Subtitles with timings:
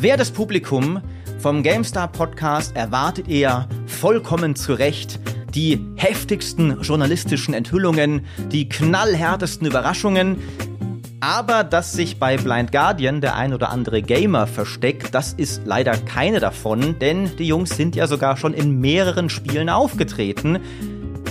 [0.00, 1.00] Wertes Publikum,
[1.38, 5.18] vom GameStar Podcast erwartet ihr vollkommen zu Recht
[5.54, 10.36] die heftigsten journalistischen Enthüllungen, die knallhärtesten Überraschungen.
[11.20, 15.96] Aber dass sich bei Blind Guardian der ein oder andere Gamer versteckt, das ist leider
[15.96, 20.58] keine davon, denn die Jungs sind ja sogar schon in mehreren Spielen aufgetreten.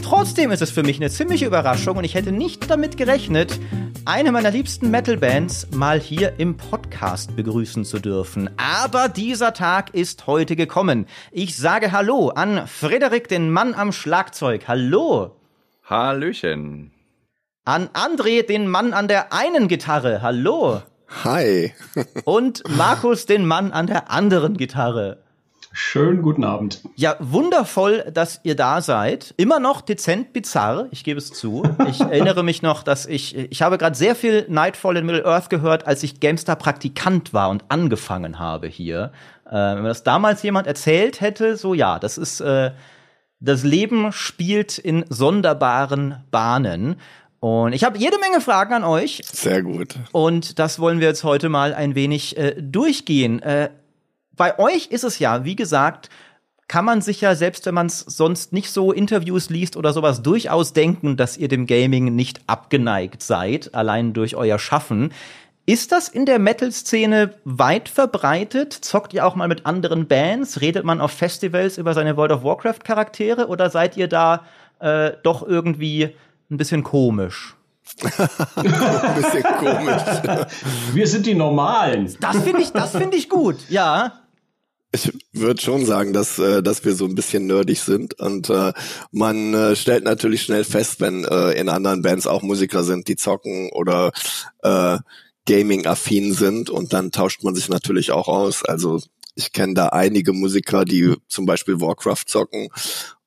[0.01, 3.59] Trotzdem ist es für mich eine ziemliche Überraschung und ich hätte nicht damit gerechnet,
[4.05, 8.51] eine meiner liebsten Metal-Bands mal hier im Podcast begrüßen zu dürfen.
[8.57, 11.07] Aber dieser Tag ist heute gekommen.
[11.31, 14.67] Ich sage Hallo an Frederik, den Mann am Schlagzeug.
[14.67, 15.35] Hallo.
[15.83, 16.91] Hallöchen.
[17.65, 20.21] An André, den Mann an der einen Gitarre.
[20.21, 20.83] Hallo.
[21.23, 21.73] Hi.
[22.25, 25.24] Und Markus, den Mann an der anderen Gitarre.
[25.77, 26.79] Schönen guten Abend.
[26.95, 29.33] Ja, wundervoll, dass ihr da seid.
[29.35, 31.63] Immer noch dezent bizarr, ich gebe es zu.
[31.89, 35.85] Ich erinnere mich noch, dass ich, ich habe gerade sehr viel Nightfall in Middle-earth gehört,
[35.85, 39.11] als ich GameStar Praktikant war und angefangen habe hier.
[39.47, 42.71] Äh, wenn mir das damals jemand erzählt hätte, so ja, das ist, äh,
[43.41, 46.95] das Leben spielt in sonderbaren Bahnen.
[47.41, 49.23] Und ich habe jede Menge Fragen an euch.
[49.25, 49.95] Sehr gut.
[50.13, 53.41] Und das wollen wir jetzt heute mal ein wenig äh, durchgehen.
[53.41, 53.71] Äh,
[54.35, 56.09] bei euch ist es ja, wie gesagt,
[56.67, 60.23] kann man sich ja, selbst wenn man es sonst nicht so Interviews liest oder sowas,
[60.23, 65.11] durchaus denken, dass ihr dem Gaming nicht abgeneigt seid, allein durch euer Schaffen.
[65.67, 68.73] Ist das in der Metal-Szene weit verbreitet?
[68.73, 70.61] Zockt ihr auch mal mit anderen Bands?
[70.61, 73.47] Redet man auf Festivals über seine World of Warcraft-Charaktere?
[73.47, 74.45] Oder seid ihr da
[74.79, 76.15] äh, doch irgendwie
[76.51, 77.55] ein bisschen komisch?
[78.03, 80.01] ein bisschen komisch.
[80.93, 82.15] Wir sind die Normalen.
[82.19, 84.24] Das finde ich, das finde ich gut, ja.
[84.95, 88.71] Ich würde schon sagen, dass, äh, dass wir so ein bisschen nerdig sind und äh,
[89.11, 93.17] man äh, stellt natürlich schnell fest, wenn äh, in anderen Bands auch Musiker sind, die
[93.17, 94.13] zocken oder
[94.63, 94.97] äh,
[95.47, 98.63] Gaming-affin sind und dann tauscht man sich natürlich auch aus.
[98.63, 99.01] Also
[99.35, 102.69] ich kenne da einige Musiker, die zum Beispiel Warcraft zocken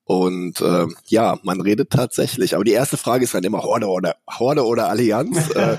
[0.08, 2.54] und äh, ja, man redet tatsächlich.
[2.54, 5.50] Aber die erste Frage ist dann immer Horde oder Horde oder Allianz.
[5.54, 5.76] äh,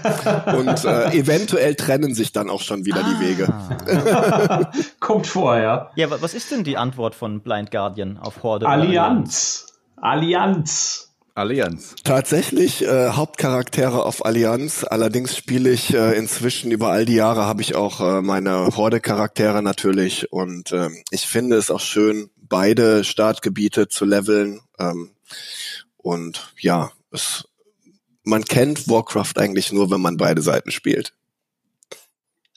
[0.56, 3.09] und äh, eventuell trennen sich dann auch schon wieder ah.
[3.09, 4.72] die Wege.
[5.00, 5.90] Kommt vor, ja.
[5.95, 8.67] Ja, was ist denn die Antwort von Blind Guardian auf Horde?
[8.67, 9.66] Allianz.
[9.97, 11.09] Allianz.
[11.34, 11.96] Allianz.
[12.03, 14.84] Tatsächlich äh, Hauptcharaktere auf Allianz.
[14.84, 19.63] Allerdings spiele ich äh, inzwischen über all die Jahre habe ich auch äh, meine Horde-Charaktere
[19.63, 24.62] natürlich und äh, ich finde es auch schön, beide Startgebiete zu leveln.
[24.80, 25.12] Ähm,
[25.98, 27.48] und ja, es,
[28.24, 31.14] man kennt Warcraft eigentlich nur, wenn man beide Seiten spielt.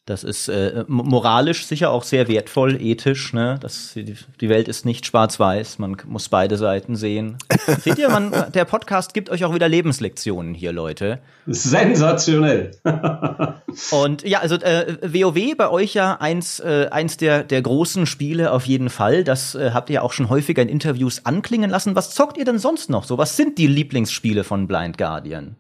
[0.04, 3.32] Das ist äh, moralisch sicher auch sehr wertvoll, ethisch.
[3.32, 3.56] Ne?
[3.60, 7.38] Das, die, die Welt ist nicht schwarz-weiß, man muss beide Seiten sehen.
[7.78, 11.20] Seht ihr, man, der Podcast gibt euch auch wieder Lebenslektionen hier, Leute.
[11.46, 12.72] Sensationell.
[13.92, 18.50] Und ja, also äh, WoW bei euch ja eins, äh, eins der, der großen Spiele
[18.50, 19.22] auf jeden Fall.
[19.22, 21.94] Das äh, habt ihr ja auch schon häufiger in Interviews anklingen lassen.
[21.94, 23.18] Was zockt ihr denn sonst noch so?
[23.18, 25.54] Was sind die Lieblingsspiele von Blind Guardian?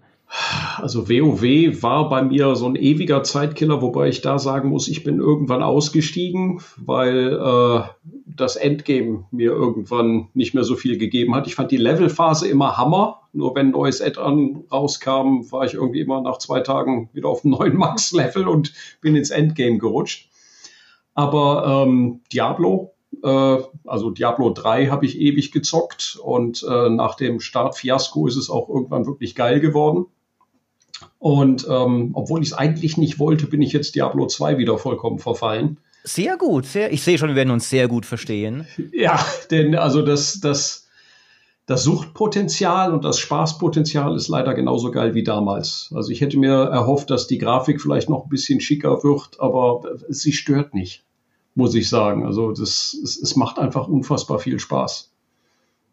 [0.78, 5.04] Also WoW war bei mir so ein ewiger Zeitkiller, wobei ich da sagen muss, ich
[5.04, 7.82] bin irgendwann ausgestiegen, weil äh,
[8.24, 11.46] das Endgame mir irgendwann nicht mehr so viel gegeben hat.
[11.46, 13.20] Ich fand die Levelphase immer Hammer.
[13.34, 17.44] Nur wenn ein neues Add-on rauskam, war ich irgendwie immer nach zwei Tagen wieder auf
[17.44, 18.72] einem neuen Max-Level und
[19.02, 20.30] bin ins Endgame gerutscht.
[21.14, 27.40] Aber ähm, Diablo, äh, also Diablo 3 habe ich ewig gezockt und äh, nach dem
[27.40, 30.06] Start-Fiasko ist es auch irgendwann wirklich geil geworden.
[31.22, 35.20] Und ähm, obwohl ich es eigentlich nicht wollte, bin ich jetzt Diablo 2 wieder vollkommen
[35.20, 35.78] verfallen.
[36.02, 36.92] Sehr gut, sehr.
[36.92, 38.66] Ich sehe schon, wir werden uns sehr gut verstehen.
[38.92, 40.88] Ja, denn also das, das,
[41.66, 45.92] das Suchtpotenzial und das Spaßpotenzial ist leider genauso geil wie damals.
[45.94, 49.82] Also ich hätte mir erhofft, dass die Grafik vielleicht noch ein bisschen schicker wird, aber
[50.08, 51.04] sie stört nicht,
[51.54, 52.26] muss ich sagen.
[52.26, 55.12] Also das, es, es macht einfach unfassbar viel Spaß.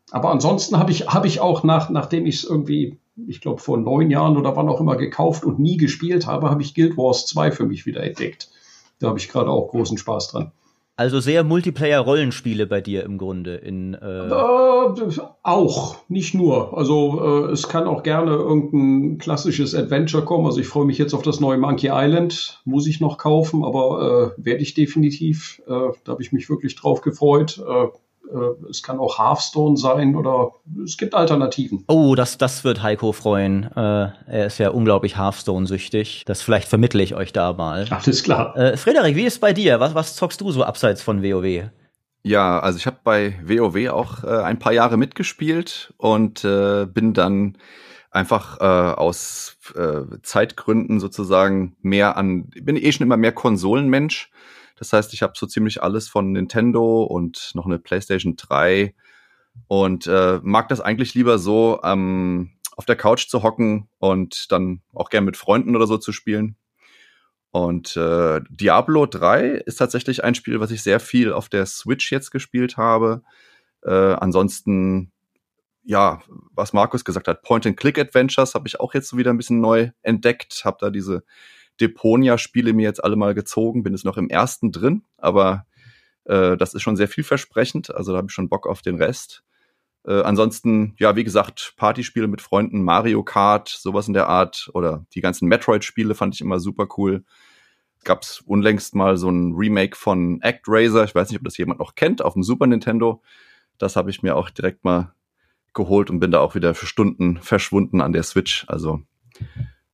[0.10, 3.77] Aber ansonsten habe ich, hab ich auch nach, nachdem ich es irgendwie ich glaube, vor
[3.77, 7.25] neun Jahren oder wann auch immer gekauft und nie gespielt habe, habe ich Guild Wars
[7.27, 8.50] 2 für mich wieder entdeckt.
[9.00, 10.51] Da habe ich gerade auch großen Spaß dran.
[11.00, 15.12] Also sehr Multiplayer-Rollenspiele bei dir im Grunde in äh äh,
[15.44, 16.77] auch, nicht nur.
[16.77, 20.45] Also äh, es kann auch gerne irgendein klassisches Adventure kommen.
[20.45, 24.36] Also ich freue mich jetzt auf das neue Monkey Island, muss ich noch kaufen, aber
[24.38, 25.62] äh, werde ich definitiv.
[25.68, 27.63] Äh, da habe ich mich wirklich drauf gefreut.
[28.34, 30.52] Äh, es kann auch Hearthstone sein oder
[30.84, 31.84] es gibt Alternativen.
[31.88, 33.64] Oh, das, das wird Heiko freuen.
[33.76, 36.24] Äh, er ist ja unglaublich Hearthstone-süchtig.
[36.26, 37.88] Das vielleicht vermittle ich euch da mal.
[37.90, 38.56] Alles klar.
[38.56, 39.80] Äh, Frederik, wie ist bei dir?
[39.80, 41.70] Was, was zockst du so abseits von WoW?
[42.24, 47.14] Ja, also ich habe bei WoW auch äh, ein paar Jahre mitgespielt und äh, bin
[47.14, 47.58] dann
[48.12, 54.32] einfach äh, aus äh, Zeitgründen sozusagen mehr an, bin eh schon immer mehr Konsolenmensch
[54.80, 58.96] Das heißt, ich habe so ziemlich alles von Nintendo und noch eine PlayStation 3
[59.68, 64.81] und äh, mag das eigentlich lieber so, ähm, auf der Couch zu hocken und dann
[64.94, 66.56] auch gern mit Freunden oder so zu spielen.
[67.52, 72.10] Und äh, Diablo 3 ist tatsächlich ein Spiel, was ich sehr viel auf der Switch
[72.10, 73.22] jetzt gespielt habe.
[73.84, 75.12] Äh, ansonsten,
[75.84, 76.22] ja,
[76.54, 80.62] was Markus gesagt hat, Point-and-Click-Adventures habe ich auch jetzt wieder ein bisschen neu entdeckt.
[80.64, 81.24] Habe da diese
[81.81, 85.66] Deponia-Spiele mir jetzt alle mal gezogen, bin jetzt noch im ersten drin, aber
[86.26, 87.94] äh, das ist schon sehr vielversprechend.
[87.94, 89.44] Also da habe ich schon Bock auf den Rest.
[90.06, 95.06] Äh, ansonsten, ja, wie gesagt, Partyspiele mit Freunden, Mario Kart, sowas in der Art oder
[95.14, 97.24] die ganzen Metroid-Spiele fand ich immer super cool.
[98.06, 101.96] Gab's unlängst mal so ein Remake von ActRaiser, ich weiß nicht, ob das jemand noch
[101.96, 103.22] kennt, auf dem Super Nintendo.
[103.78, 105.14] Das habe ich mir auch direkt mal
[105.74, 108.66] geholt und bin da auch wieder für Stunden verschwunden an der Switch.
[108.70, 109.02] Also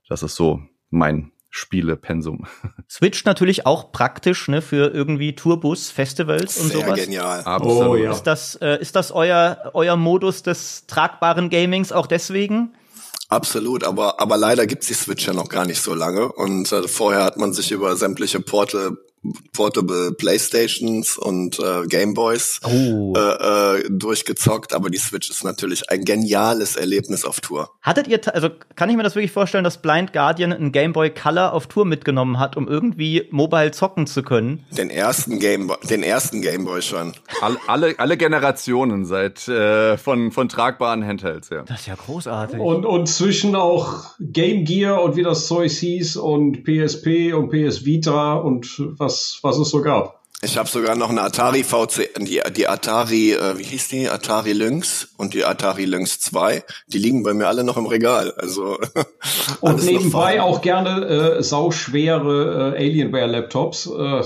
[0.08, 2.47] das ist so mein Spielepensum.
[2.89, 7.00] Switch natürlich auch praktisch ne, für irgendwie Tourbus, Festivals und Sehr sowas.
[7.00, 7.44] genial.
[7.44, 7.88] Absolut.
[7.88, 8.12] Oh, ja.
[8.12, 12.74] Ist das, äh, ist das euer, euer Modus des tragbaren Gamings auch deswegen?
[13.30, 16.31] Absolut, aber, aber leider gibt's die Switch ja noch gar nicht so lange.
[16.31, 18.97] Und äh, vorher hat man sich über sämtliche Portal,
[19.54, 23.13] Portable Playstations und äh, Gameboys Oh.
[23.16, 27.69] äh, äh, durchgezockt, aber die Switch ist natürlich ein geniales Erlebnis auf Tour.
[27.81, 31.10] Hattet ihr, also kann ich mir das wirklich vorstellen, dass Blind Guardian einen Game Boy
[31.10, 34.66] Color auf Tour mitgenommen hat, um irgendwie mobile zocken zu können?
[34.77, 37.13] Den ersten Gameboy, den ersten Gameboy schon.
[37.42, 41.63] Alle, alle, alle Generationen seit äh, von, von tragbaren Handhelds, ja.
[41.63, 42.60] Das ist ja großartig.
[42.60, 47.86] Und, und zwischen auch Game Gear und wie das Zeug hieß und PSP und PS
[47.86, 50.26] Vita und was, was es so gab.
[50.42, 54.10] Ich habe sogar noch eine Atari VC, die, die Atari, äh, wie hieß die?
[54.10, 56.64] Atari Lynx und die Atari Lynx 2.
[56.88, 58.32] Die liegen bei mir alle noch im Regal.
[58.34, 58.78] Also
[59.62, 63.88] Und nebenbei auch gerne äh, sauschwere äh, Alienware-Laptops.
[63.88, 64.24] Äh,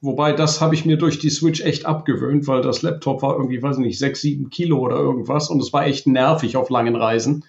[0.00, 3.62] wobei das habe ich mir durch die Switch echt abgewöhnt, weil das Laptop war irgendwie,
[3.62, 7.44] weiß nicht, sechs, sieben Kilo oder irgendwas und es war echt nervig auf langen Reisen.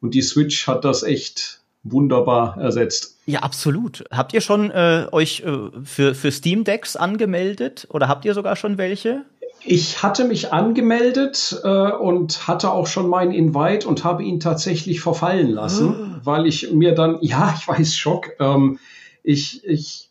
[0.00, 3.09] Und die Switch hat das echt wunderbar ersetzt.
[3.26, 4.04] Ja, absolut.
[4.10, 8.56] Habt ihr schon äh, euch äh, für, für Steam Decks angemeldet oder habt ihr sogar
[8.56, 9.24] schon welche?
[9.62, 15.00] Ich hatte mich angemeldet äh, und hatte auch schon meinen Invite und habe ihn tatsächlich
[15.00, 18.30] verfallen lassen, weil ich mir dann, ja, ich weiß, Schock.
[18.40, 18.78] Ähm,
[19.22, 20.10] ich, ich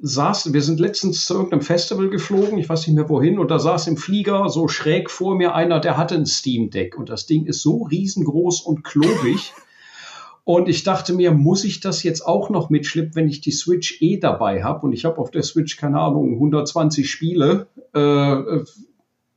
[0.00, 3.58] saß, wir sind letztens zu irgendeinem Festival geflogen, ich weiß nicht mehr wohin, und da
[3.58, 7.26] saß im Flieger so schräg vor mir einer, der hatte ein Steam Deck und das
[7.26, 9.52] Ding ist so riesengroß und klobig.
[10.48, 14.00] Und ich dachte mir, muss ich das jetzt auch noch mitschleppen, wenn ich die Switch
[14.00, 14.86] eh dabei habe?
[14.86, 17.66] Und ich habe auf der Switch, keine Ahnung, 120 Spiele.
[17.92, 18.64] Äh,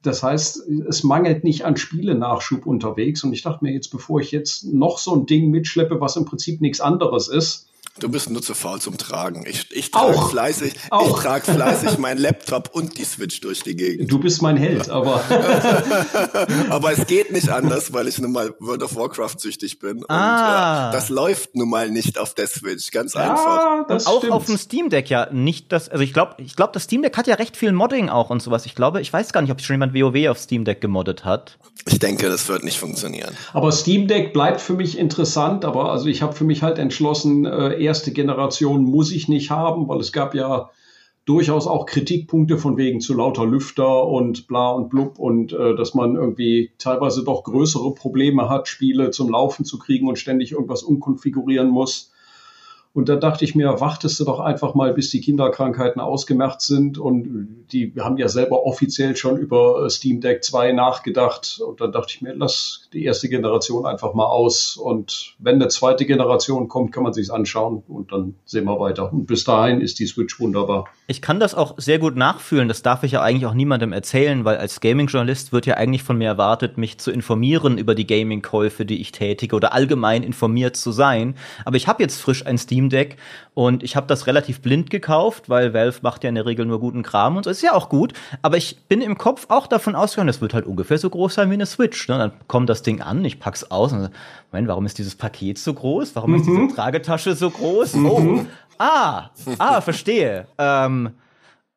[0.02, 3.26] das heißt, es mangelt nicht an Spielenachschub unterwegs.
[3.26, 6.24] Und ich dachte mir jetzt, bevor ich jetzt noch so ein Ding mitschleppe, was im
[6.24, 7.68] Prinzip nichts anderes ist,
[8.00, 9.46] Du bist nur zu faul zum Tragen.
[9.48, 10.30] Ich, ich trage Auch.
[10.32, 11.18] fleißig, Auch.
[11.18, 14.12] ich trage fleißig meinen Laptop und die Switch durch die Gegend.
[14.12, 15.24] du bist mein Held, aber
[16.70, 20.04] Aber es geht nicht anders, weil ich nun mal World of Warcraft süchtig bin.
[20.08, 20.88] Ah.
[20.88, 22.92] Und äh, das läuft nun mal nicht auf der Switch.
[22.92, 23.46] Ganz einfach.
[23.46, 24.34] ja, das auch stimmt.
[24.34, 27.18] auf dem Steam Deck ja nicht das, also ich glaube, ich glaube, das Steam Deck
[27.18, 28.66] hat ja recht viel Modding auch und sowas.
[28.66, 31.58] Ich glaube, ich weiß gar nicht, ob schon jemand WoW auf Steam Deck gemoddet hat.
[31.88, 33.36] Ich denke, das wird nicht funktionieren.
[33.54, 37.46] Aber Steam Deck bleibt für mich interessant, aber also ich habe für mich halt entschlossen,
[37.46, 40.70] äh, erste Generation muss ich nicht haben, weil es gab ja
[41.26, 45.94] durchaus auch Kritikpunkte von wegen zu lauter Lüfter und bla und blub und äh, dass
[45.94, 50.84] man irgendwie teilweise doch größere Probleme hat, Spiele zum Laufen zu kriegen und ständig irgendwas
[50.84, 52.11] umkonfigurieren muss.
[52.94, 56.98] Und da dachte ich mir, wartest du doch einfach mal, bis die Kinderkrankheiten ausgemacht sind.
[56.98, 61.62] Und die haben ja selber offiziell schon über Steam Deck 2 nachgedacht.
[61.66, 64.76] Und dann dachte ich mir, lass die erste Generation einfach mal aus.
[64.76, 69.12] Und wenn eine zweite Generation kommt, kann man sich's anschauen und dann sehen wir weiter.
[69.12, 70.86] Und bis dahin ist die Switch wunderbar.
[71.12, 72.70] Ich kann das auch sehr gut nachfühlen.
[72.70, 76.18] Das darf ich ja eigentlich auch niemandem erzählen, weil als Gaming-Journalist wird ja eigentlich von
[76.18, 80.94] mir erwartet, mich zu informieren über die Gaming-Käufe, die ich tätige oder allgemein informiert zu
[80.94, 81.36] sein.
[81.66, 83.18] Aber ich habe jetzt frisch ein Steam Deck
[83.54, 86.80] und ich habe das relativ blind gekauft, weil Valve macht ja in der Regel nur
[86.80, 88.14] guten Kram und so ist ja auch gut.
[88.42, 91.50] Aber ich bin im Kopf auch davon ausgegangen, das wird halt ungefähr so groß sein
[91.50, 92.08] wie eine Switch.
[92.08, 92.20] Ne?
[92.20, 94.12] Dann kommt das Ding an, ich pack's aus und
[94.54, 96.16] mein, warum ist dieses Paket so groß?
[96.16, 97.96] Warum ist diese Tragetasche so groß?
[97.96, 98.46] Oh,
[98.82, 100.48] ah, ah, verstehe.
[100.58, 101.12] Ähm,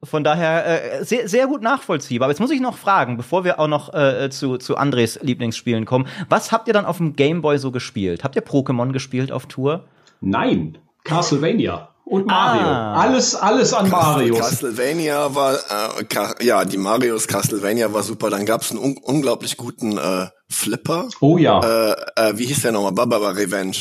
[0.04, 2.26] von daher äh, sehr, sehr gut nachvollziehbar.
[2.26, 5.84] Aber jetzt muss ich noch fragen, bevor wir auch noch äh, zu, zu Andres Lieblingsspielen
[5.86, 6.06] kommen.
[6.28, 8.24] Was habt ihr dann auf dem Game Boy so gespielt?
[8.24, 9.84] Habt ihr Pokémon gespielt auf Tour?
[10.20, 12.66] Nein, Castlevania und Mario.
[12.66, 12.94] Ah.
[12.94, 14.38] Alles, alles an Marios.
[14.38, 18.30] Castlevania war, äh, ja, die Marios Castlevania war super.
[18.30, 21.08] Dann gab's einen un unglaublich guten äh, Flipper.
[21.20, 21.60] Oh ja.
[21.60, 22.92] Äh, äh, wie hieß der nochmal?
[22.92, 23.76] Barbara Revenge.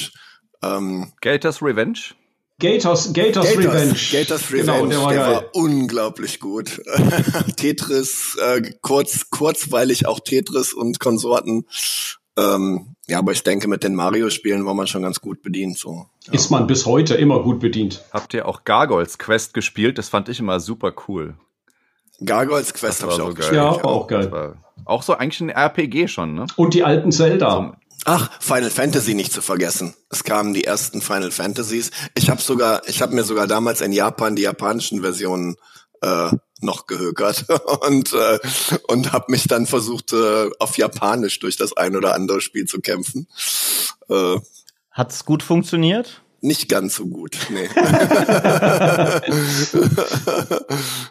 [0.63, 1.99] Ähm, Gators Revenge?
[2.59, 3.95] Gators, Gators, Gators Revenge.
[4.11, 6.81] Gators Revenge, genau, der, war, der war, unglaublich gut.
[7.57, 11.65] Tetris, äh, kurz, kurzweilig auch Tetris und Konsorten.
[12.37, 15.77] Ähm, ja, aber ich denke, mit den Mario-Spielen war man schon ganz gut bedient.
[15.77, 16.05] So.
[16.25, 16.33] Ja.
[16.33, 18.03] Ist man bis heute immer gut bedient.
[18.11, 19.97] Habt ihr auch Gargoyles Quest gespielt?
[19.97, 21.35] Das fand ich immer super cool.
[22.23, 23.55] Gargoyles Quest habe ich so auch geil.
[23.55, 24.55] Ja, auch geil.
[24.85, 26.45] Auch so eigentlich ein RPG schon, ne?
[26.55, 27.77] Und die alten Zelda.
[28.05, 29.93] Ach, Final Fantasy nicht zu vergessen.
[30.09, 31.91] Es kamen die ersten Final Fantasies.
[32.15, 35.55] Ich habe sogar, ich habe mir sogar damals in Japan die japanischen Versionen
[36.01, 37.45] äh, noch gehökert
[37.87, 38.39] und äh,
[38.87, 42.81] und habe mich dann versucht äh, auf Japanisch durch das ein oder andere Spiel zu
[42.81, 43.27] kämpfen.
[44.09, 44.35] Äh,
[44.91, 46.21] Hat's gut funktioniert?
[46.41, 47.69] Nicht ganz so gut, nee.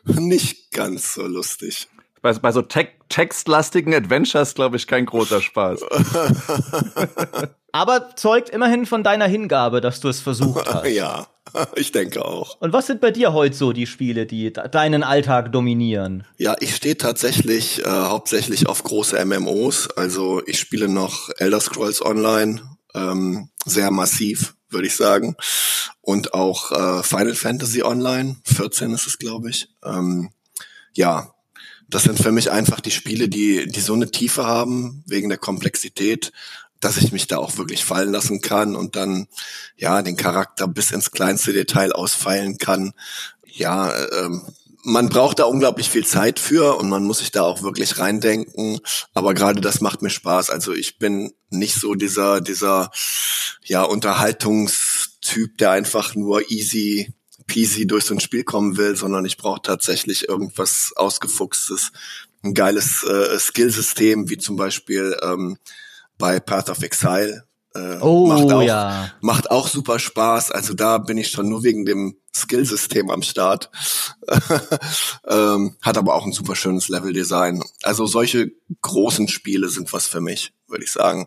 [0.21, 1.89] nicht ganz so lustig
[2.23, 5.83] bei, bei so te textlastigen Adventures, glaube ich, kein großer Spaß.
[7.73, 10.87] Aber zeugt immerhin von deiner Hingabe, dass du es versucht hast.
[10.87, 11.27] Ja,
[11.75, 12.59] ich denke auch.
[12.61, 16.25] Und was sind bei dir heute so die Spiele, die deinen Alltag dominieren?
[16.39, 19.91] Ja, ich stehe tatsächlich äh, hauptsächlich auf große MMOs.
[19.91, 22.63] Also ich spiele noch Elder Scrolls Online,
[22.95, 25.37] ähm, sehr massiv, würde ich sagen.
[26.01, 29.69] Und auch äh, Final Fantasy Online, 14 ist es, glaube ich.
[29.85, 30.31] Ähm,
[30.95, 31.32] ja,
[31.93, 35.39] das sind für mich einfach die Spiele, die, die so eine Tiefe haben, wegen der
[35.39, 36.33] Komplexität,
[36.81, 39.29] dass ich mich da auch wirklich fallen lassen kann und dann,
[39.77, 42.93] ja, den Charakter bis ins kleinste Detail ausfeilen kann.
[43.45, 44.43] Ja, ähm,
[44.85, 48.81] man braucht da unglaublich viel Zeit für und man muss sich da auch wirklich reindenken.
[49.15, 50.51] Aber gerade das macht mir Spaß.
[50.51, 52.91] Also ich bin nicht so dieser, dieser,
[53.65, 57.13] ja, Unterhaltungstyp, der einfach nur easy
[57.53, 61.93] peasy durch so ein Spiel kommen will, sondern ich brauche tatsächlich irgendwas ausgefuchstes,
[62.43, 65.59] ein geiles äh, Skillsystem, wie zum Beispiel ähm,
[66.17, 67.45] bei Path of Exile.
[67.75, 69.11] Äh, oh, macht auch, ja.
[69.21, 70.51] Macht auch super Spaß.
[70.51, 73.71] Also da bin ich schon nur wegen dem Skillsystem am Start.
[75.29, 77.63] ähm, hat aber auch ein super schönes Leveldesign.
[77.83, 81.27] Also solche großen Spiele sind was für mich, würde ich sagen.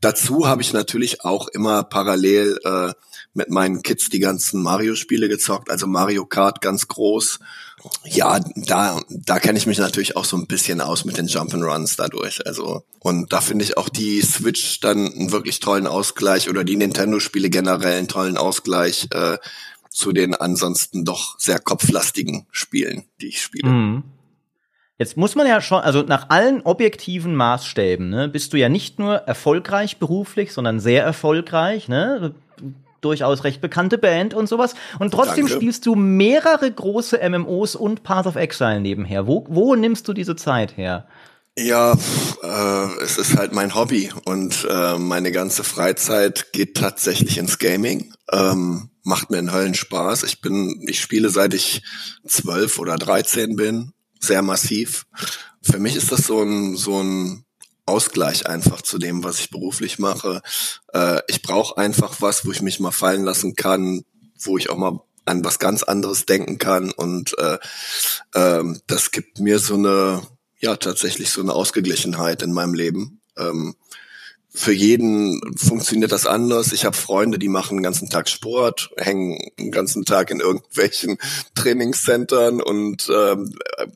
[0.00, 2.92] Dazu habe ich natürlich auch immer parallel äh,
[3.34, 7.40] mit meinen Kids die ganzen Mario-Spiele gezockt, also Mario Kart ganz groß.
[8.04, 11.96] Ja, da, da kenne ich mich natürlich auch so ein bisschen aus mit den Jump'n'Runs
[11.98, 12.46] dadurch.
[12.46, 16.76] Also, und da finde ich auch die Switch dann einen wirklich tollen Ausgleich oder die
[16.76, 19.36] Nintendo-Spiele generell einen tollen Ausgleich äh,
[19.90, 23.68] zu den ansonsten doch sehr kopflastigen Spielen, die ich spiele.
[23.68, 24.02] Mhm.
[24.96, 28.98] Jetzt muss man ja schon, also nach allen objektiven Maßstäben, ne, bist du ja nicht
[28.98, 32.34] nur erfolgreich beruflich, sondern sehr erfolgreich, ne?
[33.04, 34.74] Durchaus recht bekannte Band und sowas.
[34.98, 35.52] Und trotzdem Danke.
[35.54, 39.26] spielst du mehrere große MMOs und Path of Exile nebenher.
[39.26, 41.06] Wo, wo nimmst du diese Zeit her?
[41.56, 41.96] Ja,
[42.42, 48.12] äh, es ist halt mein Hobby und äh, meine ganze Freizeit geht tatsächlich ins Gaming.
[48.32, 50.24] Ähm, macht mir einen Höllen Spaß.
[50.24, 51.82] Ich bin, ich spiele seit ich
[52.26, 55.06] zwölf oder dreizehn bin, sehr massiv.
[55.62, 57.43] Für mich ist das so ein so ein
[57.86, 60.40] Ausgleich einfach zu dem, was ich beruflich mache.
[60.92, 64.04] Äh, ich brauche einfach was, wo ich mich mal fallen lassen kann,
[64.40, 67.58] wo ich auch mal an was ganz anderes denken kann und äh,
[68.34, 70.22] ähm, das gibt mir so eine,
[70.58, 73.20] ja tatsächlich so eine Ausgeglichenheit in meinem Leben.
[73.36, 73.74] Ähm,
[74.56, 76.72] für jeden funktioniert das anders.
[76.72, 81.18] Ich habe Freunde, die machen den ganzen Tag Sport, hängen den ganzen Tag in irgendwelchen
[81.56, 83.52] Trainingscentern und ähm,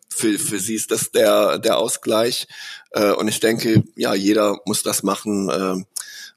[0.08, 2.48] für, für sie ist das der, der Ausgleich.
[2.90, 5.76] Äh, und ich denke, ja, jeder muss das machen, äh,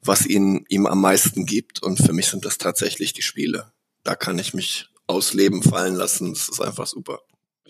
[0.04, 1.82] was ihn ihm am meisten gibt.
[1.82, 3.72] Und für mich sind das tatsächlich die Spiele.
[4.04, 6.34] Da kann ich mich ausleben, fallen lassen.
[6.34, 7.22] Das ist einfach super.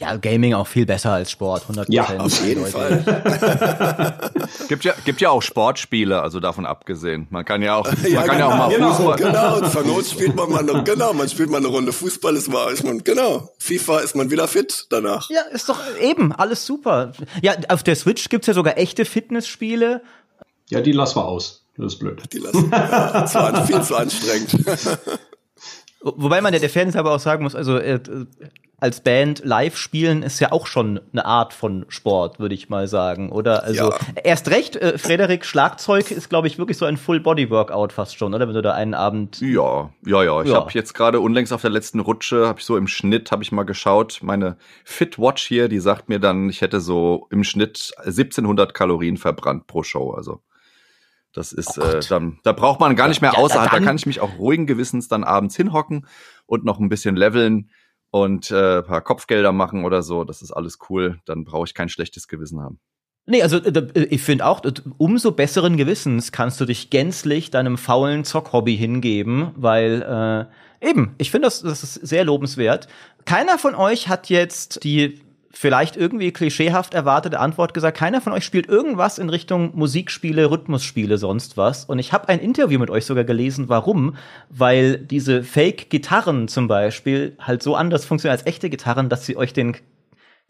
[0.02, 3.04] Ja, Gaming auch viel besser als Sport, 100 Ja, auf jeden Fall.
[4.68, 7.28] gibt ja, gibt ja auch Sportspiele, also davon abgesehen.
[7.30, 9.18] Man kann ja auch, man ja, kann genau, ja auch mal genau, Fußball.
[9.18, 12.74] Genau, Not spielt man mal eine, genau, man spielt mal eine Runde Fußball, ist mal,
[12.74, 13.52] ist man, genau.
[13.60, 15.30] FIFA ist man wieder fit danach.
[15.30, 17.12] Ja, ist doch eben, alles super.
[17.44, 20.02] Ja, auf der Switch gibt's ja sogar echte Fitnessspiele.
[20.70, 21.64] Ja, die lassen wir aus.
[21.78, 22.24] Das ist blöd.
[22.34, 24.58] Die lassen, ja, zu, viel zu anstrengend.
[26.04, 28.00] Wobei man ja der Fans aber auch sagen muss, also äh,
[28.82, 32.88] als Band live spielen ist ja auch schon eine Art von Sport, würde ich mal
[32.88, 33.64] sagen, oder?
[33.64, 33.98] Also ja.
[34.24, 38.48] erst recht, äh, Frederik Schlagzeug ist, glaube ich, wirklich so ein Full-Body-Workout fast schon, oder?
[38.48, 39.40] Wenn du da einen Abend.
[39.40, 40.42] Ja, ja, ja.
[40.42, 40.56] Ich ja.
[40.56, 43.52] habe jetzt gerade unlängst auf der letzten Rutsche, habe ich so im Schnitt, habe ich
[43.52, 47.92] mal geschaut, meine Fit Watch hier, die sagt mir dann, ich hätte so im Schnitt
[48.00, 50.42] 1700 Kalorien verbrannt pro Show, also.
[51.34, 53.72] Das ist, oh äh, dann, da braucht man gar nicht mehr ja, außerhalb.
[53.72, 56.06] Da kann ich mich auch ruhigen Gewissens dann abends hinhocken
[56.46, 57.70] und noch ein bisschen leveln
[58.12, 61.90] und äh, paar Kopfgelder machen oder so, das ist alles cool, dann brauche ich kein
[61.90, 62.80] schlechtes Gewissen haben.
[63.26, 64.62] Nee, also äh, ich finde auch,
[64.98, 70.50] umso besseren Gewissens kannst du dich gänzlich deinem faulen Zockhobby hingeben, weil
[70.82, 72.88] äh, eben, ich finde das, das ist sehr lobenswert.
[73.26, 75.22] Keiner von euch hat jetzt die
[75.54, 81.18] vielleicht irgendwie klischeehaft erwartete Antwort gesagt, keiner von euch spielt irgendwas in Richtung Musikspiele, Rhythmusspiele,
[81.18, 81.86] sonst was.
[81.86, 84.16] Und ich habe ein Interview mit euch sogar gelesen, warum?
[84.50, 89.54] Weil diese Fake-Gitarren zum Beispiel halt so anders funktionieren als echte Gitarren, dass sie euch
[89.54, 89.76] den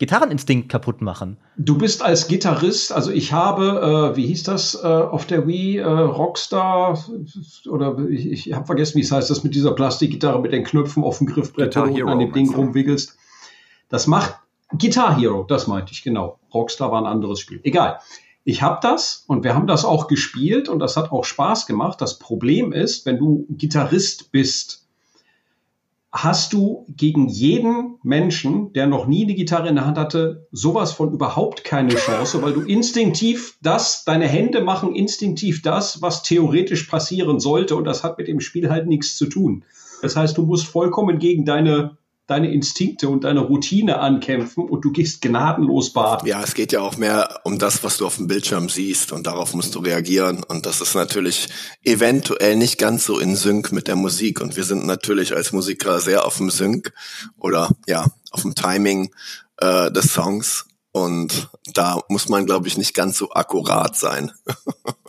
[0.01, 1.38] Gitarreninstinkt kaputt machen.
[1.58, 5.77] Du bist als Gitarrist, also ich habe, äh, wie hieß das äh, auf der Wii,
[5.77, 6.98] äh, Rockstar
[7.70, 11.03] oder ich, ich habe vergessen, wie es heißt, das mit dieser Plastikgitarre mit den Knöpfen
[11.03, 13.15] auf dem Griffbrett, wo du an dem Ding rumwickelst.
[13.89, 14.40] Das macht
[14.77, 16.39] Guitar Hero, das meinte ich, genau.
[16.53, 17.59] Rockstar war ein anderes Spiel.
[17.63, 17.99] Egal.
[18.43, 22.01] Ich habe das und wir haben das auch gespielt und das hat auch Spaß gemacht.
[22.01, 24.87] Das Problem ist, wenn du Gitarrist bist,
[26.11, 30.91] hast du gegen jeden Menschen, der noch nie eine Gitarre in der Hand hatte, sowas
[30.91, 36.83] von überhaupt keine Chance, weil du instinktiv das, deine Hände machen instinktiv das, was theoretisch
[36.83, 39.63] passieren sollte und das hat mit dem Spiel halt nichts zu tun.
[40.01, 41.97] Das heißt, du musst vollkommen gegen deine
[42.31, 46.27] deine Instinkte und deine Routine ankämpfen und du gehst gnadenlos baden.
[46.27, 49.27] Ja, es geht ja auch mehr um das, was du auf dem Bildschirm siehst und
[49.27, 51.50] darauf musst du reagieren und das ist natürlich
[51.83, 56.00] eventuell nicht ganz so in Sync mit der Musik und wir sind natürlich als Musiker
[56.00, 56.93] sehr auf dem Sync
[57.38, 59.13] oder ja, auf dem Timing
[59.57, 64.31] äh, des Songs und da muss man, glaube ich, nicht ganz so akkurat sein.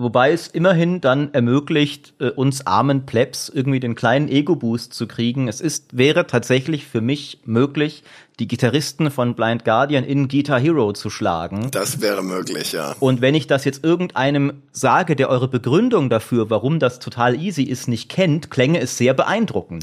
[0.00, 5.48] Wobei es immerhin dann ermöglicht, äh, uns armen Plebs irgendwie den kleinen Ego-Boost zu kriegen.
[5.48, 8.04] Es ist, wäre tatsächlich für mich möglich,
[8.38, 11.72] die Gitarristen von Blind Guardian in Guitar Hero zu schlagen.
[11.72, 12.94] Das wäre möglich, ja.
[13.00, 17.64] Und wenn ich das jetzt irgendeinem sage, der eure Begründung dafür, warum das total easy
[17.64, 19.82] ist, nicht kennt, klänge es sehr beeindruckend.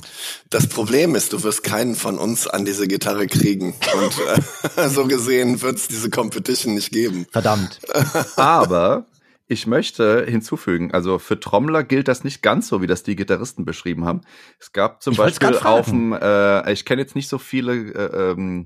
[0.49, 3.75] Das Problem ist, du wirst keinen von uns an diese Gitarre kriegen.
[4.01, 7.27] Und äh, so gesehen wird es diese Competition nicht geben.
[7.33, 7.81] Verdammt.
[8.37, 9.05] Aber
[9.47, 13.63] ich möchte hinzufügen, also für Trommler gilt das nicht ganz so, wie das die Gitarristen
[13.63, 14.21] beschrieben haben.
[14.59, 18.31] Es gab zum ich Beispiel auf dem, äh, ich kenne jetzt nicht so viele äh,
[18.31, 18.65] ähm,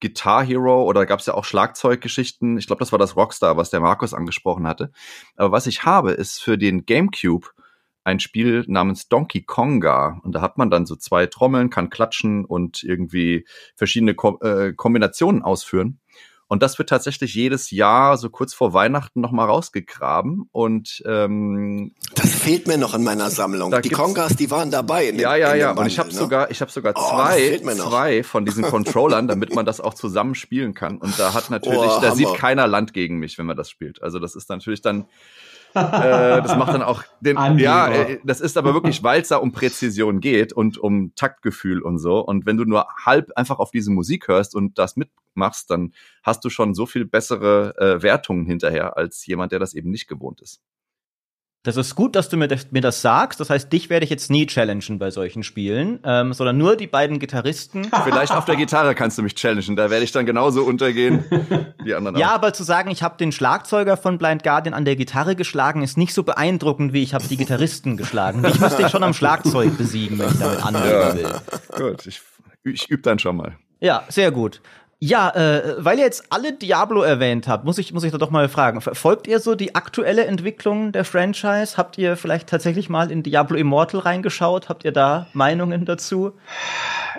[0.00, 2.58] Guitar Hero oder gab es ja auch Schlagzeuggeschichten.
[2.58, 4.92] Ich glaube, das war das Rockstar, was der Markus angesprochen hatte.
[5.36, 7.48] Aber was ich habe, ist für den GameCube
[8.04, 10.20] ein Spiel namens Donkey Konga.
[10.22, 13.46] Und da hat man dann so zwei Trommeln, kann klatschen und irgendwie
[13.76, 16.00] verschiedene Ko äh, Kombinationen ausführen.
[16.46, 20.48] Und das wird tatsächlich jedes Jahr so kurz vor Weihnachten nochmal rausgegraben.
[20.52, 23.74] Und ähm, das fehlt mir noch in meiner Sammlung.
[23.82, 25.06] Die Kongas, die waren dabei.
[25.06, 25.68] Dem, ja, ja, ja.
[25.68, 26.14] Bundle, und ich habe ne?
[26.14, 30.34] sogar, ich habe sogar oh, zwei, zwei von diesen Controllern, damit man das auch zusammen
[30.34, 30.98] spielen kann.
[30.98, 34.02] Und da hat natürlich, oh, da sieht keiner Land gegen mich, wenn man das spielt.
[34.02, 35.06] Also das ist natürlich dann
[35.74, 39.36] äh, das macht dann auch den, ja, äh, das ist aber wirklich, weil es da
[39.36, 42.20] um Präzision geht und um Taktgefühl und so.
[42.20, 46.44] Und wenn du nur halb einfach auf diese Musik hörst und das mitmachst, dann hast
[46.44, 50.40] du schon so viel bessere äh, Wertungen hinterher als jemand, der das eben nicht gewohnt
[50.40, 50.60] ist.
[51.64, 53.40] Das ist gut, dass du mir das, mir das sagst.
[53.40, 56.86] Das heißt, dich werde ich jetzt nie challengen bei solchen Spielen, ähm, sondern nur die
[56.86, 57.88] beiden Gitarristen.
[58.04, 59.74] Vielleicht auf der Gitarre kannst du mich challengen.
[59.74, 61.24] Da werde ich dann genauso untergehen
[61.82, 62.18] wie anderen.
[62.18, 62.34] Ja, auch.
[62.34, 65.96] aber zu sagen, ich habe den Schlagzeuger von Blind Guardian an der Gitarre geschlagen, ist
[65.96, 68.44] nicht so beeindruckend, wie ich habe die Gitarristen geschlagen.
[68.44, 71.14] Ich müsste dich schon am Schlagzeug besiegen, wenn ich damit angeben ja.
[71.14, 71.92] will.
[71.92, 72.20] Gut, ich,
[72.64, 73.56] ich übe dann schon mal.
[73.80, 74.60] Ja, sehr gut.
[75.06, 78.30] Ja, äh, weil ihr jetzt alle Diablo erwähnt habt, muss ich, muss ich da doch
[78.30, 78.80] mal fragen.
[78.80, 81.76] Verfolgt ihr so die aktuelle Entwicklung der Franchise?
[81.76, 84.70] Habt ihr vielleicht tatsächlich mal in Diablo Immortal reingeschaut?
[84.70, 86.32] Habt ihr da Meinungen dazu?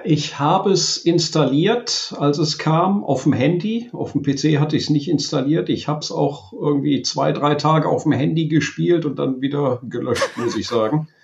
[0.04, 3.92] Ich habe es installiert, als es kam, auf dem Handy.
[3.94, 5.70] Auf dem PC hatte ich es nicht installiert.
[5.70, 9.80] Ich habe es auch irgendwie zwei, drei Tage auf dem Handy gespielt und dann wieder
[9.84, 11.08] gelöscht, muss ich sagen.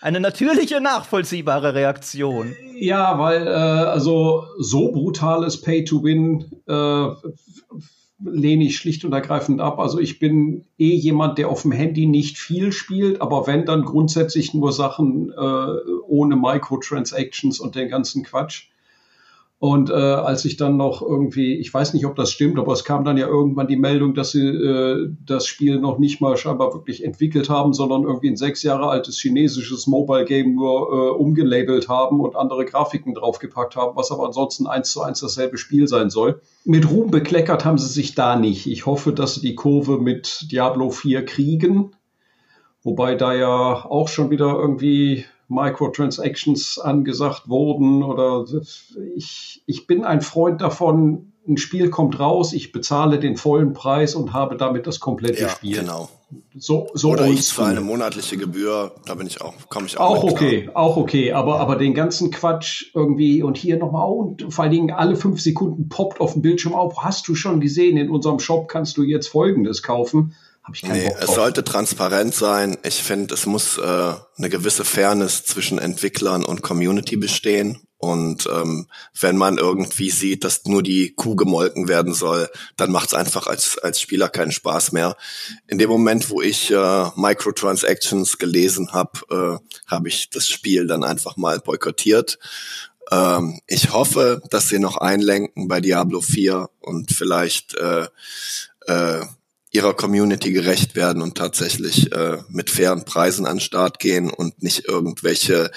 [0.00, 2.54] Eine natürliche, nachvollziehbare Reaktion.
[2.76, 7.08] Ja, weil äh, also so brutales Pay-to-Win äh,
[8.24, 9.78] lehne ich schlicht und ergreifend ab.
[9.78, 13.84] Also ich bin eh jemand, der auf dem Handy nicht viel spielt, aber wenn dann
[13.84, 15.66] grundsätzlich nur Sachen äh,
[16.06, 18.68] ohne Microtransactions und den ganzen Quatsch.
[19.60, 22.84] Und äh, als ich dann noch irgendwie, ich weiß nicht, ob das stimmt, aber es
[22.84, 26.74] kam dann ja irgendwann die Meldung, dass sie äh, das Spiel noch nicht mal scheinbar
[26.74, 31.88] wirklich entwickelt haben, sondern irgendwie ein sechs Jahre altes chinesisches Mobile Game nur äh, umgelabelt
[31.88, 36.08] haben und andere Grafiken draufgepackt haben, was aber ansonsten eins zu eins dasselbe Spiel sein
[36.08, 36.40] soll.
[36.64, 38.68] Mit Ruhm bekleckert haben sie sich da nicht.
[38.68, 41.96] Ich hoffe, dass sie die Kurve mit Diablo 4 kriegen.
[42.84, 48.44] Wobei da ja auch schon wieder irgendwie Microtransactions angesagt wurden oder
[49.16, 54.14] ich, ich bin ein Freund davon, ein Spiel kommt raus, ich bezahle den vollen Preis
[54.14, 55.80] und habe damit das komplette ja, Spiel.
[55.80, 56.10] Genau.
[56.54, 60.18] So, so Oder ich zahle eine monatliche Gebühr, da bin ich auch, komme ich auch.
[60.18, 60.76] Auch okay, klar.
[60.76, 64.90] auch okay, aber, aber den ganzen Quatsch irgendwie und hier nochmal und vor allen Dingen
[64.90, 68.68] alle fünf Sekunden poppt auf dem Bildschirm auf, hast du schon gesehen, in unserem Shop
[68.68, 70.34] kannst du jetzt folgendes kaufen.
[70.68, 71.28] Hab ich keinen nee, Bock drauf.
[71.30, 72.76] es sollte transparent sein.
[72.82, 73.82] Ich finde, es muss äh,
[74.36, 77.80] eine gewisse Fairness zwischen Entwicklern und Community bestehen.
[77.96, 78.86] Und ähm,
[79.18, 83.46] wenn man irgendwie sieht, dass nur die Kuh gemolken werden soll, dann macht es einfach
[83.46, 85.16] als, als Spieler keinen Spaß mehr.
[85.68, 91.02] In dem Moment, wo ich äh, Microtransactions gelesen habe, äh, habe ich das Spiel dann
[91.02, 92.38] einfach mal boykottiert.
[93.10, 98.06] Ähm, ich hoffe, dass sie noch einlenken bei Diablo 4 und vielleicht äh,
[98.86, 99.24] äh,
[99.70, 104.62] ihrer Community gerecht werden und tatsächlich äh, mit fairen Preisen an den Start gehen und
[104.62, 105.70] nicht irgendwelche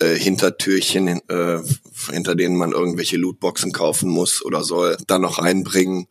[0.00, 1.60] äh, Hintertürchen, äh,
[2.10, 6.06] hinter denen man irgendwelche Lootboxen kaufen muss oder soll, dann noch reinbringen.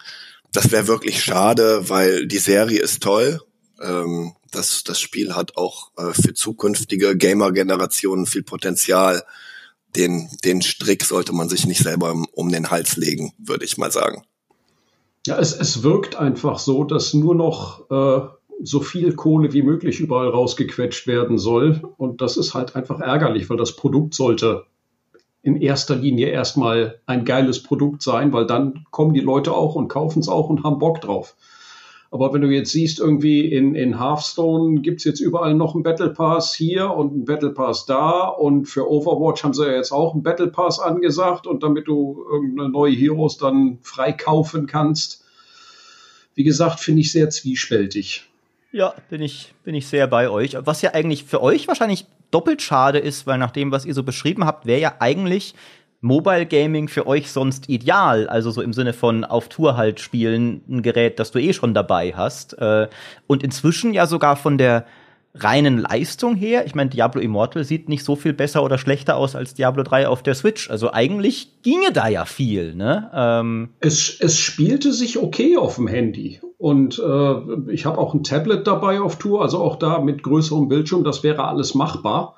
[0.51, 3.41] Das wäre wirklich schade, weil die Serie ist toll.
[3.81, 9.23] Ähm, das, das Spiel hat auch äh, für zukünftige Gamer-Generationen viel Potenzial.
[9.95, 13.77] Den, den Strick sollte man sich nicht selber um, um den Hals legen, würde ich
[13.77, 14.23] mal sagen.
[15.27, 18.27] Ja, es, es wirkt einfach so, dass nur noch äh,
[18.63, 21.81] so viel Kohle wie möglich überall rausgequetscht werden soll.
[21.97, 24.65] Und das ist halt einfach ärgerlich, weil das Produkt sollte
[25.43, 29.87] in erster Linie erstmal ein geiles Produkt sein, weil dann kommen die Leute auch und
[29.87, 31.35] kaufen es auch und haben Bock drauf.
[32.13, 36.09] Aber wenn du jetzt siehst, irgendwie in, in Hearthstone gibt's jetzt überall noch einen Battle
[36.09, 40.13] Pass hier und einen Battle Pass da und für Overwatch haben sie ja jetzt auch
[40.13, 45.23] einen Battle Pass angesagt und damit du irgendeine neue Heroes dann frei kaufen kannst.
[46.35, 48.25] Wie gesagt, finde ich sehr zwiespältig.
[48.73, 50.57] Ja, bin ich, bin ich sehr bei euch.
[50.65, 54.03] Was ja eigentlich für euch wahrscheinlich doppelt schade ist, weil nach dem, was ihr so
[54.03, 55.55] beschrieben habt, wäre ja eigentlich
[56.01, 58.27] Mobile Gaming für euch sonst ideal?
[58.27, 61.73] Also so im Sinne von auf Tour halt spielen, ein Gerät, das du eh schon
[61.73, 62.57] dabei hast.
[62.57, 62.87] Äh,
[63.27, 64.85] und inzwischen ja sogar von der
[65.33, 69.35] reinen Leistung her, ich meine, Diablo Immortal sieht nicht so viel besser oder schlechter aus
[69.35, 70.69] als Diablo 3 auf der Switch.
[70.69, 73.09] Also eigentlich ginge da ja viel, ne?
[73.13, 76.41] Ähm es, es spielte sich okay auf dem Handy.
[76.57, 80.67] Und äh, ich habe auch ein Tablet dabei auf Tour, also auch da mit größerem
[80.67, 82.35] Bildschirm, das wäre alles machbar.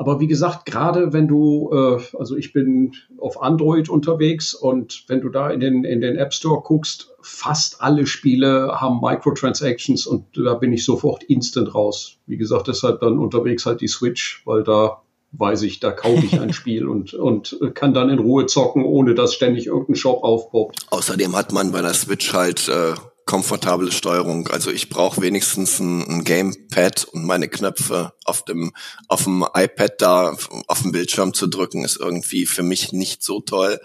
[0.00, 5.20] Aber wie gesagt, gerade wenn du, äh, also ich bin auf Android unterwegs und wenn
[5.20, 10.24] du da in den, in den App Store guckst, fast alle Spiele haben Microtransactions und
[10.34, 12.16] da bin ich sofort instant raus.
[12.26, 16.40] Wie gesagt, deshalb dann unterwegs halt die Switch, weil da weiß ich, da kaufe ich
[16.40, 20.86] ein Spiel und, und kann dann in Ruhe zocken, ohne dass ständig irgendein Shop aufpoppt.
[20.88, 22.94] Außerdem hat man bei der Switch halt äh,
[23.30, 24.48] komfortable Steuerung.
[24.48, 28.72] Also ich brauche wenigstens ein, ein, Gamepad und meine Knöpfe auf dem
[29.06, 33.38] auf dem iPad da auf dem Bildschirm zu drücken ist irgendwie für mich nicht so
[33.38, 33.80] toll.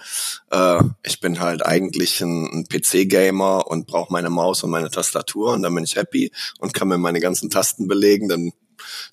[0.49, 5.53] Äh, ich bin halt eigentlich ein, ein PC-Gamer und brauche meine Maus und meine Tastatur
[5.53, 8.27] und dann bin ich happy und kann mir meine ganzen Tasten belegen.
[8.27, 8.51] Dann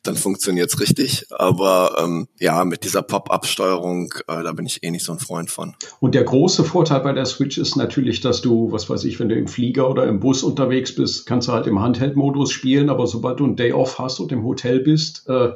[0.02, 1.26] dann funktioniert's richtig.
[1.30, 5.50] Aber ähm, ja, mit dieser Pop-up-Steuerung, äh, da bin ich eh nicht so ein Freund
[5.50, 5.74] von.
[6.00, 9.28] Und der große Vorteil bei der Switch ist natürlich, dass du, was weiß ich, wenn
[9.28, 13.06] du im Flieger oder im Bus unterwegs bist, kannst du halt im Handheld-Modus spielen, aber
[13.06, 15.50] sobald du ein Day-Off hast und im Hotel bist, äh,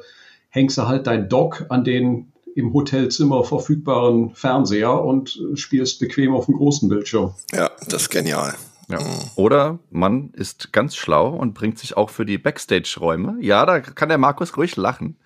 [0.49, 6.47] hängst du halt dein Dock an den im Hotelzimmer verfügbaren Fernseher und spielst bequem auf
[6.47, 7.35] dem großen Bildschirm.
[7.53, 8.55] Ja, das ist genial.
[8.89, 9.01] Ja.
[9.01, 9.31] Mhm.
[9.37, 13.37] Oder man ist ganz schlau und bringt sich auch für die Backstage-Räume.
[13.41, 15.19] Ja, da kann der Markus ruhig lachen.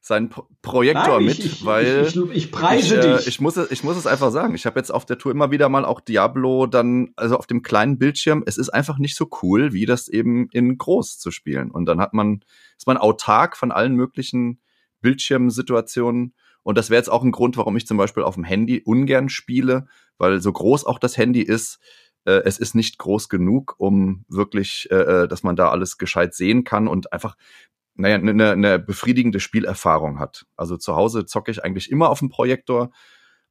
[0.00, 3.26] Sein Pro Projektor Nein, ich, mit, ich, weil ich, ich preise äh, dich.
[3.26, 4.54] Ich muss, es, ich muss es einfach sagen.
[4.54, 7.62] Ich habe jetzt auf der Tour immer wieder mal auch Diablo dann, also auf dem
[7.62, 8.44] kleinen Bildschirm.
[8.46, 11.70] Es ist einfach nicht so cool, wie das eben in groß zu spielen.
[11.70, 12.44] Und dann hat man,
[12.76, 14.60] ist man autark von allen möglichen
[15.00, 16.34] Bildschirmsituationen.
[16.62, 19.28] Und das wäre jetzt auch ein Grund, warum ich zum Beispiel auf dem Handy ungern
[19.28, 21.80] spiele, weil so groß auch das Handy ist,
[22.28, 26.34] äh, es ist nicht groß genug, um wirklich, äh, äh dass man da alles gescheit
[26.34, 27.36] sehen kann und einfach
[27.94, 30.46] naja, eine ne, ne befriedigende Spielerfahrung hat.
[30.56, 32.92] Also zu Hause zocke ich eigentlich immer auf dem Projektor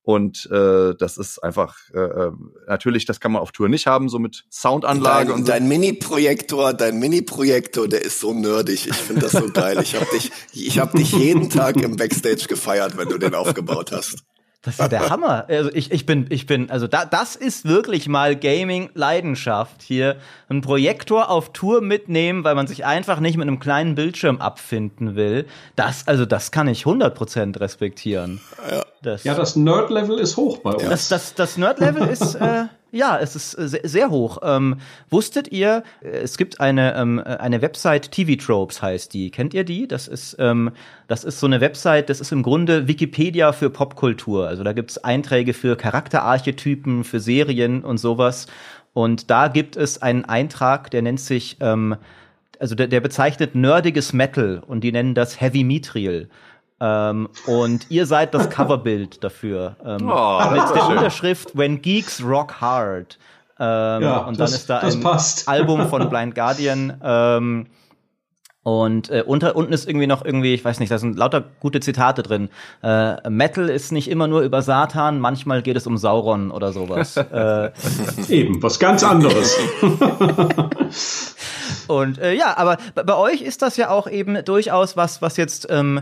[0.03, 2.31] und äh, das ist einfach äh, äh,
[2.65, 5.51] natürlich, das kann man auf Tour nicht haben, so mit Soundanlage dein, und so.
[5.51, 8.87] Dein Mini-Projektor, dein Mini-Projektor, der ist so nerdig.
[8.87, 9.79] Ich finde das so geil.
[9.81, 13.91] Ich habe dich, ich habe dich jeden Tag im Backstage gefeiert, wenn du den aufgebaut
[13.91, 14.23] hast.
[14.67, 15.45] Das ist ja der Hammer.
[15.47, 20.17] Also ich, ich bin, ich bin, also da, das ist wirklich mal Gaming-Leidenschaft hier.
[20.49, 25.15] Ein Projektor auf Tour mitnehmen, weil man sich einfach nicht mit einem kleinen Bildschirm abfinden
[25.15, 25.45] will.
[25.77, 28.41] Das, also das kann ich 100% respektieren.
[28.69, 30.83] Ja, das, ja, das Nerd-Level ist hoch bei uns.
[30.83, 34.37] Das, das, das Nerd-Level ist, äh, Ja, es ist äh, sehr, hoch.
[34.43, 34.77] Ähm,
[35.09, 39.29] wusstet ihr, äh, es gibt eine, ähm, eine Website, TV Tropes heißt die.
[39.29, 39.87] Kennt ihr die?
[39.87, 40.71] Das ist, ähm,
[41.07, 44.47] das ist so eine Website, das ist im Grunde Wikipedia für Popkultur.
[44.47, 48.47] Also da gibt's Einträge für Charakterarchetypen, für Serien und sowas.
[48.93, 51.97] Und da gibt es einen Eintrag, der nennt sich, ähm,
[52.59, 56.29] also der, der bezeichnet nerdiges Metal und die nennen das Heavy Mithril.
[56.79, 59.75] Ähm, und ihr seid das Coverbild dafür.
[59.83, 60.97] Ähm, oh, mit der schön.
[60.97, 63.17] Unterschrift When Geeks Rock Hard.
[63.59, 65.49] Ähm, ja, und dann ist da ein passt.
[65.49, 67.01] Album von Blind Guardian.
[67.03, 67.67] Ähm,
[68.67, 71.79] und äh, unter, unten ist irgendwie noch irgendwie, ich weiß nicht, da sind lauter gute
[71.79, 72.49] Zitate drin.
[72.83, 77.15] Äh, Metal ist nicht immer nur über Satan, manchmal geht es um Sauron oder sowas.
[77.31, 77.71] äh,
[78.27, 79.57] Eben, was ganz anderes.
[81.87, 85.67] und äh, ja, aber bei euch ist das ja auch eben durchaus was, was jetzt
[85.69, 86.01] ähm,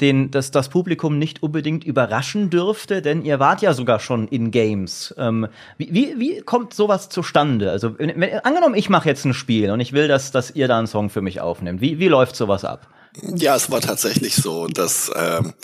[0.00, 4.50] den das, das Publikum nicht unbedingt überraschen dürfte, denn ihr wart ja sogar schon in
[4.50, 5.14] Games.
[5.18, 7.70] Ähm, wie, wie, wie kommt sowas zustande?
[7.70, 10.68] Also wenn, wenn, angenommen, ich mache jetzt ein Spiel und ich will, dass, dass ihr
[10.68, 11.80] da einen Song für mich aufnimmt.
[11.80, 12.88] Wie, wie läuft sowas ab?
[13.22, 15.54] Ja, es war tatsächlich so, dass ähm,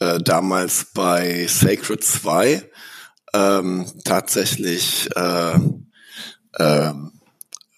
[0.00, 2.62] äh, damals bei Sacred 2
[3.34, 5.58] ähm, tatsächlich äh,
[6.58, 7.12] ähm,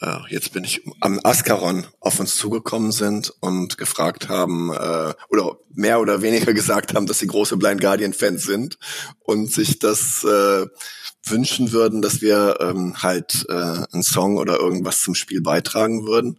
[0.01, 5.59] äh, jetzt bin ich am Ascaron auf uns zugekommen sind und gefragt haben äh, oder
[5.75, 8.79] mehr oder weniger gesagt haben, dass sie große Blind Guardian Fans sind
[9.21, 10.67] und sich das äh,
[11.25, 13.53] wünschen würden, dass wir ähm, halt äh,
[13.93, 16.39] einen Song oder irgendwas zum Spiel beitragen würden.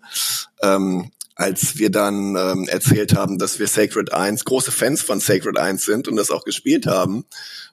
[0.62, 5.58] Ähm, als wir dann ähm, erzählt haben, dass wir Sacred 1 große Fans von Sacred
[5.58, 7.26] 1 sind und das auch gespielt haben,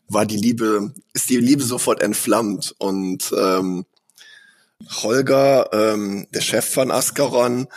[0.07, 3.85] war die Liebe, ist die Liebe sofort entflammt und ähm,
[5.02, 7.68] Holger, ähm, der Chef von Ascaron,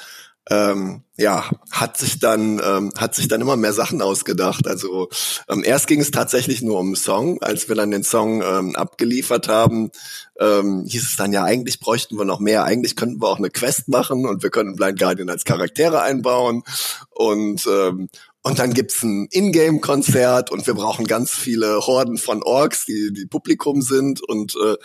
[0.50, 4.68] ähm, ja, hat sich dann ähm, hat sich dann immer mehr Sachen ausgedacht.
[4.68, 5.10] Also
[5.48, 7.42] ähm, erst ging es tatsächlich nur um einen Song.
[7.42, 9.92] Als wir dann den Song ähm, abgeliefert haben,
[10.40, 12.64] ähm, hieß es dann ja eigentlich bräuchten wir noch mehr.
[12.64, 16.64] Eigentlich könnten wir auch eine Quest machen und wir können Blind Guardian als Charaktere einbauen
[17.12, 18.10] und ähm,
[18.44, 23.26] und dann gibt's ein Ingame-Konzert und wir brauchen ganz viele Horden von Orks, die, die
[23.26, 24.78] Publikum sind und äh,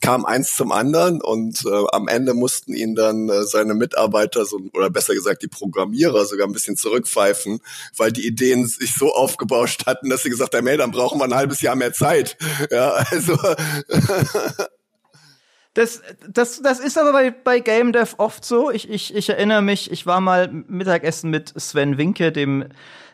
[0.00, 4.60] kam eins zum anderen und äh, am Ende mussten ihn dann äh, seine Mitarbeiter so,
[4.74, 7.60] oder besser gesagt die Programmierer sogar ein bisschen zurückpfeifen,
[7.96, 11.24] weil die Ideen sich so aufgebauscht hatten, dass sie gesagt haben, hey, dann brauchen wir
[11.24, 12.36] ein halbes Jahr mehr Zeit.
[12.70, 13.38] Ja, also
[15.78, 18.72] Das, das, das ist aber bei, bei Game Dev oft so.
[18.72, 22.64] Ich, ich, ich erinnere mich, ich war mal Mittagessen mit Sven Winke, dem,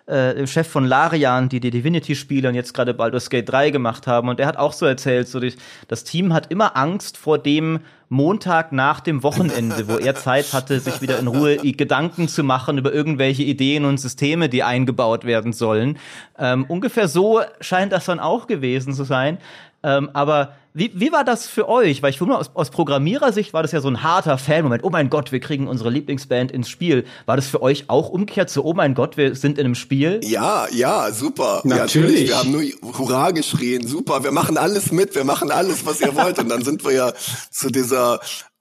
[0.06, 4.06] äh, dem Chef von Larian, die die Divinity-Spiele und jetzt gerade Baldur's Gate 3 gemacht
[4.06, 4.30] haben.
[4.30, 5.52] Und der hat auch so erzählt, so die,
[5.88, 10.80] das Team hat immer Angst vor dem Montag nach dem Wochenende, wo er Zeit hatte,
[10.80, 15.52] sich wieder in Ruhe Gedanken zu machen über irgendwelche Ideen und Systeme, die eingebaut werden
[15.52, 15.98] sollen.
[16.38, 19.36] Ähm, ungefähr so scheint das dann auch gewesen zu sein.
[19.84, 22.02] Ähm, aber wie, wie war das für euch?
[22.02, 24.82] Weil ich finde, aus, aus Programmierersicht war das ja so ein harter Fan-Moment.
[24.82, 27.04] Oh mein Gott, wir kriegen unsere Lieblingsband ins Spiel.
[27.26, 30.18] War das für euch auch umgekehrt so, oh mein Gott, wir sind in einem Spiel?
[30.24, 31.60] Ja, ja, super.
[31.62, 32.22] Natürlich.
[32.22, 32.62] Ja, wir haben nur
[32.98, 36.40] Hurra geschrien, super, wir machen alles mit, wir machen alles, was ihr wollt.
[36.40, 37.12] Und dann sind wir ja
[37.52, 38.18] zu dieser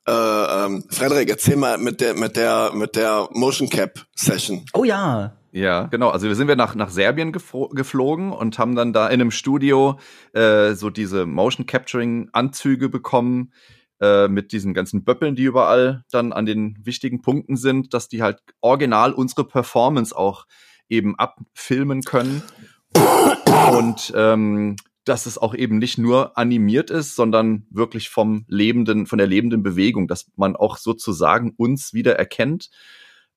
[0.08, 4.66] äh, ähm, Frederik, erzähl mal mit der mit der mit der Motion Cap Session.
[4.74, 5.34] Oh ja.
[5.56, 6.10] Ja, genau.
[6.10, 10.00] Also wir sind wir nach, nach Serbien geflogen und haben dann da in einem Studio
[10.34, 13.54] äh, so diese Motion Capturing Anzüge bekommen
[14.02, 18.24] äh, mit diesen ganzen Böppeln, die überall dann an den wichtigen Punkten sind, dass die
[18.24, 20.48] halt original unsere Performance auch
[20.90, 22.42] eben abfilmen können.
[23.72, 29.20] Und ähm, dass es auch eben nicht nur animiert ist, sondern wirklich vom lebenden, von
[29.20, 32.72] der lebenden Bewegung, dass man auch sozusagen uns wieder erkennt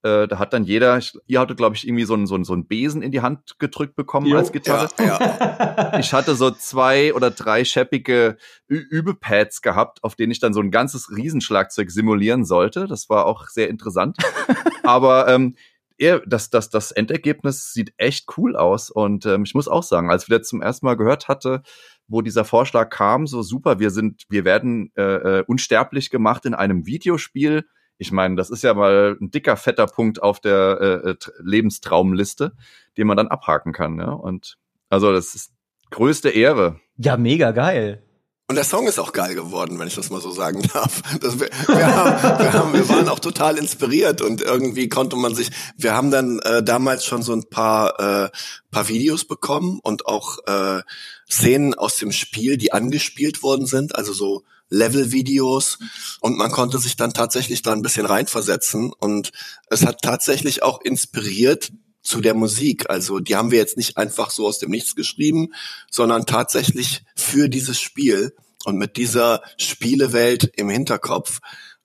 [0.02, 2.44] äh, da hat dann jeder, ich, ihr hattet, glaube ich, irgendwie so einen, so, einen,
[2.44, 4.88] so einen Besen in die Hand gedrückt bekommen jo, als Gitarre.
[4.98, 5.98] Ja, ja.
[5.98, 8.37] Ich hatte so zwei oder drei scheppige
[8.68, 12.87] Ü Übepads gehabt, auf denen ich dann so ein ganzes Riesenschlagzeug simulieren sollte.
[12.87, 14.16] Das war auch sehr interessant.
[14.82, 15.56] Aber ähm,
[15.98, 18.90] ja, das, das, das Endergebnis sieht echt cool aus.
[18.90, 21.62] Und ähm, ich muss auch sagen, als ich das zum ersten Mal gehört hatte,
[22.06, 26.54] wo dieser Vorschlag kam, so super, wir sind, wir werden äh, äh unsterblich gemacht in
[26.54, 27.64] einem Videospiel
[27.98, 32.52] ich meine, das ist ja mal ein dicker, fetter Punkt auf der äh, äh Lebenstraumliste,
[32.96, 33.98] den man dann abhaken kann.
[33.98, 34.11] Ja?
[34.11, 35.52] Und also das ist
[35.90, 36.80] größte Ehre.
[36.96, 38.02] Ja, mega geil.
[38.48, 41.02] Und der Song ist auch geil geworden, wenn ich das mal so sagen darf.
[41.20, 45.35] Das, wir, wir, haben, wir, haben, wir waren auch total inspiriert und irgendwie konnte man
[45.35, 45.50] sich.
[45.76, 48.30] Wir haben dann äh, damals schon so ein paar äh,
[48.70, 50.82] paar Videos bekommen und auch äh,
[51.28, 55.79] Szenen aus dem Spiel, die angespielt worden sind, also so Level-Videos
[56.20, 59.33] und man konnte sich dann tatsächlich da ein bisschen reinversetzen und
[59.70, 62.88] es hat tatsächlich auch inspiriert zu der Musik.
[62.88, 65.48] Also die haben wir jetzt nicht einfach so aus dem Nichts geschrieben,
[65.90, 68.35] sondern tatsächlich für dieses Spiel.
[68.64, 71.38] und mit dieser Spielewelt im Hinterkopf.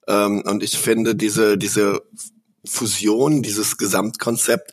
[0.08, 2.02] Ähm, und ich finde, diese, diese
[2.64, 4.72] Fusion, dieses Gesamtkonzept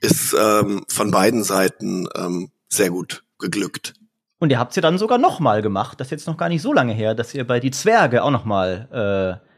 [0.00, 3.94] ist ähm, von beiden Seiten ähm, sehr gut geglückt.
[4.38, 6.00] Und ihr habt sie dann sogar noch mal gemacht.
[6.00, 8.30] Das ist jetzt noch gar nicht so lange her, dass ihr bei die Zwerge auch
[8.30, 9.48] noch mal äh,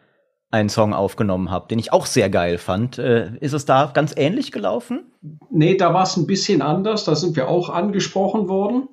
[0.50, 2.98] einen Song aufgenommen habt, den ich auch sehr geil fand.
[2.98, 5.12] Äh, ist es da ganz ähnlich gelaufen?
[5.50, 7.04] Nee, da war es ein bisschen anders.
[7.04, 8.88] Da sind wir auch angesprochen worden.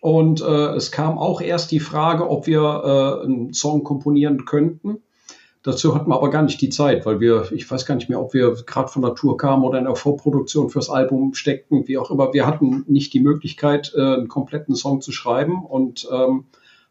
[0.00, 4.98] Und äh, es kam auch erst die Frage, ob wir äh, einen Song komponieren könnten.
[5.64, 8.20] Dazu hatten wir aber gar nicht die Zeit, weil wir, ich weiß gar nicht mehr,
[8.20, 11.96] ob wir gerade von der Tour kamen oder in der Vorproduktion fürs Album steckten, wie
[11.96, 12.34] auch immer.
[12.34, 16.44] Wir hatten nicht die Möglichkeit, äh, einen kompletten Song zu schreiben und ähm,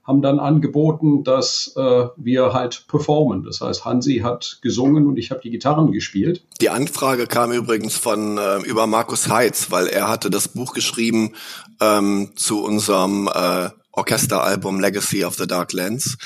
[0.04, 3.44] haben dann angeboten, dass äh, wir halt performen.
[3.44, 6.44] Das heißt, Hansi hat gesungen und ich habe die Gitarren gespielt.
[6.60, 11.34] Die Anfrage kam übrigens von äh, über Markus Heitz, weil er hatte das Buch geschrieben
[11.80, 16.18] ähm, zu unserem äh, Orchesteralbum Legacy of the Dark Lands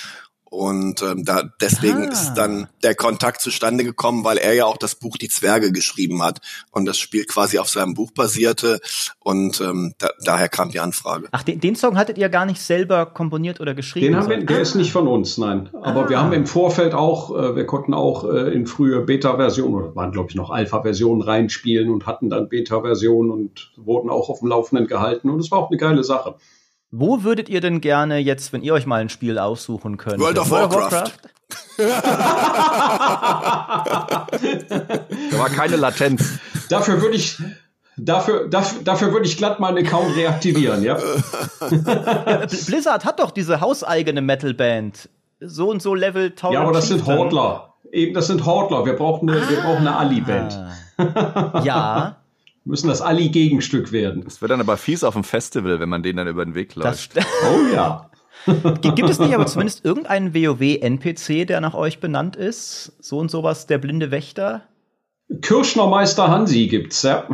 [0.49, 2.11] und ähm, da deswegen ah.
[2.11, 6.23] ist dann der Kontakt zustande gekommen, weil er ja auch das Buch Die Zwerge geschrieben
[6.23, 6.39] hat
[6.71, 8.79] und das Spiel quasi auf seinem Buch basierte
[9.19, 11.27] und ähm, da, daher kam die Anfrage.
[11.31, 14.07] Ach, den, den Song hattet ihr gar nicht selber komponiert oder geschrieben?
[14.07, 14.61] Den haben wir, der ah.
[14.61, 15.69] ist nicht von uns, nein.
[15.81, 16.09] Aber ah.
[16.09, 20.11] wir haben im Vorfeld auch, äh, wir konnten auch äh, in frühe Beta-Versionen oder waren
[20.11, 24.87] glaube ich noch Alpha-Versionen reinspielen und hatten dann Beta-Versionen und wurden auch auf dem Laufenden
[24.87, 26.35] gehalten und es war auch eine geile Sache.
[26.91, 30.19] Wo würdet ihr denn gerne jetzt, wenn ihr euch mal ein Spiel aussuchen könnt?
[30.19, 31.11] World of World Warcraft.
[35.31, 36.39] da war keine Latenz.
[36.69, 37.37] Dafür würde ich,
[37.99, 40.99] Dafür, dafür, dafür würde ich glatt meinen Account reaktivieren, ja?
[42.67, 45.09] Blizzard hat doch diese hauseigene Metalband.
[45.39, 46.53] So und so Level Tower.
[46.53, 47.73] Ja, aber das sind Hordler.
[47.91, 48.85] Eben, das sind Hordler.
[48.85, 49.49] Wir brauchen eine, ah.
[49.49, 50.59] wir brauchen eine Ali-Band.
[51.63, 52.16] ja
[52.67, 54.23] müssen das Ali-Gegenstück werden.
[54.23, 56.75] Das wird dann aber fies auf dem Festival, wenn man den dann über den Weg
[56.75, 57.15] läuft.
[57.17, 58.11] oh ja.
[58.81, 62.93] Gibt es nicht aber zumindest irgendeinen WoW-NPC, der nach euch benannt ist?
[62.99, 64.63] So und sowas, der blinde Wächter?
[65.41, 67.27] Kirschnermeister Hansi gibt's, ja.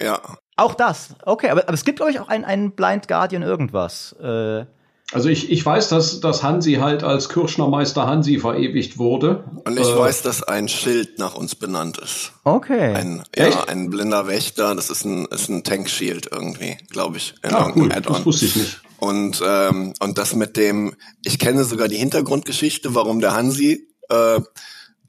[0.00, 0.20] Ja.
[0.56, 4.12] Auch das, okay, aber, aber es gibt, glaube ich, auch einen, einen Blind Guardian irgendwas.
[4.20, 4.64] Äh,
[5.12, 9.44] also ich, ich weiß, dass, dass Hansi halt als Kirschnermeister Hansi verewigt wurde.
[9.64, 12.32] Und ich äh, weiß, dass ein Schild nach uns benannt ist.
[12.44, 12.94] Okay.
[12.94, 17.34] Ein, ja, ein blinder Wächter, das ist ein, ist ein Tankshield irgendwie, glaube ich.
[17.42, 17.88] In ah, cool.
[17.88, 18.80] Das wusste ich nicht.
[18.98, 24.40] Und, ähm, und das mit dem, ich kenne sogar die Hintergrundgeschichte, warum der Hansi äh,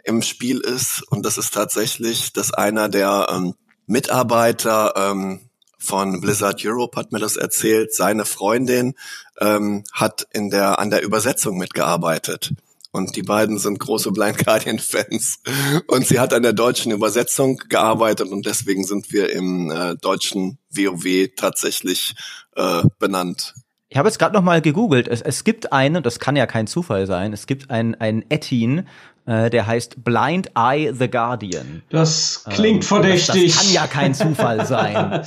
[0.03, 1.03] im Spiel ist.
[1.10, 3.53] Und das ist tatsächlich, dass einer der ähm,
[3.88, 5.49] Mitarbeiter ähm,
[5.85, 7.93] von Blizzard Europe hat mir das erzählt.
[7.93, 8.95] Seine Freundin
[9.39, 12.51] ähm, hat in der an der Übersetzung mitgearbeitet.
[12.91, 15.39] Und die beiden sind große Blind Guardian Fans.
[15.87, 20.59] Und sie hat an der deutschen Übersetzung gearbeitet und deswegen sind wir im äh, deutschen
[20.69, 22.15] WoW tatsächlich
[22.55, 23.53] äh, benannt.
[23.89, 25.09] Ich habe jetzt gerade noch mal gegoogelt.
[25.09, 28.87] Es, es gibt einen, das kann ja kein Zufall sein, es gibt einen, einen Ettin,
[29.25, 31.83] äh, der heißt Blind Eye the Guardian.
[31.89, 33.47] Das klingt ähm, verdächtig.
[33.47, 35.25] Das, das kann ja kein Zufall sein.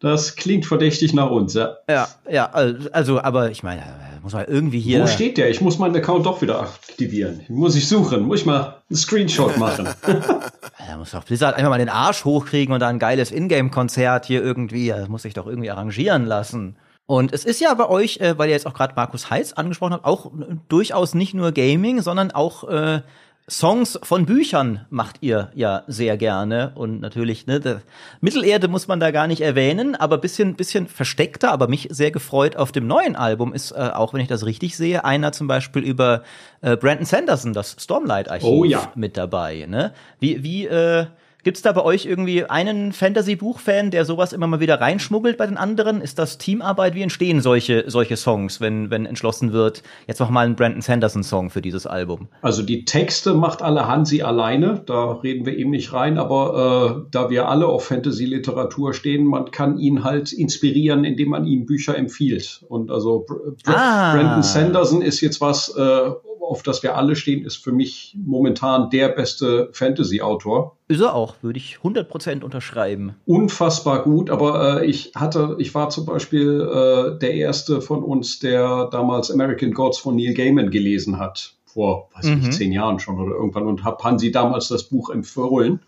[0.00, 1.76] Das klingt verdächtig nach uns, ja.
[1.88, 3.82] Ja, ja, also, aber ich meine,
[4.22, 5.02] muss man irgendwie hier.
[5.02, 5.50] Wo steht der?
[5.50, 7.42] Ich muss meinen Account doch wieder aktivieren.
[7.48, 9.88] Muss ich suchen, muss ich mal einen Screenshot machen.
[10.02, 14.42] da muss doch Blizzard einfach mal den Arsch hochkriegen und dann ein geiles Ingame-Konzert hier
[14.42, 16.76] irgendwie, das muss ich doch irgendwie arrangieren lassen.
[17.06, 19.92] Und es ist ja bei euch, äh, weil ihr jetzt auch gerade Markus Heitz angesprochen
[19.92, 20.32] habt, auch
[20.68, 23.02] durchaus nicht nur Gaming, sondern auch äh,
[23.48, 27.80] Songs von Büchern macht ihr ja sehr gerne und natürlich ne,
[28.20, 32.56] Mittelerde muss man da gar nicht erwähnen, aber bisschen bisschen versteckter, aber mich sehr gefreut
[32.56, 35.84] auf dem neuen Album ist äh, auch wenn ich das richtig sehe einer zum Beispiel
[35.84, 36.24] über
[36.60, 38.90] äh, Brandon Sanderson das Stormlight Archiv oh, ja.
[38.96, 39.66] mit dabei.
[39.68, 39.92] Ne?
[40.18, 41.06] Wie wie äh,
[41.46, 45.46] Gibt es da bei euch irgendwie einen Fantasy-Buch-Fan, der sowas immer mal wieder reinschmuggelt bei
[45.46, 46.00] den anderen?
[46.00, 46.96] Ist das Teamarbeit?
[46.96, 51.50] Wie entstehen solche, solche Songs, wenn, wenn entschlossen wird, jetzt noch mal einen Brandon Sanderson-Song
[51.50, 52.26] für dieses Album?
[52.42, 57.08] Also die Texte macht alle Hansi alleine, da reden wir eben nicht rein, aber äh,
[57.12, 61.96] da wir alle auf Fantasy-Literatur stehen, man kann ihn halt inspirieren, indem man ihm Bücher
[61.96, 62.64] empfiehlt.
[62.68, 63.24] Und also
[63.64, 64.14] Br ah.
[64.16, 66.10] Brandon Sanderson ist jetzt was, äh,
[66.46, 70.76] auf das wir alle stehen, ist für mich momentan der beste Fantasy-Autor.
[70.88, 73.16] Ist er auch, würde ich 100% unterschreiben.
[73.26, 78.38] Unfassbar gut, aber äh, ich hatte, ich war zum Beispiel äh, der erste von uns,
[78.38, 81.54] der damals American Gods von Neil Gaiman gelesen hat.
[81.64, 82.40] Vor, weiß mhm.
[82.42, 85.80] ich, zehn Jahren schon oder irgendwann und habe Hansi damals das Buch empfohlen.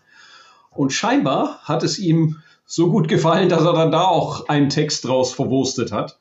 [0.71, 5.07] Und scheinbar hat es ihm so gut gefallen, dass er dann da auch einen Text
[5.07, 6.19] draus verwurstet hat.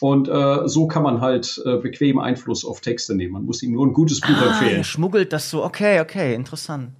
[0.00, 3.32] Und äh, so kann man halt äh, bequem Einfluss auf Texte nehmen.
[3.32, 4.84] Man muss ihm nur ein gutes Buch ah, empfehlen.
[4.84, 6.92] Schmuggelt das so, okay, okay, interessant.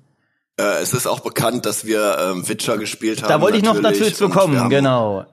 [0.58, 3.28] Äh, es ist auch bekannt, dass wir ähm, Witcher gespielt haben.
[3.28, 5.20] Da wollte ich noch dazu zu kommen, haben, genau.
[5.20, 5.26] Äh,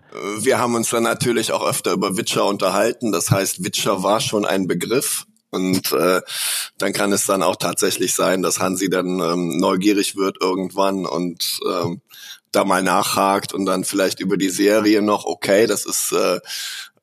[0.46, 3.12] wir haben uns dann natürlich auch öfter über Witcher unterhalten.
[3.12, 5.26] Das heißt, Witcher war schon ein Begriff.
[5.50, 6.22] Und äh,
[6.78, 11.60] dann kann es dann auch tatsächlich sein, dass Hansi dann ähm, neugierig wird irgendwann und
[11.66, 12.02] ähm,
[12.52, 16.40] da mal nachhakt und dann vielleicht über die Serie noch, okay, das ist, äh,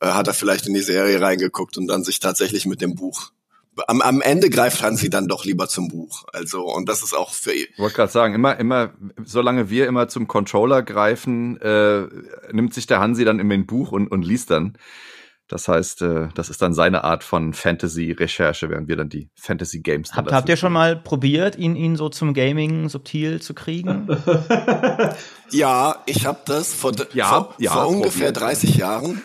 [0.03, 3.32] äh hat er vielleicht in die Serie reingeguckt und dann sich tatsächlich mit dem Buch
[3.86, 6.24] am, am Ende greift Hansi dann doch lieber zum Buch.
[6.32, 7.53] Also, und das ist auch für.
[7.53, 8.92] Ich wollte gerade sagen, immer, immer,
[9.24, 12.07] solange wir immer zum Controller greifen, äh,
[12.53, 14.76] nimmt sich der Hansi dann immer ein Buch und, und liest dann.
[15.53, 20.14] Das heißt, äh, das ist dann seine Art von Fantasy-Recherche, während wir dann die Fantasy-Games
[20.14, 24.09] Habt, habt ihr schon mal probiert, ihn, ihn so zum Gaming subtil zu kriegen?
[25.50, 29.20] ja, ich habe das vor, ja, vor, ja, vor ungefähr 30 Jahren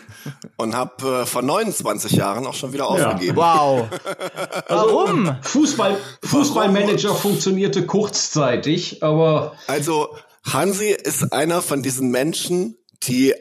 [0.58, 3.08] und habe äh, vor 29 Jahren auch schon wieder ja.
[3.10, 3.36] aufgegeben.
[3.36, 3.88] Wow.
[4.68, 5.34] Warum?
[5.40, 9.54] Fußball, Fußballmanager funktionierte kurzzeitig, aber.
[9.66, 10.14] Also,
[10.44, 13.34] Hansi ist einer von diesen Menschen, die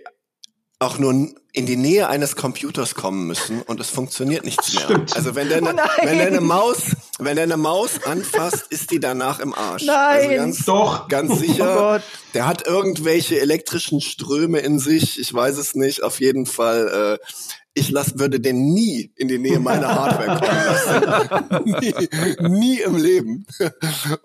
[0.79, 4.83] auch nur in die Nähe eines Computers kommen müssen und es funktioniert nichts mehr.
[4.83, 5.15] Stimmt.
[5.15, 9.55] Also wenn deine, oh wenn deine Maus, wenn deine Maus anfasst, ist die danach im
[9.55, 9.85] Arsch.
[9.85, 11.07] Nein, also ganz, doch.
[11.07, 11.99] Ganz oh sicher.
[11.99, 15.19] Oh der hat irgendwelche elektrischen Ströme in sich.
[15.19, 16.03] Ich weiß es nicht.
[16.03, 17.19] Auf jeden Fall.
[17.19, 17.27] Äh,
[17.77, 21.63] ich lass, würde den nie in die Nähe meiner Hardware kommen lassen.
[22.49, 23.45] nie, nie im Leben.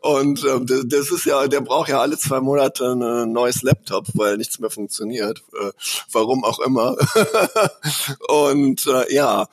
[0.00, 4.06] Und ähm, das, das ist ja, der braucht ja alle zwei Monate ein neues Laptop,
[4.14, 5.42] weil nichts mehr funktioniert.
[5.52, 5.70] Äh,
[6.10, 6.96] warum auch immer.
[8.28, 9.46] Und äh, ja,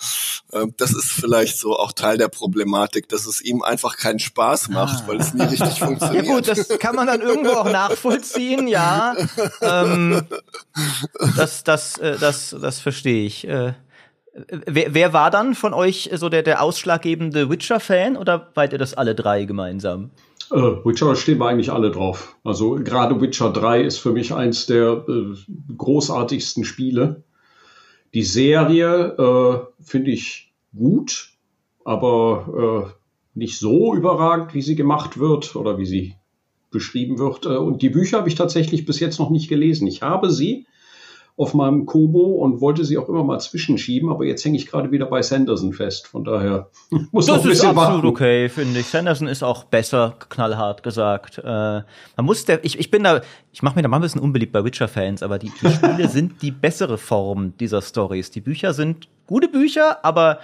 [0.51, 4.69] äh, das ist vielleicht so auch Teil der Problematik, dass es ihm einfach keinen Spaß
[4.69, 5.07] macht, ah.
[5.07, 6.25] weil es nie richtig funktioniert.
[6.25, 9.15] Ja gut, das kann man dann irgendwo auch nachvollziehen, ja.
[9.61, 10.21] Ähm,
[11.35, 13.47] das, das, äh, das, das verstehe ich.
[13.47, 13.73] Äh,
[14.33, 18.93] Wer, wer war dann von euch so der, der ausschlaggebende Witcher-Fan oder wart ihr das
[18.93, 20.11] alle drei gemeinsam?
[20.51, 22.35] Äh, Witcher stehen wir eigentlich alle drauf.
[22.43, 25.35] Also gerade Witcher 3 ist für mich eins der äh,
[25.77, 27.23] großartigsten Spiele.
[28.13, 31.31] Die Serie äh, finde ich gut,
[31.85, 36.15] aber äh, nicht so überragend, wie sie gemacht wird oder wie sie
[36.71, 37.45] beschrieben wird.
[37.45, 39.87] Äh, und die Bücher habe ich tatsächlich bis jetzt noch nicht gelesen.
[39.87, 40.65] Ich habe sie,
[41.39, 44.91] auf meinem Kobo und wollte sie auch immer mal zwischenschieben, aber jetzt hänge ich gerade
[44.91, 46.05] wieder bei Sanderson fest.
[46.07, 46.69] Von daher
[47.11, 48.07] muss das noch ein bisschen ist absolut warten.
[48.07, 48.87] okay, finde ich.
[48.87, 51.37] Sanderson ist auch besser, knallhart gesagt.
[51.37, 51.85] Äh, man
[52.17, 53.21] muss der, ich, ich bin da,
[53.53, 56.41] ich mache mir da mal ein bisschen unbeliebt bei Witcher-Fans, aber die, die Spiele sind
[56.41, 58.31] die bessere Form dieser Stories.
[58.31, 60.39] Die Bücher sind gute Bücher, aber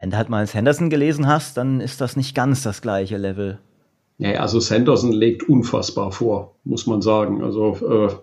[0.00, 3.58] wenn du halt mal Sanderson gelesen hast, dann ist das nicht ganz das gleiche Level.
[4.16, 7.44] Ja, also Sanderson legt unfassbar vor, muss man sagen.
[7.44, 8.14] Also äh,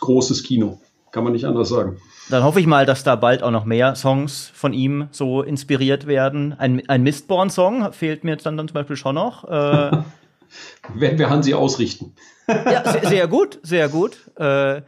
[0.00, 0.80] großes Kino.
[1.12, 1.98] Kann man nicht anders sagen.
[2.30, 6.06] Dann hoffe ich mal, dass da bald auch noch mehr Songs von ihm so inspiriert
[6.06, 6.54] werden.
[6.58, 9.44] Ein, ein Mistborn-Song fehlt mir dann, dann zum Beispiel schon noch.
[9.44, 9.48] Äh,
[10.94, 12.14] Werden wir Hansi ausrichten.
[12.48, 14.18] ja, sehr, sehr gut, sehr gut.
[14.36, 14.82] Äh,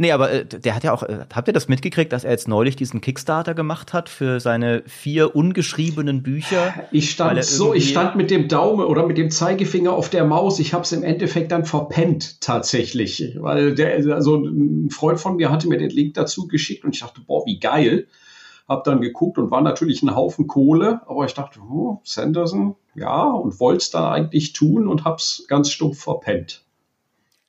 [0.00, 2.46] Nee, aber äh, der hat ja auch, äh, habt ihr das mitgekriegt, dass er jetzt
[2.46, 6.72] neulich diesen Kickstarter gemacht hat für seine vier ungeschriebenen Bücher?
[6.92, 10.60] Ich stand so, ich stand mit dem Daumen oder mit dem Zeigefinger auf der Maus.
[10.60, 15.50] Ich habe es im Endeffekt dann verpennt tatsächlich, weil der, also ein Freund von mir
[15.50, 18.06] hatte mir den Link dazu geschickt und ich dachte, boah, wie geil.
[18.68, 23.24] Hab dann geguckt und war natürlich ein Haufen Kohle, aber ich dachte, oh, Sanderson, ja,
[23.24, 26.67] und wollte es dann eigentlich tun und hab's ganz stumpf verpennt.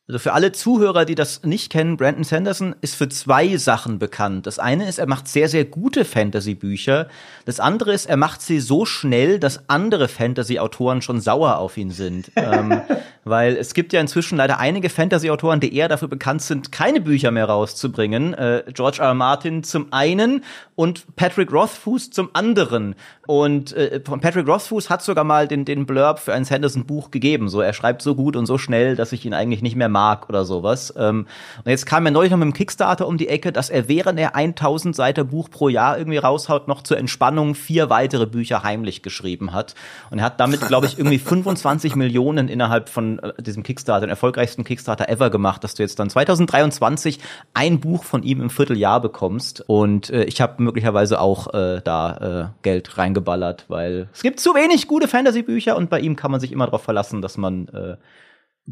[0.10, 4.48] Also für alle Zuhörer, die das nicht kennen, Brandon Sanderson ist für zwei Sachen bekannt.
[4.48, 7.08] Das eine ist, er macht sehr, sehr gute Fantasy-Bücher.
[7.46, 11.92] Das andere ist, er macht sie so schnell, dass andere Fantasy-Autoren schon sauer auf ihn
[11.92, 12.32] sind.
[12.36, 12.82] ähm,
[13.24, 17.30] weil es gibt ja inzwischen leider einige Fantasy-Autoren, die eher dafür bekannt sind, keine Bücher
[17.30, 18.34] mehr rauszubringen.
[18.34, 19.10] Äh, George R.
[19.10, 19.14] R.
[19.14, 20.44] Martin zum einen
[20.74, 22.96] und Patrick Rothfuss zum anderen.
[23.30, 27.48] Und äh, Patrick Rothfuss hat sogar mal den, den Blurb für ein Sanderson-Buch gegeben.
[27.48, 30.28] So, er schreibt so gut und so schnell, dass ich ihn eigentlich nicht mehr mag
[30.30, 30.96] oder sowas.
[30.98, 31.28] Ähm,
[31.64, 34.20] und jetzt kam er neulich noch mit dem Kickstarter um die Ecke, dass er, während
[34.20, 39.04] er 1000 Seiter Buch pro Jahr irgendwie raushaut, noch zur Entspannung vier weitere Bücher heimlich
[39.04, 39.76] geschrieben hat.
[40.10, 44.10] Und er hat damit, glaube ich, irgendwie 25 Millionen innerhalb von äh, diesem Kickstarter, den
[44.10, 47.20] erfolgreichsten Kickstarter ever gemacht, dass du jetzt dann 2023
[47.54, 49.64] ein Buch von ihm im Vierteljahr bekommst.
[49.68, 54.40] Und äh, ich habe möglicherweise auch äh, da äh, Geld reingebracht geballert, weil es gibt
[54.40, 57.68] zu wenig gute Fantasy-Bücher und bei ihm kann man sich immer darauf verlassen, dass man
[57.70, 57.98] äh,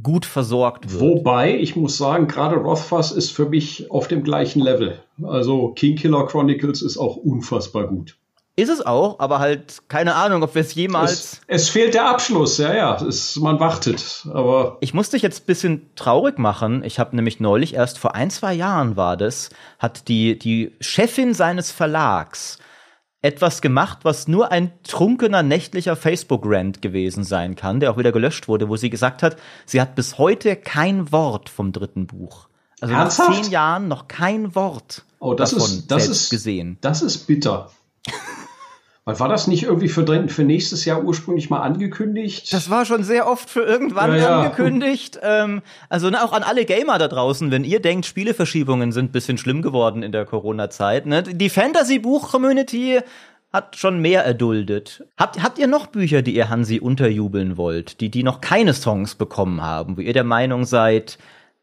[0.01, 1.01] gut versorgt wird.
[1.01, 4.99] Wobei, ich muss sagen, gerade Rothfuss ist für mich auf dem gleichen Level.
[5.23, 8.17] Also King Killer Chronicles ist auch unfassbar gut.
[8.59, 11.41] Ist es auch, aber halt keine Ahnung, ob wir es jemals.
[11.45, 12.95] Es, fehlt der Abschluss, ja, ja.
[13.05, 14.77] Es, man wartet, aber.
[14.79, 16.83] Ich musste dich jetzt ein bisschen traurig machen.
[16.83, 21.35] Ich habe nämlich neulich, erst vor ein, zwei Jahren war das, hat die, die Chefin
[21.35, 22.57] seines Verlags
[23.21, 28.47] etwas gemacht, was nur ein trunkener nächtlicher Facebook-Rant gewesen sein kann, der auch wieder gelöscht
[28.47, 32.47] wurde, wo sie gesagt hat, sie hat bis heute kein Wort vom dritten Buch.
[32.79, 33.29] Also Ernsthaft?
[33.29, 36.77] nach zehn Jahren noch kein Wort oh, das davon ist, das ist, gesehen.
[36.81, 37.71] Das ist bitter.
[39.07, 42.51] Weil war das nicht irgendwie für, für nächstes Jahr ursprünglich mal angekündigt?
[42.51, 44.41] Das war schon sehr oft für irgendwann ja, ja.
[44.41, 45.17] angekündigt.
[45.23, 49.11] Ähm, also ne, auch an alle Gamer da draußen, wenn ihr denkt, Spieleverschiebungen sind ein
[49.13, 51.05] bisschen schlimm geworden in der Corona-Zeit.
[51.05, 51.23] Ne?
[51.23, 52.99] Die Fantasy-Buch-Community
[53.53, 55.05] hat schon mehr erduldet.
[55.15, 59.15] Habt, habt ihr noch Bücher, die ihr Hansi unterjubeln wollt, die, die noch keine Songs
[59.15, 61.17] bekommen haben, wo ihr der Meinung seid,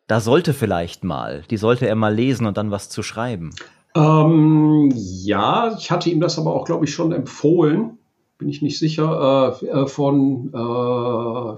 [0.06, 3.50] da sollte vielleicht mal, die sollte er mal lesen und dann was zu schreiben?
[3.96, 7.98] Ähm, ja, ich hatte ihm das aber auch, glaube ich, schon empfohlen.
[8.38, 9.56] Bin ich nicht sicher.
[9.62, 10.56] Äh, äh von, äh,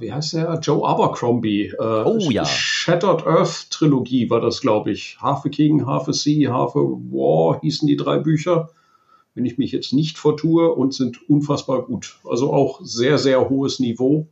[0.01, 0.59] wie heißt der?
[0.61, 1.73] Joe Abercrombie.
[1.79, 2.45] Äh, oh ja.
[2.45, 5.17] Shattered Earth Trilogie war das, glaube ich.
[5.21, 8.69] Half a King, Half a Sea, Half a War hießen die drei Bücher.
[9.35, 12.19] Wenn ich mich jetzt nicht vertue und sind unfassbar gut.
[12.29, 14.27] Also auch sehr, sehr hohes Niveau.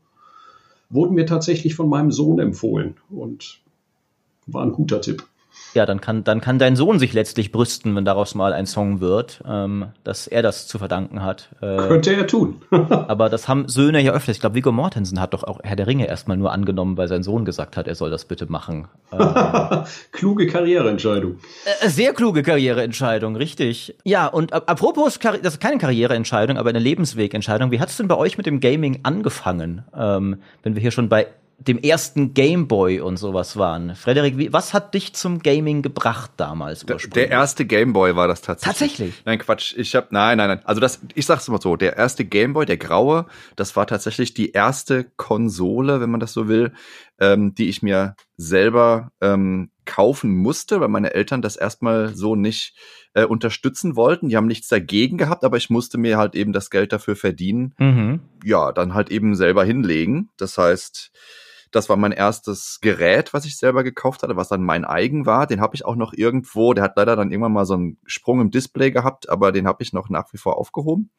[0.91, 3.61] Wurden mir tatsächlich von meinem Sohn empfohlen und
[4.47, 5.25] war ein guter Tipp
[5.75, 9.01] ja, dann kann, dann kann dein Sohn sich letztlich brüsten, wenn daraus mal ein Song
[9.01, 11.49] wird, ähm, dass er das zu verdanken hat.
[11.61, 12.63] Äh, Könnte er tun.
[12.71, 14.37] aber das haben Söhne ja öfters.
[14.37, 17.23] Ich glaube, Viggo Mortensen hat doch auch Herr der Ringe erstmal nur angenommen, weil sein
[17.23, 18.89] Sohn gesagt hat, er soll das bitte machen.
[19.15, 21.39] Ähm, kluge Karriereentscheidung.
[21.81, 23.95] Äh, sehr kluge Karriereentscheidung, richtig.
[24.03, 27.71] Ja, und apropos, das ist keine Karriereentscheidung, aber eine Lebenswegentscheidung.
[27.71, 29.85] Wie hat es denn bei euch mit dem Gaming angefangen?
[29.97, 31.29] Ähm, wenn wir hier schon bei
[31.59, 33.95] dem ersten Gameboy und sowas waren.
[33.97, 37.13] Frederik, was hat dich zum Gaming gebracht damals ursprünglich?
[37.13, 38.91] Der erste Gameboy war das tatsächlich.
[38.91, 39.23] Tatsächlich?
[39.25, 39.75] Nein, Quatsch.
[39.77, 40.61] Ich hab, nein, nein, nein.
[40.65, 41.77] Also das, ich sag's mal so.
[41.77, 43.27] Der erste Gameboy, der graue,
[43.57, 46.73] das war tatsächlich die erste Konsole, wenn man das so will,
[47.21, 52.75] ähm, die ich mir selber ähm, kaufen musste, weil meine Eltern das erstmal so nicht
[53.15, 54.29] äh, unterstützen wollten.
[54.29, 57.75] Die haben nichts dagegen gehabt, aber ich musste mir halt eben das Geld dafür verdienen.
[57.79, 58.21] Mhm.
[58.45, 60.31] Ja, dann halt eben selber hinlegen.
[60.37, 61.13] Das heißt,
[61.71, 65.47] das war mein erstes Gerät, was ich selber gekauft hatte, was dann mein eigen war.
[65.47, 66.73] Den habe ich auch noch irgendwo.
[66.73, 69.83] Der hat leider dann irgendwann mal so einen Sprung im Display gehabt, aber den habe
[69.83, 71.11] ich noch nach wie vor aufgehoben.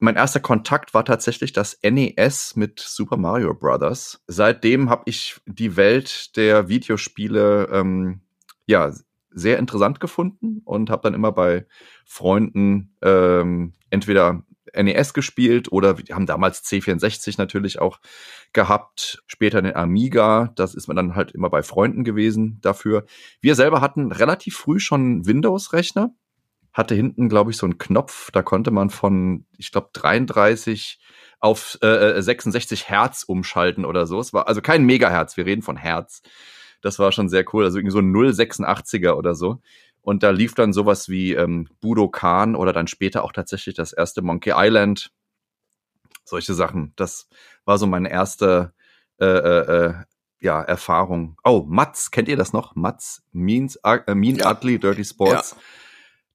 [0.00, 4.22] Mein erster Kontakt war tatsächlich das NES mit Super Mario Brothers.
[4.28, 8.20] Seitdem habe ich die Welt der Videospiele ähm,
[8.66, 8.92] ja
[9.30, 11.66] sehr interessant gefunden und habe dann immer bei
[12.04, 14.44] Freunden ähm, entweder
[14.74, 17.98] NES gespielt oder wir haben damals C64 natürlich auch
[18.52, 23.04] gehabt, später den Amiga, das ist man dann halt immer bei Freunden gewesen dafür.
[23.40, 26.14] Wir selber hatten relativ früh schon Windows-Rechner,
[26.72, 31.00] hatte hinten, glaube ich, so einen Knopf, da konnte man von, ich glaube, 33
[31.40, 34.20] auf äh, 66 äh, Hertz umschalten oder so.
[34.20, 36.22] Es war also kein Megahertz, wir reden von Hertz.
[36.80, 39.60] Das war schon sehr cool, also irgendwie so ein 086er oder so.
[40.00, 44.22] Und da lief dann sowas wie ähm, Budokan oder dann später auch tatsächlich das erste
[44.22, 45.10] Monkey Island.
[46.24, 46.92] Solche Sachen.
[46.96, 47.28] Das
[47.64, 48.72] war so meine erste
[49.20, 49.94] äh, äh, äh
[50.40, 51.36] ja, Erfahrung.
[51.42, 52.76] Oh, Mats, kennt ihr das noch?
[52.76, 54.52] Mats, Means, äh, Mean ja.
[54.52, 55.56] Ugly Dirty Sports.
[55.56, 55.62] Ja.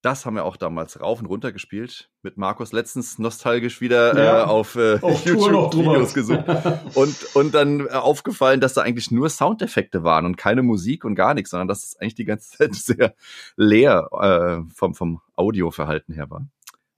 [0.04, 2.10] Das haben wir auch damals rauf und runter gespielt.
[2.24, 6.44] Mit Markus letztens nostalgisch wieder ja, äh, auf, äh, auf YouTube-Videos gesucht.
[6.94, 11.16] und, und dann äh, aufgefallen, dass da eigentlich nur Soundeffekte waren und keine Musik und
[11.16, 13.16] gar nichts, sondern dass es eigentlich die ganze Zeit sehr
[13.56, 16.46] leer äh, vom, vom Audioverhalten her war.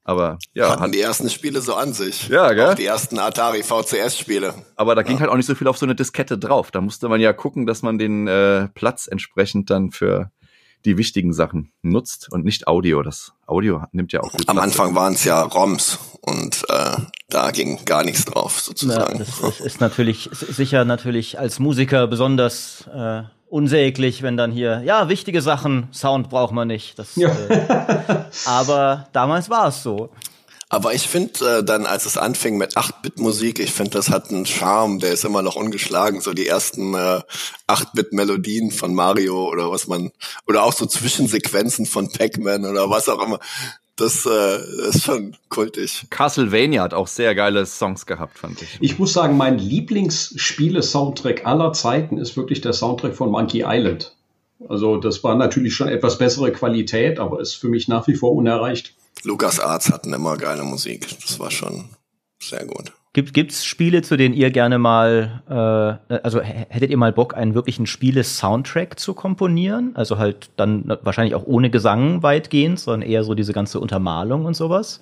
[0.04, 0.80] Aber ja.
[0.80, 2.28] Hatten die ersten Spiele so an sich.
[2.30, 2.72] Ja, gell?
[2.72, 4.56] Auch die ersten Atari VCS-Spiele.
[4.78, 5.22] Aber da ging ja.
[5.22, 6.72] halt auch nicht so viel auf so eine Diskette drauf.
[6.72, 10.32] Da musste man ja gucken, dass man den äh, Platz entsprechend dann für
[10.84, 13.02] die wichtigen Sachen nutzt und nicht Audio.
[13.02, 16.98] Das Audio nimmt ja auch viel Am Anfang waren es ja ROMs und äh,
[17.30, 19.20] da ging gar nichts drauf sozusagen.
[19.20, 25.10] Ja, das ist natürlich sicher natürlich als Musiker besonders äh, unsäglich, wenn dann hier ja
[25.10, 27.00] wichtige Sachen Sound braucht man nicht.
[27.00, 27.30] Das, ja.
[27.30, 30.10] äh, aber damals war es so.
[30.76, 34.46] Aber ich finde äh, dann, als es anfing mit 8-Bit-Musik, ich finde, das hat einen
[34.46, 36.20] Charme, der ist immer noch ungeschlagen.
[36.20, 37.22] So die ersten äh,
[37.70, 40.12] 8-Bit-Melodien von Mario oder was man,
[40.50, 43.40] oder auch so Zwischensequenzen von Pac-Man oder was auch immer.
[43.96, 46.08] Das, äh, ist schon kultig.
[46.10, 48.78] Castlevania hat auch sehr geile Songs gehabt, fand ich.
[48.82, 54.14] Ich muss sagen, mein Lieblingsspiele-Soundtrack aller Zeiten ist wirklich der Soundtrack von Monkey Island.
[54.68, 58.34] Also das war natürlich schon etwas bessere Qualität, aber ist für mich nach wie vor
[58.34, 58.94] unerreicht.
[59.24, 61.08] Lukas Arts hatten immer geile Musik.
[61.22, 61.90] Das war schon
[62.42, 62.94] sehr gut.
[63.14, 65.42] Gibt es Spiele, zu denen ihr gerne mal,
[66.10, 69.96] äh, also hättet ihr mal Bock, einen wirklichen Spiele-Soundtrack zu komponieren?
[69.96, 74.56] Also halt dann wahrscheinlich auch ohne Gesang weitgehend, sondern eher so diese ganze Untermalung und
[74.56, 75.00] sowas?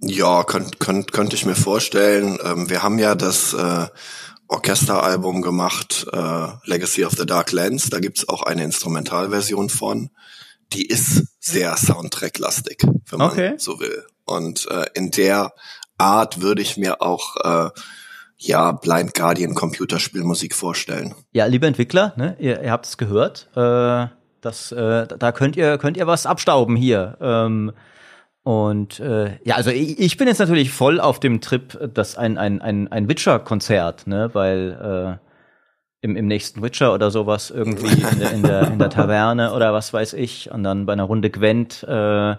[0.00, 2.38] Ja, könnte könnt, könnt ich mir vorstellen.
[2.44, 3.86] Ähm, wir haben ja das äh,
[4.48, 7.88] Orchesteralbum gemacht, äh, Legacy of the Dark Lands.
[7.88, 10.10] Da gibt's auch eine Instrumentalversion von
[10.72, 13.54] die ist sehr Soundtrack-lastig, wenn man okay.
[13.58, 14.04] so will.
[14.24, 15.52] Und äh, in der
[15.96, 17.70] Art würde ich mir auch äh,
[18.36, 21.14] ja Blind Guardian Computerspielmusik vorstellen.
[21.32, 23.48] Ja, liebe Entwickler, ne, ihr, ihr habt es gehört.
[23.56, 24.06] Äh,
[24.40, 27.16] das, äh, da könnt ihr könnt ihr was abstauben hier.
[27.20, 27.72] Ähm,
[28.44, 32.38] und äh, ja, also ich, ich bin jetzt natürlich voll auf dem Trip, dass ein
[32.38, 35.27] ein ein, ein Witcher-Konzert, ne, weil äh,
[36.00, 39.72] im, im nächsten Witcher oder sowas irgendwie in der, in der, in der Taverne oder
[39.72, 42.36] was weiß ich und dann bei einer Runde Gwent äh,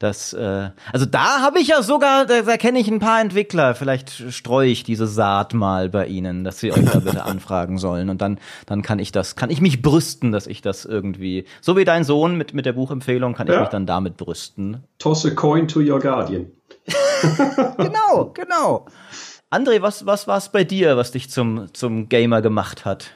[0.00, 3.74] das, äh, also da habe ich ja sogar, da, da kenne ich ein paar Entwickler.
[3.74, 8.10] Vielleicht streue ich diese Saat mal bei Ihnen, dass Sie euch da bitte anfragen sollen.
[8.10, 11.76] Und dann, dann kann ich das, kann ich mich brüsten, dass ich das irgendwie, so
[11.76, 13.54] wie dein Sohn mit, mit der Buchempfehlung, kann ja.
[13.54, 14.82] ich mich dann damit brüsten.
[14.98, 16.50] Toss a coin to your guardian.
[17.78, 18.86] genau, genau.
[19.54, 23.12] André, was, was war es bei dir, was dich zum, zum Gamer gemacht hat?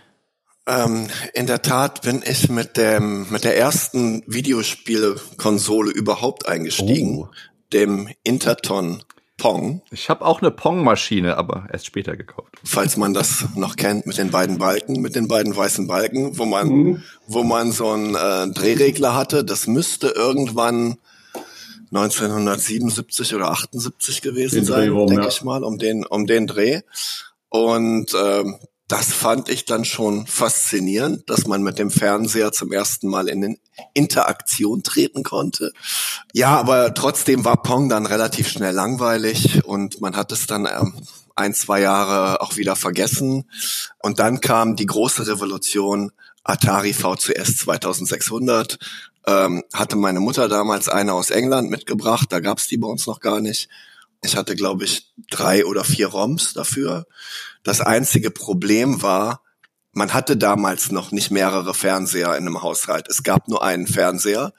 [0.68, 7.28] Ähm, in der Tat bin ich mit dem mit der ersten Videospielkonsole überhaupt eingestiegen, oh.
[7.72, 9.02] dem Interton
[9.36, 9.82] Pong.
[9.90, 12.54] Ich habe auch eine Pong-Maschine, aber erst später gekauft.
[12.62, 16.44] Falls man das noch kennt, mit den beiden Balken, mit den beiden weißen Balken, wo
[16.44, 17.02] man, mhm.
[17.26, 19.44] wo man so einen äh, Drehregler hatte.
[19.44, 20.98] Das müsste irgendwann
[21.90, 25.28] 1977 oder 78 gewesen den sein, denke ja.
[25.28, 26.82] ich mal, um den, um den Dreh.
[27.48, 28.58] Und ähm,
[28.88, 33.58] das fand ich dann schon faszinierend, dass man mit dem Fernseher zum ersten Mal in
[33.92, 35.72] Interaktion treten konnte.
[36.32, 40.94] Ja, aber trotzdem war Pong dann relativ schnell langweilig und man hat es dann ähm,
[41.36, 43.44] ein, zwei Jahre auch wieder vergessen.
[43.98, 46.10] Und dann kam die große Revolution
[46.42, 48.78] Atari VCS 2600.
[49.28, 53.20] Ähm, hatte meine Mutter damals eine aus England mitgebracht, da gab's die bei uns noch
[53.20, 53.68] gar nicht.
[54.22, 57.06] Ich hatte, glaube ich, drei oder vier ROMs dafür.
[57.62, 59.42] Das einzige Problem war,
[59.92, 63.06] man hatte damals noch nicht mehrere Fernseher in einem Haushalt.
[63.08, 64.54] Es gab nur einen Fernseher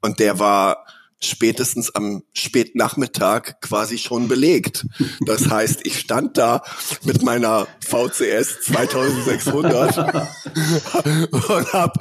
[0.00, 0.86] und der war
[1.26, 4.86] spätestens am Spätnachmittag quasi schon belegt.
[5.26, 6.62] Das heißt, ich stand da
[7.04, 9.98] mit meiner VCS 2600
[11.32, 11.98] und hab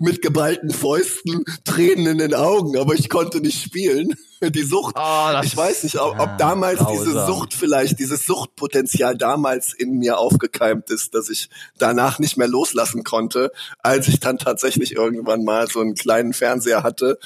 [0.00, 4.14] mit geballten Fäusten Tränen in den Augen, aber ich konnte nicht spielen.
[4.50, 4.94] Die Sucht.
[4.98, 7.04] Oh, ich weiß nicht, ob, ob damals grausam.
[7.04, 12.48] diese Sucht vielleicht, dieses Suchtpotenzial damals in mir aufgekeimt ist, dass ich danach nicht mehr
[12.48, 17.18] loslassen konnte, als ich dann tatsächlich irgendwann mal so einen kleinen Fernseher hatte.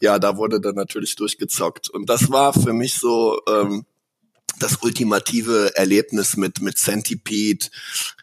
[0.00, 1.90] Ja, da wurde dann natürlich durchgezockt.
[1.90, 3.84] Und das war für mich so ähm,
[4.58, 7.66] das ultimative Erlebnis mit mit Centipede.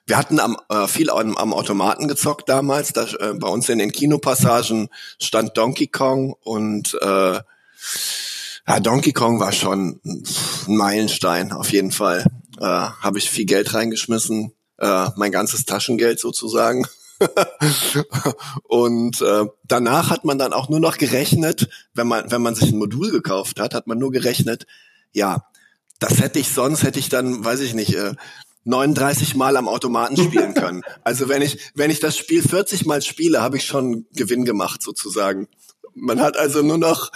[0.08, 2.94] Wir hatten am, äh, viel am, am Automaten gezockt damals.
[2.94, 4.90] Da, äh, bei uns in den Kinopassagen
[5.20, 7.40] stand Donkey Kong und äh,
[8.68, 10.24] ja, Donkey Kong war schon ein
[10.68, 12.26] Meilenstein, auf jeden Fall.
[12.60, 16.86] Äh, Habe ich viel Geld reingeschmissen, äh, mein ganzes Taschengeld sozusagen.
[18.64, 22.72] und äh, danach hat man dann auch nur noch gerechnet, wenn man, wenn man sich
[22.72, 24.66] ein Modul gekauft hat, hat man nur gerechnet,
[25.12, 25.46] ja,
[26.00, 28.16] das hätte ich sonst, hätte ich dann, weiß ich nicht, äh,
[28.64, 30.82] 39 Mal am Automaten spielen können.
[31.04, 34.82] Also wenn ich, wenn ich das Spiel 40 Mal spiele, habe ich schon Gewinn gemacht
[34.82, 35.48] sozusagen.
[35.94, 37.12] Man hat also nur noch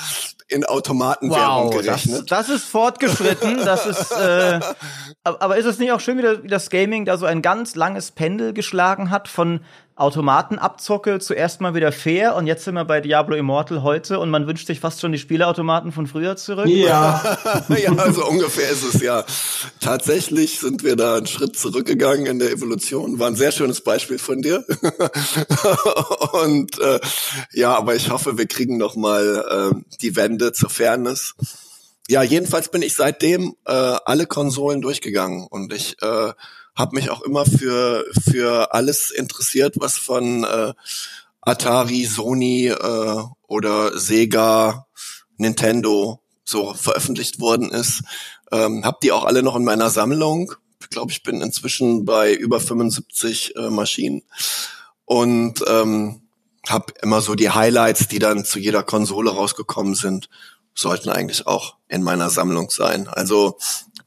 [0.47, 2.31] in Automatenwährung wow, gerechnet.
[2.31, 3.57] Das, das ist fortgeschritten.
[3.65, 4.59] Das ist, äh,
[5.23, 8.53] aber ist es nicht auch schön, wie das Gaming da so ein ganz langes Pendel
[8.53, 9.61] geschlagen hat von
[9.97, 14.45] Automatenabzocke zuerst mal wieder fair und jetzt sind wir bei Diablo Immortal heute und man
[14.45, 16.67] wünscht sich fast schon die Spieleautomaten von früher zurück.
[16.67, 17.37] Ja,
[17.69, 19.23] ja, also ungefähr ist es ja.
[19.79, 23.19] Tatsächlich sind wir da einen Schritt zurückgegangen in der Evolution.
[23.19, 24.65] War ein sehr schönes Beispiel von dir.
[26.43, 26.99] und äh,
[27.53, 31.35] ja, aber ich hoffe, wir kriegen noch mal äh, die Wende zur Fairness.
[32.09, 36.33] Ja, jedenfalls bin ich seitdem äh, alle Konsolen durchgegangen und ich äh,
[36.75, 40.73] habe mich auch immer für für alles interessiert, was von äh,
[41.41, 44.87] Atari, Sony äh, oder Sega,
[45.37, 48.03] Nintendo so veröffentlicht worden ist.
[48.51, 50.53] Ähm, hab die auch alle noch in meiner Sammlung.
[50.81, 54.23] Ich glaube, ich bin inzwischen bei über 75 äh, Maschinen
[55.05, 56.21] und ähm,
[56.67, 60.29] habe immer so die Highlights, die dann zu jeder Konsole rausgekommen sind,
[60.73, 63.07] sollten eigentlich auch in meiner Sammlung sein.
[63.07, 63.57] Also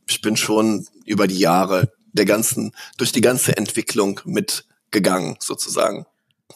[0.08, 6.06] ich bin schon über die Jahre der ganzen, durch die ganze Entwicklung mitgegangen, sozusagen.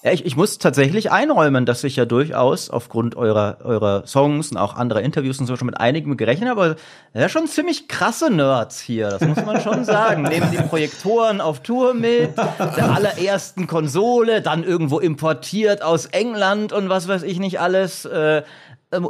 [0.02, 4.56] Ja, ich, ich muss tatsächlich einräumen, dass ich ja durchaus aufgrund eurer, eurer Songs und
[4.56, 6.76] auch anderer Interviews und so schon mit einigen gerechnet habe,
[7.14, 10.22] ja schon ziemlich krasse Nerds hier, das muss man schon sagen.
[10.22, 16.88] Nehmen die Projektoren auf Tour mit, der allerersten Konsole, dann irgendwo importiert aus England und
[16.88, 18.04] was weiß ich nicht alles.
[18.04, 18.42] Äh,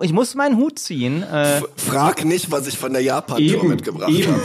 [0.03, 1.23] ich muss meinen Hut ziehen.
[1.23, 4.41] Äh, Frag nicht, was ich von der Japan-Tour mitgebracht habe.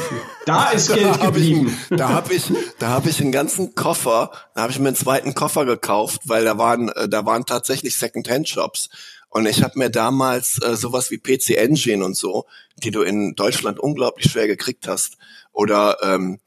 [0.45, 1.77] Da ist Geld geblieben.
[1.91, 4.87] Hab ich, da habe ich, da habe ich einen ganzen Koffer, da habe ich mir
[4.87, 8.89] einen zweiten Koffer gekauft, weil da waren, äh, da waren tatsächlich Second-Hand-Shops.
[9.29, 12.45] Und ich habe mir damals äh, sowas wie PC Engine und so,
[12.77, 15.17] die du in Deutschland unglaublich schwer gekriegt hast,
[15.51, 16.39] oder ähm,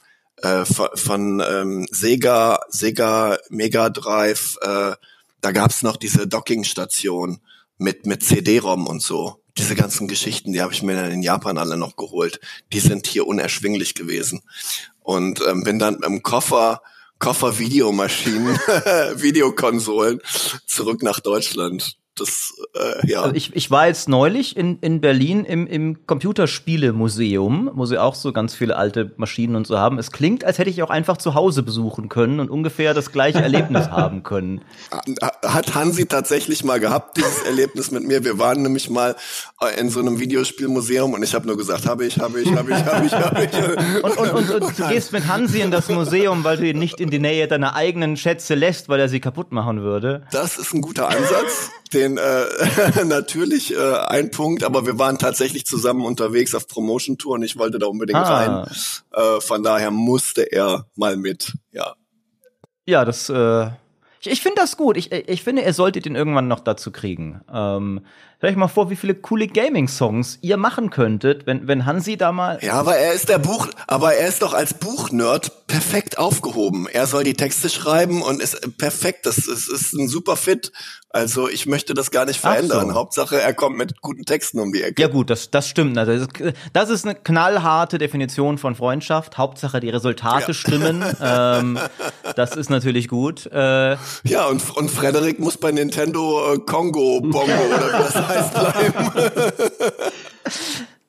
[0.43, 4.93] äh, von, von ähm, Sega, Sega Mega Drive, äh,
[5.41, 7.41] da gab's noch diese Dockingstation
[7.81, 9.43] mit mit CD-ROM und so.
[9.59, 12.41] Diese ganzen Geschichten, die habe ich mir dann in Japan alle noch geholt.
[12.73, 14.43] Die sind hier unerschwinglich gewesen.
[15.01, 16.83] Und ähm, bin dann im Koffer
[17.19, 18.57] Koffer Videomaschinen,
[19.17, 20.21] Videokonsolen
[20.67, 23.23] zurück nach Deutschland das, äh, ja.
[23.23, 28.15] Also ich, ich war jetzt neulich in, in Berlin im, im Computerspielemuseum, wo sie auch
[28.15, 29.99] so ganz viele alte Maschinen und so haben.
[29.99, 33.41] Es klingt, als hätte ich auch einfach zu Hause besuchen können und ungefähr das gleiche
[33.41, 34.61] Erlebnis haben können.
[35.43, 38.25] Hat Hansi tatsächlich mal gehabt, dieses Erlebnis mit mir.
[38.25, 39.17] Wir waren nämlich mal
[39.63, 42.73] äh, in so einem Videospielmuseum und ich habe nur gesagt, habe ich, habe ich, habe
[42.73, 43.51] ich, habe ich, habe ich.
[44.01, 47.01] Und, und, und, und du gehst mit Hansi in das Museum, weil du ihn nicht
[47.01, 50.27] in die Nähe deiner eigenen Schätze lässt, weil er sie kaputt machen würde.
[50.33, 55.67] Das ist ein guter Ansatz den äh, natürlich äh, ein Punkt, aber wir waren tatsächlich
[55.67, 58.65] zusammen unterwegs auf Promotion Tour und ich wollte da unbedingt ah.
[58.65, 58.71] rein.
[59.13, 61.95] Äh, von daher musste er mal mit, ja.
[62.87, 63.71] Ja, das äh,
[64.21, 64.97] ich, ich finde das gut.
[64.97, 67.41] Ich, ich finde, ihr solltet ihn irgendwann noch dazu kriegen.
[67.53, 68.05] Ähm,
[68.41, 72.33] Stell euch mal vor, wie viele coole Gaming-Songs ihr machen könntet, wenn, wenn Hansi da
[72.33, 72.59] mal.
[72.63, 76.89] Ja, aber er ist der Buch, aber er ist doch als Buchnerd perfekt aufgehoben.
[76.91, 79.27] Er soll die Texte schreiben und ist perfekt.
[79.27, 80.73] Das ist, ist ein super Fit.
[81.13, 82.91] Also ich möchte das gar nicht verändern.
[82.91, 82.95] So.
[82.95, 85.03] Hauptsache, er kommt mit guten Texten um die Ecke.
[85.03, 85.99] Ja gut, das, das stimmt.
[85.99, 86.27] Also
[86.73, 89.37] das ist eine knallharte Definition von Freundschaft.
[89.37, 90.55] Hauptsache die Resultate ja.
[90.55, 91.05] stimmen.
[91.21, 91.81] ähm,
[92.37, 93.47] das ist natürlich gut.
[93.47, 97.41] Äh, ja, und, und Frederik muss bei Nintendo äh, Kongo Bongo
[97.75, 99.13] oder wie das heißt bleiben.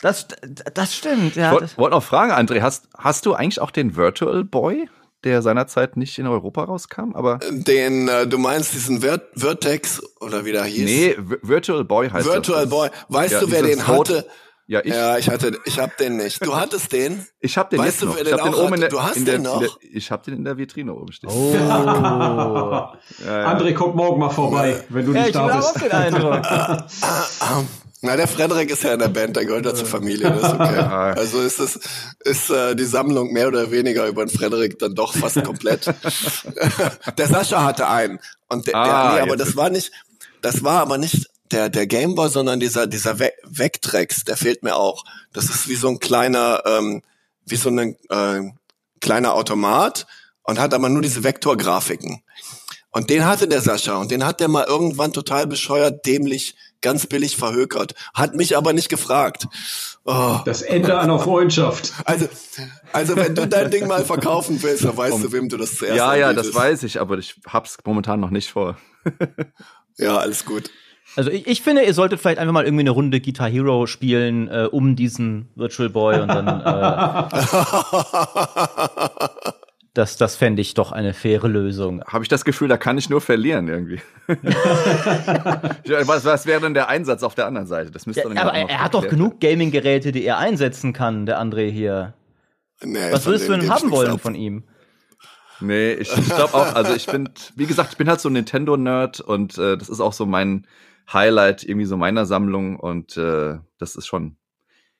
[0.04, 0.26] Das,
[0.74, 1.56] das stimmt, ja.
[1.62, 4.90] Ich wollte noch fragen, André, hast, hast du eigentlich auch den Virtual Boy?
[5.24, 7.40] der seinerzeit nicht in Europa rauskam, aber.
[7.52, 10.84] Den, äh, du meinst diesen Vir Vertex oder wie der hieß?
[10.84, 12.70] Nee, Virtual Boy heißt Virtual das.
[12.70, 12.90] Boy.
[13.10, 14.26] Weißt ja, du, wer den hatte?
[14.68, 14.93] Ja, ich.
[14.93, 16.45] Ja, ich hatte, ich hab den nicht.
[16.45, 17.26] Du hattest den?
[17.39, 18.16] Ich hab den weißt jetzt du, noch.
[18.16, 19.59] Wer ich den hab den oben in der, Du hast in der, den noch?
[19.59, 21.30] Der, ich hab den in der Vitrine oben stehen.
[21.30, 21.53] Oh.
[21.53, 22.93] ja,
[23.26, 23.53] ja.
[23.53, 25.76] André, komm morgen mal vorbei, wenn du ja, nicht ich da bist.
[25.76, 26.41] Auch den Eindruck.
[28.03, 30.53] Na, der Frederik ist ja in der Band, der gehört ja zur Familie, das ist
[30.59, 30.80] okay.
[30.80, 31.80] Also ist es,
[32.22, 35.86] ist äh, die Sammlung mehr oder weniger über den Frederik dann doch fast komplett.
[37.18, 38.20] der Sascha hatte einen.
[38.49, 39.91] Und der, Ah, der nee, aber das war nicht,
[40.41, 44.76] das war aber nicht der, der Gameboy, sondern dieser, dieser We Vectrex, der fehlt mir
[44.76, 45.04] auch.
[45.34, 47.02] Das ist wie so ein kleiner, ähm,
[47.45, 48.41] wie so ein äh,
[48.99, 50.08] kleiner Automat
[50.43, 52.24] und hat aber nur diese Vektorgrafiken.
[52.93, 57.08] Und den hatte der Sascha und den hat der mal irgendwann total bescheuert, dämlich, ganz
[57.08, 57.95] billig verhökert.
[58.14, 59.47] Hat mich aber nicht gefragt.
[60.04, 60.39] Oh.
[60.45, 61.93] Das Ende einer Freundschaft.
[62.06, 62.28] Also,
[62.91, 65.76] also wenn du dein Ding mal verkaufen willst, dann weißt Um, du, wem du das
[65.78, 66.54] zuerst Ja, ja, anbietest.
[66.54, 68.78] das weiß ich, aber ich hab's momentan noch nicht vor.
[69.97, 70.70] Ja, alles gut.
[71.16, 74.47] Also ich, ich finde, ihr solltet vielleicht einfach mal irgendwie eine Runde Guitar Hero spielen
[74.47, 77.28] äh, um diesen Virtual Boy und dann äh,
[79.93, 82.01] das, das fände ich doch eine faire Lösung.
[82.05, 83.99] Habe ich das Gefühl, da kann ich nur verlieren irgendwie.
[86.05, 87.91] was, was wäre denn der Einsatz auf der anderen Seite?
[87.91, 90.38] Das müsste Ja, dann aber ja auch er, er hat doch genug Gaming-Geräte, die er
[90.38, 92.14] einsetzen kann, der André hier.
[92.84, 94.64] Nee, Was würdest du denn haben wollen von ihm?
[95.59, 98.34] Nee, ich, ich glaube auch, also ich bin, wie gesagt, ich bin halt so ein
[98.34, 100.66] Nintendo-Nerd und äh, das ist auch so mein
[101.12, 104.38] Highlight irgendwie so meiner Sammlung und äh, das ist schon,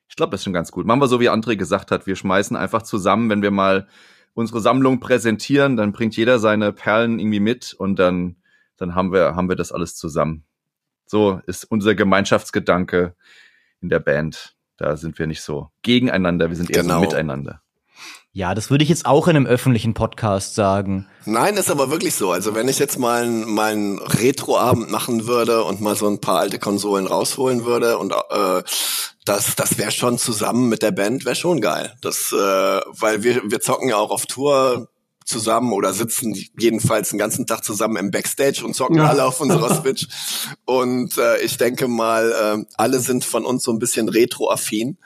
[0.08, 0.86] ich glaube, das ist schon ganz gut.
[0.86, 3.88] Machen wir so, wie André gesagt hat, wir schmeißen einfach zusammen, wenn wir mal
[4.34, 8.38] unsere Sammlung präsentieren, dann bringt jeder seine Perlen irgendwie mit und dann,
[8.78, 10.46] dann haben wir, haben wir das alles zusammen.
[11.06, 13.16] So ist unser Gemeinschaftsgedanke
[13.82, 14.56] in der Band.
[14.78, 16.96] Da sind wir nicht so gegeneinander, wir sind eher Genau.
[16.96, 17.61] so miteinander.
[18.34, 21.06] Ja, das würde ich jetzt auch in einem öffentlichen Podcast sagen.
[21.26, 22.32] Nein, ist aber wirklich so.
[22.32, 26.22] Also wenn ich jetzt mal, einen- mal einen Retro-Abend machen würde und mal so ein
[26.22, 28.64] paar alte Konsolen rausholen würde und äh,
[29.26, 31.94] das, das wäre schon zusammen mit der Band, wäre schon geil.
[32.02, 34.88] Das, äh, weil wir, wir zocken ja auch auf Tour
[35.26, 39.08] zusammen oder sitzen jedenfalls den ganzen Tag zusammen im Backstage und zocken Ja.
[39.08, 40.08] alle auf unserer Switch.
[40.66, 44.98] Und äh, ich denke mal, äh, alle sind von uns so ein bisschen retro-affin.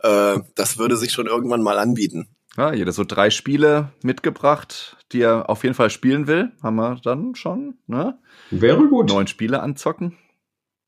[0.00, 2.28] Äh, das würde sich schon irgendwann mal anbieten.
[2.56, 6.52] Ja, jeder so drei Spiele mitgebracht, die er auf jeden Fall spielen will.
[6.62, 8.18] Haben wir dann schon, ne?
[8.50, 9.08] Wäre gut.
[9.08, 10.16] Neun Spiele anzocken.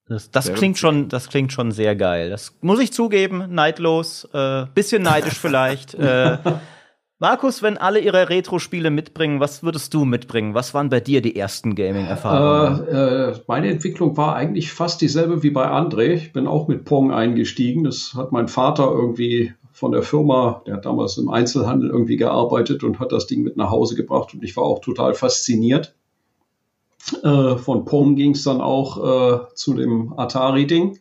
[0.09, 2.31] Das, das klingt schon, das klingt schon sehr geil.
[2.31, 5.95] Das muss ich zugeben, neidlos, äh, bisschen neidisch vielleicht.
[5.95, 6.39] äh,
[7.19, 10.55] Markus, wenn alle ihre Retro-Spiele mitbringen, was würdest du mitbringen?
[10.55, 12.87] Was waren bei dir die ersten Gaming-Erfahrungen?
[12.87, 16.13] Äh, äh, meine Entwicklung war eigentlich fast dieselbe wie bei André.
[16.13, 17.83] Ich bin auch mit Pong eingestiegen.
[17.83, 22.83] Das hat mein Vater irgendwie von der Firma, der hat damals im Einzelhandel irgendwie gearbeitet
[22.83, 25.95] und hat das Ding mit nach Hause gebracht und ich war auch total fasziniert.
[27.23, 30.99] Äh, von Pong ging es dann auch äh, zu dem Atari-Ding.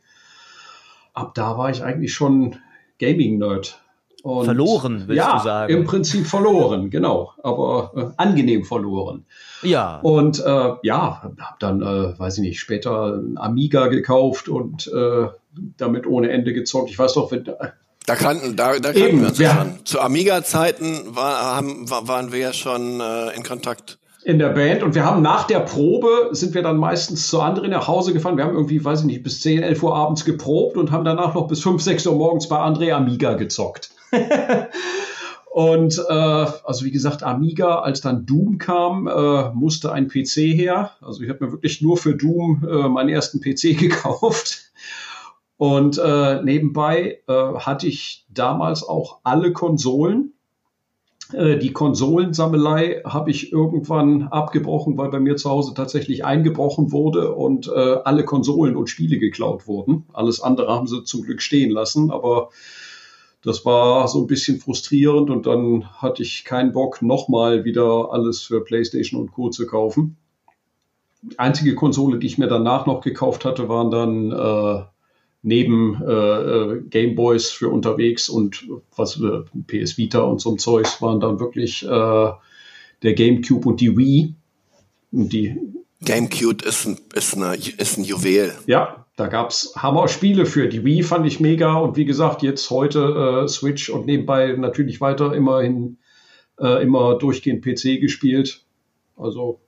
[1.13, 2.57] Ab da war ich eigentlich schon
[2.99, 3.79] Gaming-Nerd.
[4.23, 5.73] Und verloren, willst ja, du sagen?
[5.73, 9.25] Im Prinzip verloren, genau, aber äh, angenehm verloren.
[9.61, 10.01] Ja.
[10.01, 15.27] Und äh, ja, habe dann, äh, weiß ich nicht, später ein Amiga gekauft und äh,
[15.77, 16.89] damit ohne Ende gezockt.
[16.89, 17.45] Ich weiß doch, wenn.
[18.05, 19.55] Da kannten, da, da kannten wir uns ja.
[19.55, 19.85] schon.
[19.85, 24.95] Zu Amiga-Zeiten war, haben, waren wir ja schon äh, in Kontakt in der Band und
[24.95, 28.37] wir haben nach der Probe sind wir dann meistens zu anderen nach Hause gefahren.
[28.37, 31.35] Wir haben irgendwie, weiß ich nicht, bis 10, 11 Uhr abends geprobt und haben danach
[31.35, 33.91] noch bis 5, 6 Uhr morgens bei André Amiga gezockt.
[35.51, 40.93] und äh, also wie gesagt, Amiga, als dann Doom kam, äh, musste ein PC her.
[41.01, 44.71] Also ich habe mir wirklich nur für Doom äh, meinen ersten PC gekauft.
[45.57, 50.33] Und äh, nebenbei äh, hatte ich damals auch alle Konsolen.
[51.31, 57.33] Äh, die Konsolensammelei habe ich irgendwann abgebrochen, weil bei mir zu Hause tatsächlich eingebrochen wurde
[57.33, 60.05] und äh, alle Konsolen und Spiele geklaut wurden.
[60.11, 62.49] Alles andere haben sie zum Glück stehen lassen, aber
[63.41, 68.41] das war so ein bisschen frustrierend und dann hatte ich keinen Bock, nochmal wieder alles
[68.41, 69.49] für PlayStation und Co.
[69.49, 70.17] zu kaufen.
[71.21, 74.83] Die einzige Konsole, die ich mir danach noch gekauft hatte, waren dann äh,
[75.45, 81.01] neben äh, äh Gameboys für unterwegs und was äh, PS Vita und so ein Zeugs
[81.01, 82.31] waren dann wirklich äh,
[83.03, 84.33] der GameCube und die Wii.
[85.11, 85.55] Und die
[86.03, 88.53] GameCube ist ein, ist, eine, ist ein Juwel.
[88.65, 90.67] Ja, da gab's Hammer-Spiele für.
[90.67, 94.99] Die Wii fand ich mega und wie gesagt, jetzt heute äh, Switch und nebenbei natürlich
[94.99, 95.97] weiter immerhin
[96.59, 98.65] äh, immer durchgehend PC gespielt.
[99.15, 99.61] Also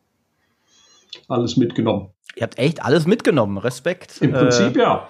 [1.27, 2.09] alles mitgenommen.
[2.35, 4.17] Ihr habt echt alles mitgenommen, Respekt.
[4.21, 5.09] Im Prinzip äh, ja.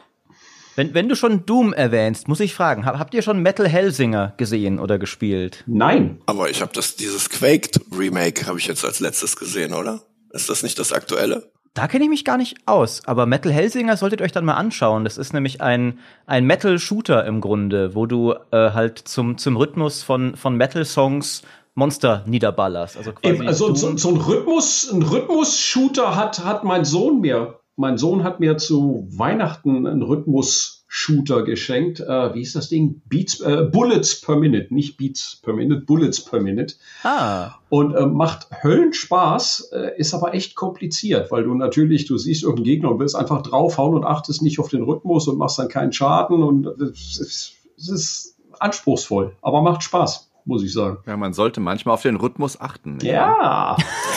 [0.78, 4.78] Wenn, wenn du schon Doom erwähnst, muss ich fragen, habt ihr schon Metal Hellsinger gesehen
[4.80, 5.64] oder gespielt?
[5.66, 6.22] Nein.
[6.28, 10.02] Aber ich habe das dieses Quaked Remake habe ich jetzt als letztes gesehen, oder?
[10.32, 11.52] Ist das nicht das aktuelle?
[11.74, 14.54] Da kenne ich mich gar nicht aus, aber Metal Hellsinger solltet ihr euch dann mal
[14.54, 15.04] anschauen.
[15.04, 15.98] Das ist nämlich ein,
[16.28, 21.42] ein Metal-Shooter im Grunde, wo du äh, halt zum, zum Rhythmus von, von Metal-Songs
[21.74, 22.98] Monster niederballerst.
[22.98, 27.60] Also, quasi Eben, also so, so, ein Rhythmus, ein Rhythmus-Shooter hat, hat mein Sohn mir.
[27.80, 32.00] Mein Sohn hat mir zu Weihnachten einen Rhythmus Shooter geschenkt.
[32.00, 33.04] Äh, wie ist das Ding?
[33.06, 36.74] Beats, äh, Bullets per Minute, nicht Beats per Minute, Bullets per Minute.
[37.04, 37.52] Ah.
[37.70, 42.66] Und äh, macht Höllenspaß, äh, ist aber echt kompliziert, weil du natürlich, du siehst irgendeinen
[42.66, 45.94] Gegner und willst einfach draufhauen und achtest nicht auf den Rhythmus und machst dann keinen
[45.94, 50.98] Schaden und es ist, ist anspruchsvoll, aber macht Spaß muss ich sagen.
[51.06, 53.00] Ja, man sollte manchmal auf den Rhythmus achten.
[53.02, 53.76] Ja.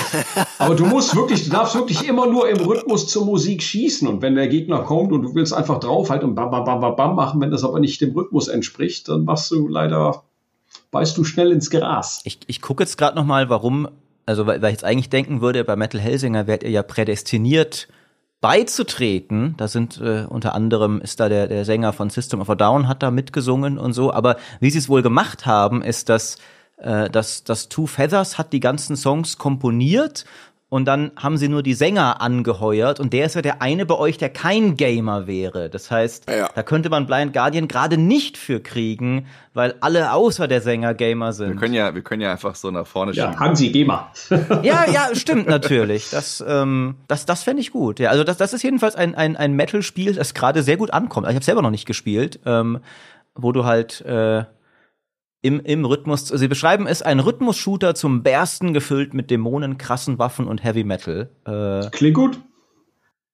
[0.59, 4.07] Aber du musst wirklich, du darfst wirklich immer nur im Rhythmus zur Musik schießen.
[4.07, 6.97] Und wenn der Gegner kommt und du willst einfach draufhalten und bam, bam, bam, bam,
[6.97, 10.23] bam machen, wenn das aber nicht dem Rhythmus entspricht, dann machst du leider,
[10.93, 12.21] beißt du schnell ins Gras.
[12.25, 13.89] Ich, ich gucke jetzt gerade noch mal, warum,
[14.25, 17.89] also weil, weil ich jetzt eigentlich denken würde, bei Metal Hellsinger werdet ihr ja prädestiniert,
[18.41, 19.55] beizutreten.
[19.57, 22.89] Da sind äh, unter anderem ist da der, der Sänger von System of a Down
[22.89, 24.13] hat da mitgesungen und so.
[24.13, 26.39] Aber wie sie es wohl gemacht haben, ist, dass
[26.81, 30.25] äh, dass, dass Two Feathers hat die ganzen Songs komponiert
[30.71, 33.97] und dann haben sie nur die Sänger angeheuert und der ist ja der eine bei
[33.97, 35.69] euch, der kein Gamer wäre.
[35.69, 36.49] Das heißt, ja.
[36.55, 41.33] da könnte man Blind Guardian gerade nicht für kriegen, weil alle außer der Sänger Gamer
[41.33, 41.51] sind.
[41.51, 43.41] Wir können ja, wir können ja einfach so nach vorne ja, schieben.
[43.41, 44.13] Hansi Gamer.
[44.63, 46.09] ja, ja, stimmt natürlich.
[46.11, 47.99] Das, ähm, das, das fände ich gut.
[47.99, 51.27] Ja, also das, das ist jedenfalls ein, ein, ein Metal-Spiel, das gerade sehr gut ankommt.
[51.27, 52.79] Also ich habe selber noch nicht gespielt, ähm,
[53.35, 54.45] wo du halt äh,
[55.43, 56.29] im, im Rhythmus.
[56.29, 61.31] Sie beschreiben es ein Rhythmus-Shooter zum Bersten gefüllt mit Dämonen, krassen Waffen und Heavy Metal.
[61.47, 62.41] Äh, Klingt gut.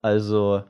[0.02, 0.62] Also,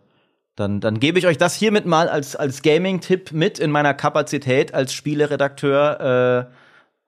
[0.55, 4.73] dann, dann gebe ich euch das hiermit mal als, als Gaming-Tipp mit in meiner Kapazität
[4.73, 6.49] als Spieleredakteur.
[6.51, 6.55] Äh,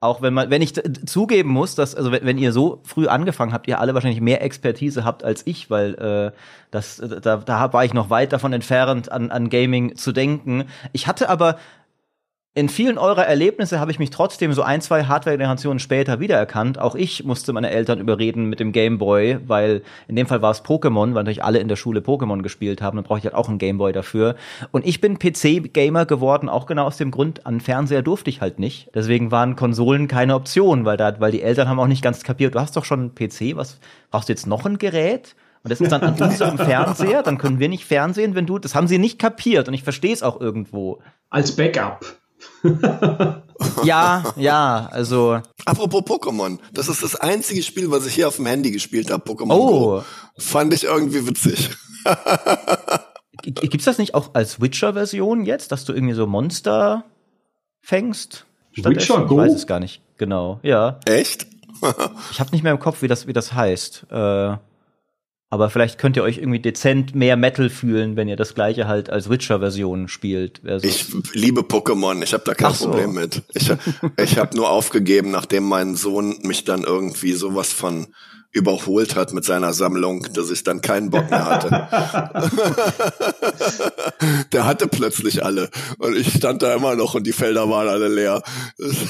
[0.01, 0.73] auch wenn man, wenn ich
[1.05, 4.41] zugeben muss, dass, also wenn, wenn, ihr so früh angefangen habt, ihr alle wahrscheinlich mehr
[4.41, 6.31] Expertise habt als ich, weil äh,
[6.71, 10.65] das, da, da war ich noch weit davon entfernt, an, an Gaming zu denken.
[10.93, 11.57] Ich hatte aber
[12.55, 16.79] in vielen eurer Erlebnisse habe ich mich trotzdem so ein, zwei Hardware-Generationen später wiedererkannt.
[16.79, 20.49] Auch ich musste meine Eltern überreden mit dem Game Boy, weil in dem Fall war
[20.49, 22.97] es Pokémon, weil natürlich alle in der Schule Pokémon gespielt haben.
[22.97, 24.35] Dann brauche ich halt auch einen Game Boy dafür.
[24.71, 28.57] Und ich bin PC-Gamer geworden, auch genau aus dem Grund, an Fernseher durfte ich halt
[28.57, 28.89] nicht.
[28.95, 32.55] Deswegen waren Konsolen keine Option, weil, da, weil die Eltern haben auch nicht ganz kapiert,
[32.55, 33.79] du hast doch schon einen PC, was
[34.09, 35.35] brauchst du jetzt noch ein Gerät?
[35.63, 38.73] Und das ist dann an unserem Fernseher, dann können wir nicht fernsehen, wenn du, das
[38.73, 40.99] haben sie nicht kapiert und ich verstehe es auch irgendwo.
[41.29, 42.03] Als Backup.
[43.83, 45.41] Ja, ja, also.
[45.65, 49.23] Apropos Pokémon, das ist das einzige Spiel, was ich hier auf dem Handy gespielt habe,
[49.29, 49.67] Pokémon Oh.
[49.69, 50.03] Go.
[50.37, 51.69] Fand ich irgendwie witzig.
[53.43, 57.03] Gibt's das nicht auch als Witcher-Version jetzt, dass du irgendwie so Monster
[57.81, 58.45] fängst?
[58.75, 59.41] Witcher Go?
[59.41, 60.01] Ich weiß es gar nicht.
[60.17, 60.99] Genau, ja.
[61.05, 61.47] Echt?
[62.31, 64.07] Ich habe nicht mehr im Kopf, wie das, wie das heißt.
[64.11, 64.57] Äh,
[65.51, 69.09] aber vielleicht könnt ihr euch irgendwie dezent mehr Metal fühlen, wenn ihr das gleiche halt
[69.09, 70.61] als Witcher-Version spielt.
[70.65, 72.85] Also, Ich liebe Pokémon, ich habe da kein so.
[72.85, 73.41] Problem mit.
[73.53, 73.71] Ich,
[74.17, 78.07] ich habe nur aufgegeben, nachdem mein Sohn mich dann irgendwie sowas von
[78.51, 81.87] überholt hat mit seiner Sammlung, dass ich dann keinen Bock mehr hatte.
[84.51, 85.69] Der hatte plötzlich alle
[85.99, 88.41] und ich stand da immer noch und die Felder waren alle leer.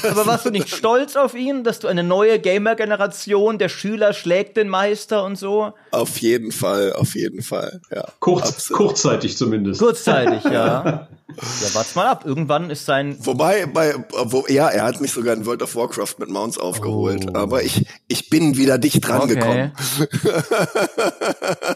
[0.04, 4.58] aber warst du nicht stolz auf ihn, dass du eine neue Gamer-Generation, der Schüler schlägt
[4.58, 5.74] den Meister und so?
[5.92, 8.06] Auf jeden Fall, auf jeden Fall, ja.
[8.20, 9.80] Kurz, kurzzeitig zumindest.
[9.80, 11.08] Kurzzeitig, ja.
[11.38, 12.24] Ja, wart's mal ab.
[12.26, 13.18] Irgendwann ist sein.
[13.22, 13.94] Wobei, bei,
[14.26, 17.36] wo, ja, er hat mich sogar in World of Warcraft mit Mounts aufgeholt, Oh.
[17.38, 19.36] aber ich, ich bin wieder dicht dran Okay.
[19.36, 19.72] gekommen.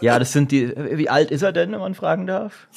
[0.01, 0.73] Ja, das sind die.
[0.75, 2.67] Wie alt ist er denn, wenn man fragen darf?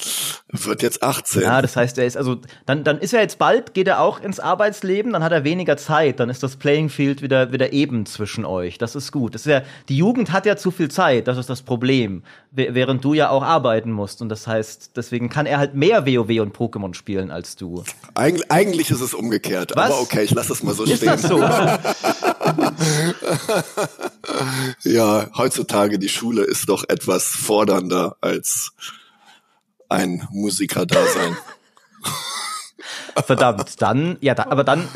[0.49, 1.41] Wird jetzt 18.
[1.41, 4.21] Ja, das heißt, er ist also dann dann ist er jetzt bald geht er auch
[4.21, 8.05] ins Arbeitsleben, dann hat er weniger Zeit, dann ist das Playing Field wieder wieder eben
[8.05, 8.77] zwischen euch.
[8.77, 9.35] Das ist gut.
[9.35, 12.23] Das ist ja die Jugend hat ja zu viel Zeit, das ist das Problem,
[12.55, 16.05] Wäh- während du ja auch arbeiten musst und das heißt, deswegen kann er halt mehr
[16.05, 17.83] WoW und Pokémon spielen als du.
[18.13, 19.91] Eig eigentlich ist es umgekehrt, Was?
[19.91, 21.09] aber okay, ich lasse es mal so Ist stehen.
[21.09, 21.39] das so?
[24.83, 28.71] Ja, heutzutage die Schule ist doch etwas fordernder als
[29.89, 31.37] ein Musiker-Dasein.
[33.25, 34.87] Verdammt, dann ja, da, aber dann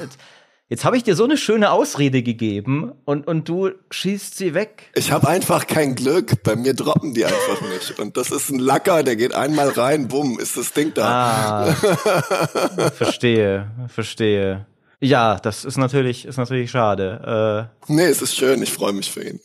[0.72, 4.90] jetzt habe ich dir so eine schöne Ausrede gegeben und und du schießt sie weg.
[4.96, 8.00] Ich habe einfach kein Glück, bei mir droppen die einfach nicht.
[8.00, 11.68] Und das ist ein Lacker, der geht einmal rein, bumm, ist das Ding da.
[11.68, 11.74] Ah,
[12.96, 14.66] verstehe, verstehe.
[15.00, 17.70] Ja, das ist natürlich, ist natürlich schade.
[17.90, 19.40] Äh, Nee, es ist schön, ich freue mich für ihn.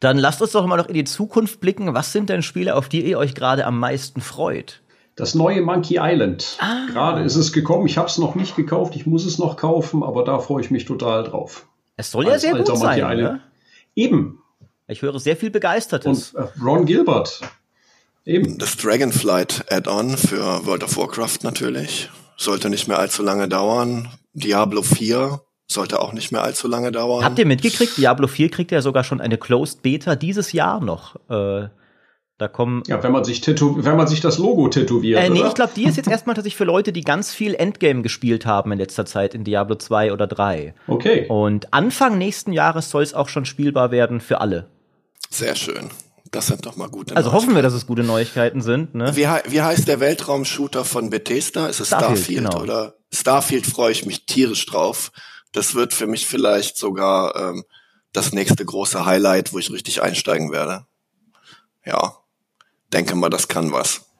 [0.00, 1.94] dann lasst uns doch mal noch in die Zukunft blicken.
[1.94, 4.82] Was sind denn Spiele, auf die ihr euch gerade am meisten freut?
[5.16, 6.56] Das neue Monkey Island.
[6.58, 6.86] Ah.
[6.88, 7.86] Gerade ist es gekommen.
[7.86, 8.96] Ich habe es noch nicht gekauft.
[8.96, 11.66] Ich muss es noch kaufen, aber da freue ich mich total drauf.
[11.96, 13.16] Es soll ja Als sehr gut sein.
[13.16, 13.40] Ne?
[13.94, 14.40] Eben.
[14.88, 16.34] Ich höre sehr viel Begeistertes.
[16.34, 17.40] Und äh, Ron Gilbert.
[18.24, 18.58] Eben.
[18.58, 22.10] Das Dragonflight Add-on für World of Warcraft natürlich.
[22.36, 24.08] Sollte nicht mehr allzu lange dauern.
[24.32, 27.24] Diablo 4 sollte auch nicht mehr allzu lange dauern.
[27.24, 31.16] Habt ihr mitgekriegt, Diablo 4 kriegt ja sogar schon eine Closed Beta dieses Jahr noch.
[31.30, 31.68] Äh,
[32.38, 32.82] da kommen.
[32.86, 35.22] Ja, wenn man sich tätow wenn man sich das Logo tätowiert.
[35.22, 35.48] Äh, nee, oder?
[35.48, 38.72] ich glaube, die ist jetzt erstmal tatsächlich für Leute, die ganz viel Endgame gespielt haben
[38.72, 40.74] in letzter Zeit in Diablo 2 oder 3.
[40.88, 41.26] Okay.
[41.28, 44.68] Und Anfang nächsten Jahres soll es auch schon spielbar werden für alle.
[45.30, 45.90] Sehr schön.
[46.30, 48.96] Das sind doch mal gute Also hoffen wir, dass es gute Neuigkeiten sind.
[48.96, 49.14] Ne?
[49.14, 51.68] Wie, wie heißt der Weltraumshooter von Bethesda?
[51.68, 52.62] Ist es Starfield, Starfield, genau.
[52.62, 52.94] oder?
[53.12, 55.12] Starfield freue ich mich tierisch drauf.
[55.52, 57.64] Das wird für mich vielleicht sogar ähm,
[58.12, 60.86] das nächste große Highlight, wo ich richtig einsteigen werde.
[61.84, 62.16] Ja,
[62.94, 64.10] denke mal, das kann was.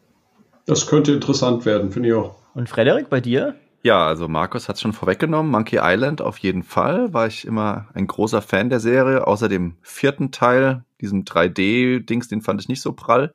[0.67, 2.37] Das könnte interessant werden, finde ich auch.
[2.55, 3.55] Und Frederik, bei dir?
[3.83, 5.53] Ja, also Markus hat schon vorweggenommen.
[5.53, 7.13] Monkey Island auf jeden Fall.
[7.13, 9.27] War ich immer ein großer Fan der Serie.
[9.27, 13.35] Außer dem vierten Teil, diesem 3D-Dings, den fand ich nicht so prall.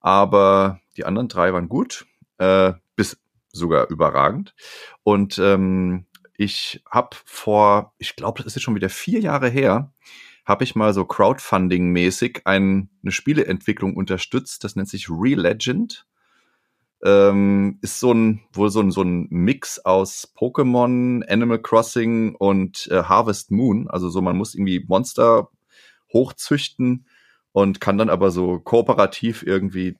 [0.00, 2.04] Aber die anderen drei waren gut.
[2.38, 3.16] Äh, bis
[3.52, 4.54] sogar überragend.
[5.04, 9.92] Und ähm, ich habe vor, ich glaube, das ist jetzt schon wieder vier Jahre her,
[10.44, 14.64] habe ich mal so Crowdfunding-mäßig ein, eine Spieleentwicklung unterstützt.
[14.64, 16.06] Das nennt sich Re-Legend
[17.04, 22.88] ähm, ist so ein wohl so ein so ein Mix aus Pokémon, Animal Crossing und
[22.90, 23.88] äh, Harvest Moon.
[23.88, 25.50] Also so man muss irgendwie Monster
[26.12, 27.06] hochzüchten
[27.52, 29.96] und kann dann aber so kooperativ irgendwie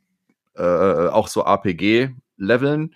[0.56, 2.94] äh, auch so RPG leveln.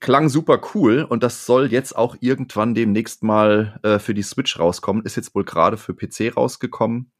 [0.00, 4.58] Klang super cool und das soll jetzt auch irgendwann demnächst mal äh, für die Switch
[4.58, 5.04] rauskommen.
[5.04, 7.12] Ist jetzt wohl gerade für PC rausgekommen.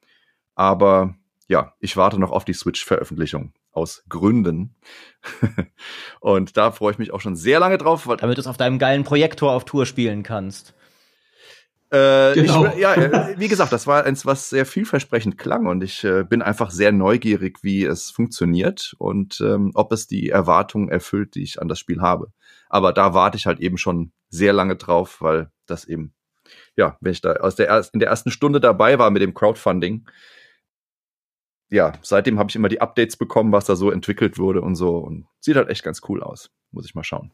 [0.54, 1.16] Aber
[1.48, 4.76] ja, ich warte noch auf die Switch-Veröffentlichung aus Gründen.
[6.20, 8.56] und da freue ich mich auch schon sehr lange drauf, weil Damit du es auf
[8.56, 10.74] deinem geilen Projektor auf Tour spielen kannst.
[11.90, 12.66] äh, Genau.
[12.66, 16.24] ich, ja, äh, wie gesagt, das war eins, was sehr vielversprechend klang und ich äh,
[16.24, 21.42] bin einfach sehr neugierig, wie es funktioniert und ähm, ob es die Erwartungen erfüllt, die
[21.42, 22.32] ich an das Spiel habe.
[22.74, 26.12] Aber da warte ich halt eben schon sehr lange drauf, weil das eben,
[26.74, 30.08] ja, wenn ich da aus der in der ersten Stunde dabei war mit dem Crowdfunding,
[31.70, 34.98] ja, seitdem habe ich immer die Updates bekommen, was da so entwickelt wurde und so
[34.98, 36.50] und sieht halt echt ganz cool aus.
[36.72, 37.30] Muss ich mal schauen.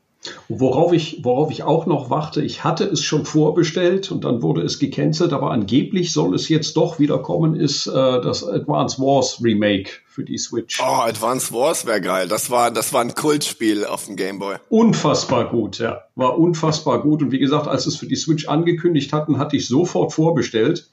[0.48, 4.60] Worauf ich, worauf ich auch noch warte, ich hatte es schon vorbestellt und dann wurde
[4.62, 9.42] es gecancelt, aber angeblich soll es jetzt doch wieder kommen, ist äh, das Advance Wars
[9.42, 10.78] Remake für die Switch.
[10.82, 12.28] Oh, Advance Wars wäre geil.
[12.28, 14.56] Das war, das war ein Kultspiel auf dem Game Boy.
[14.68, 16.02] Unfassbar gut, ja.
[16.16, 17.22] War unfassbar gut.
[17.22, 20.90] Und wie gesagt, als es für die Switch angekündigt hatten, hatte ich sofort vorbestellt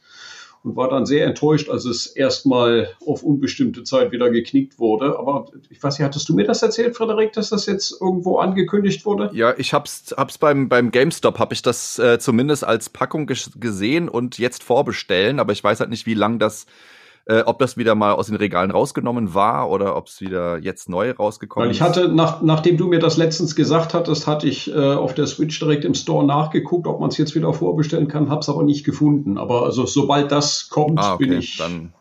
[0.67, 5.17] und war dann sehr enttäuscht, als es erstmal auf unbestimmte Zeit wieder geknickt wurde.
[5.17, 9.05] Aber ich weiß nicht, hattest du mir das erzählt, Frederik, dass das jetzt irgendwo angekündigt
[9.05, 9.29] wurde?
[9.33, 14.09] Ja, ich hab's, hab's beim, beim GameStop, habe ich das äh, zumindest als Packung gesehen
[14.09, 16.65] und jetzt vorbestellen, aber ich weiß halt nicht, wie lang das
[17.27, 20.87] äh, ob das wieder mal aus den Regalen rausgenommen war oder ob es wieder jetzt
[20.87, 21.81] neu rausgekommen ist.
[21.81, 25.13] Weil ich hatte, nach, nachdem du mir das letztens gesagt hattest, hatte ich äh, auf
[25.13, 28.49] der Switch direkt im Store nachgeguckt, ob man es jetzt wieder vorbestellen kann, habe es
[28.49, 29.37] aber nicht gefunden.
[29.37, 31.25] Aber also sobald das kommt, ah, okay.
[31.25, 31.93] bin ich dann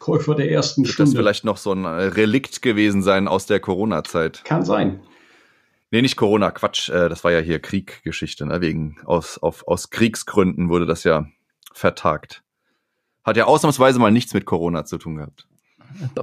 [0.00, 1.12] Käufer der ersten Stunde.
[1.12, 4.44] Das vielleicht noch so ein Relikt gewesen sein aus der Corona-Zeit.
[4.44, 5.00] Kann sein.
[5.92, 6.88] Nee, nicht Corona, Quatsch.
[6.88, 8.60] Äh, das war ja hier Krieggeschichte, ne?
[8.60, 11.26] Wegen aus, auf, aus Kriegsgründen wurde das ja
[11.72, 12.42] vertagt.
[13.24, 15.46] Hat ja ausnahmsweise mal nichts mit Corona zu tun gehabt.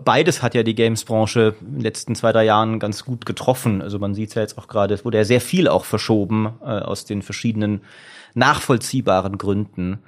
[0.04, 3.82] Beides hat ja die Games-Branche in den letzten zwei, drei Jahren ganz gut getroffen.
[3.82, 6.48] Also man sieht es ja jetzt auch gerade, es wurde ja sehr viel auch verschoben
[6.62, 7.82] äh, aus den verschiedenen
[8.34, 10.00] nachvollziehbaren Gründen.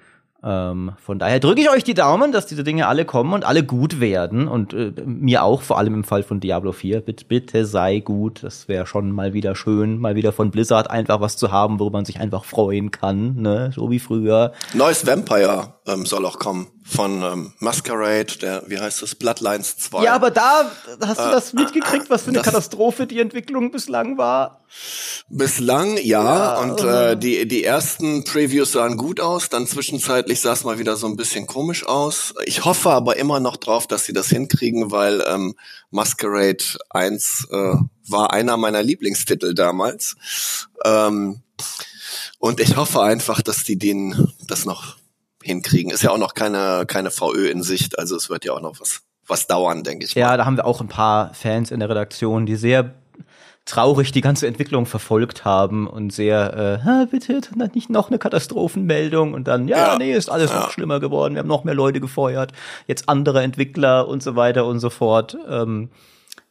[0.44, 3.64] Ähm, von daher drücke ich euch die Daumen, dass diese Dinge alle kommen und alle
[3.64, 4.48] gut werden.
[4.48, 7.02] Und äh, mir auch, vor allem im Fall von Diablo 4.
[7.02, 8.44] Bitte, bitte sei gut.
[8.44, 12.00] Das wäre schon mal wieder schön, mal wieder von Blizzard einfach was zu haben, worüber
[12.00, 13.72] man sich einfach freuen kann, ne?
[13.76, 14.54] So wie früher.
[14.74, 20.04] Neues Vampire ähm, soll auch kommen von ähm, Masquerade, der, wie heißt das, Bloodlines 2.
[20.04, 20.72] Ja, aber da
[21.06, 24.62] hast du äh, das mitgekriegt, was für eine Katastrophe die Entwicklung bislang war?
[25.30, 30.54] Bislang, ja, ja und äh, die, die ersten Previews sahen gut aus, dann zwischenzeitlich sah
[30.54, 32.34] es mal wieder so ein bisschen komisch aus.
[32.46, 35.56] Ich hoffe aber immer noch drauf, dass sie das hinkriegen, weil ähm,
[35.90, 37.76] Masquerade 1 äh,
[38.08, 40.16] war einer meiner Lieblingstitel damals.
[40.86, 41.42] Ähm,
[42.40, 44.98] und ich hoffe einfach, dass die den das noch
[45.44, 45.92] hinkriegen.
[45.92, 48.80] Ist ja auch noch keine, keine VÖ in Sicht, also es wird ja auch noch
[48.80, 50.14] was, was dauern, denke ich.
[50.14, 50.38] Ja, mal.
[50.38, 52.96] da haben wir auch ein paar Fans in der Redaktion, die sehr
[53.66, 57.42] traurig die ganze Entwicklung verfolgt haben und sehr, äh, bitte
[57.74, 60.62] nicht noch eine Katastrophenmeldung und dann, ja, ja nee, ist alles ja.
[60.62, 62.52] noch schlimmer geworden, wir haben noch mehr Leute gefeuert,
[62.88, 65.38] jetzt andere Entwickler und so weiter und so fort.
[65.48, 65.90] Ähm,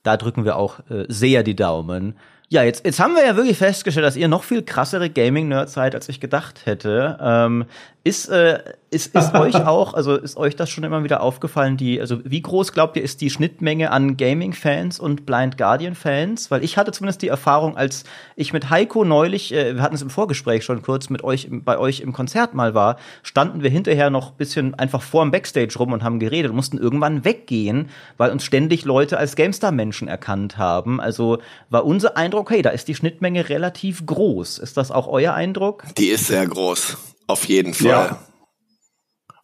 [0.02, 2.14] da drücken wir auch äh, sehr die Daumen.
[2.52, 5.94] Ja, jetzt, jetzt haben wir ja wirklich festgestellt, dass ihr noch viel krassere Gaming-Nerds seid,
[5.94, 7.16] als ich gedacht hätte.
[7.20, 7.66] Ähm,
[8.02, 12.00] ist, äh, ist, ist euch auch, also ist euch das schon immer wieder aufgefallen, die,
[12.00, 16.50] also wie groß glaubt ihr, ist die Schnittmenge an Gaming-Fans und Blind Guardian-Fans?
[16.50, 18.04] Weil ich hatte zumindest die Erfahrung, als
[18.36, 21.78] ich mit Heiko neulich, äh, wir hatten es im Vorgespräch schon kurz, mit euch, bei
[21.78, 25.92] euch im Konzert mal war, standen wir hinterher noch bisschen einfach vor dem Backstage rum
[25.92, 31.00] und haben geredet und mussten irgendwann weggehen, weil uns ständig Leute als GameStar-Menschen erkannt haben.
[31.00, 31.38] Also
[31.68, 34.58] war unser Eindruck, hey, da ist die Schnittmenge relativ groß.
[34.58, 35.84] Ist das auch euer Eindruck?
[35.98, 36.96] Die ist sehr groß.
[37.30, 37.86] Auf jeden Fall.
[37.86, 38.26] Ja.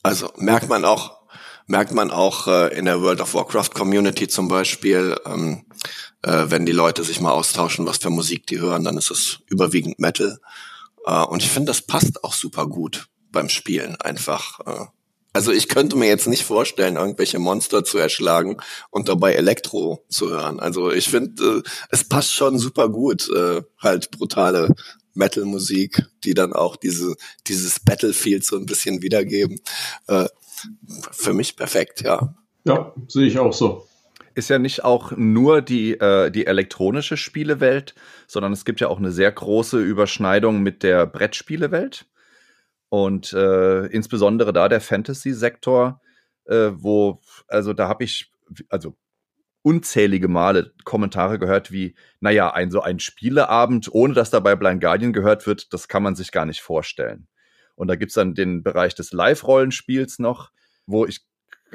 [0.03, 1.21] Also merkt man auch,
[1.69, 5.65] merkt man auch äh, in der World of Warcraft Community zum Beispiel, ähm,
[6.23, 9.39] äh, wenn die Leute sich mal austauschen, was für Musik die hören, dann ist es
[9.47, 10.41] überwiegend Metal.
[11.07, 14.59] Äh, und ich finde, das passt auch super gut beim Spielen einfach.
[14.67, 14.87] Äh.
[15.33, 18.57] Also ich könnte mir jetzt nicht vorstellen, irgendwelche Monster zu erschlagen
[18.91, 20.59] und dabei Elektro zu hören.
[20.59, 24.75] Also ich finde, äh, es passt schon super gut, äh, halt brutale
[25.17, 29.61] Metal-Musik, die dann auch diese, dieses Battlefield so ein bisschen wiedergeben.
[30.07, 30.27] Äh,
[31.11, 32.35] für mich perfekt, ja.
[32.65, 33.87] Ja, sehe ich auch so.
[34.35, 37.95] Ist ja nicht auch nur die, äh, die elektronische Spielewelt,
[38.27, 42.07] sondern es gibt ja auch eine sehr große Überschneidung mit der Brettspielewelt.
[42.89, 46.01] Und äh, insbesondere da der Fantasy-Sektor,
[46.45, 48.31] äh, wo, also da habe ich,
[48.69, 48.97] also
[49.67, 55.13] unzählige Male Kommentare gehört wie, naja, ein so ein Spieleabend, ohne dass dabei Blind Guardian
[55.13, 57.27] gehört wird, das kann man sich gar nicht vorstellen.
[57.75, 60.53] Und da gibt's dann den Bereich des Live-Rollenspiels noch,
[60.87, 61.27] wo ich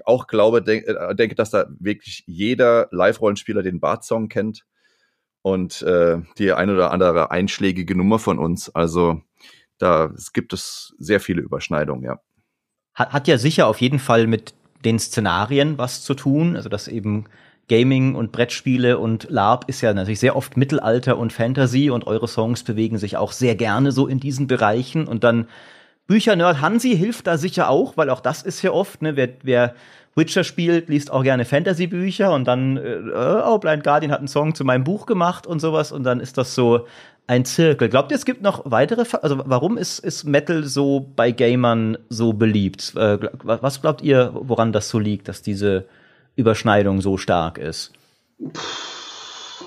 [0.06, 4.66] auch glaube, denk, äh, denke, dass da wirklich jeder Live-Rollenspieler den Bart-Song kennt
[5.42, 8.74] und äh, die eine oder andere einschlägige Nummer von uns.
[8.74, 9.22] Also
[9.80, 12.22] da es gibt es sehr viele Überschneidungen, ja.
[12.94, 14.54] Hat, hat ja sicher auf jeden Fall mit
[14.86, 17.26] den Szenarien was zu tun, also dass eben
[17.70, 22.28] Gaming und Brettspiele und LARP ist ja natürlich sehr oft Mittelalter und Fantasy und eure
[22.28, 25.48] Songs bewegen sich auch sehr gerne so in diesen Bereichen und dann
[26.08, 29.76] Büchernerd Hansi hilft da sicher auch, weil auch das ist ja oft, ne, wer, wer
[30.16, 33.00] Witcher spielt, liest auch gerne Fantasy-Bücher und dann, äh,
[33.46, 36.38] oh, Blind Guardian hat einen Song zu meinem Buch gemacht und sowas und dann ist
[36.38, 36.86] das so
[37.28, 37.88] ein Zirkel.
[37.88, 42.34] Glaubt ihr, es gibt noch weitere, also warum ist, ist Metal so bei Gamern so
[42.34, 42.94] beliebt?
[42.98, 45.86] Äh, was glaubt ihr, woran das so liegt, dass diese
[46.36, 47.92] Überschneidung so stark ist?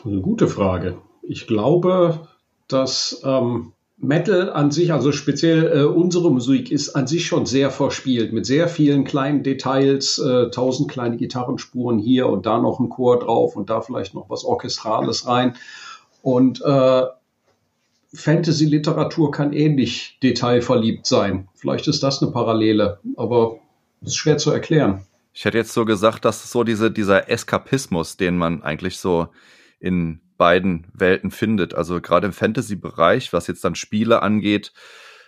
[0.04, 0.98] Eine gute Frage.
[1.22, 2.28] Ich glaube,
[2.68, 7.70] dass ähm, Metal an sich, also speziell äh, unsere Musik, ist an sich schon sehr
[7.70, 12.88] verspielt, mit sehr vielen kleinen Details, äh, tausend kleine Gitarrenspuren hier und da noch ein
[12.88, 15.54] Chor drauf und da vielleicht noch was Orchestrales rein.
[16.22, 17.02] Und äh,
[18.12, 21.48] Fantasy-Literatur kann ähnlich detailverliebt sein.
[21.54, 23.56] Vielleicht ist das eine Parallele, aber
[24.02, 25.06] ist schwer zu erklären.
[25.36, 29.28] Ich hätte jetzt so gesagt, dass so diese, dieser Eskapismus, den man eigentlich so
[29.80, 31.74] in beiden Welten findet.
[31.74, 34.72] Also gerade im Fantasy-Bereich, was jetzt dann Spiele angeht,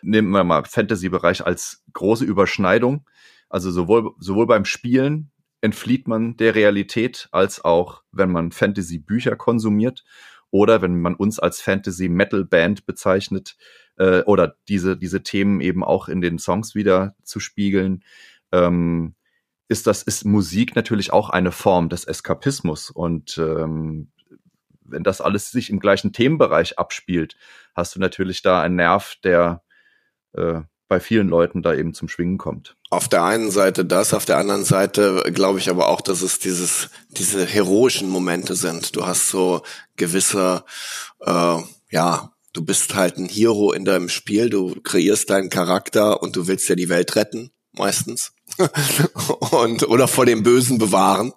[0.03, 3.05] nehmen wir mal Fantasy-Bereich als große Überschneidung.
[3.49, 10.05] Also sowohl, sowohl beim Spielen entflieht man der Realität, als auch wenn man Fantasy-Bücher konsumiert
[10.53, 13.57] oder wenn man uns als Fantasy-Metal-Band bezeichnet
[13.97, 18.05] äh, oder diese, diese Themen eben auch in den Songs wieder zu spiegeln,
[18.53, 19.17] ähm,
[19.69, 24.11] ist das, ist Musik natürlich auch eine Form des Eskapismus und ähm,
[24.89, 27.37] wenn das alles sich im gleichen Themenbereich abspielt,
[27.75, 29.63] hast du natürlich da einen Nerv, der
[30.35, 32.77] äh, bei vielen Leuten da eben zum Schwingen kommt.
[32.91, 36.39] Auf der einen Seite das, auf der anderen Seite glaube ich aber auch, dass es
[36.39, 38.95] dieses, diese heroischen Momente sind.
[38.95, 39.63] Du hast so
[39.97, 40.65] gewisse,
[41.21, 41.59] äh,
[41.91, 46.47] ja, du bist halt ein Hero in deinem Spiel, du kreierst deinen Charakter und du
[46.47, 48.33] willst ja die Welt retten, meistens.
[49.51, 51.33] und oder vor dem Bösen bewahren.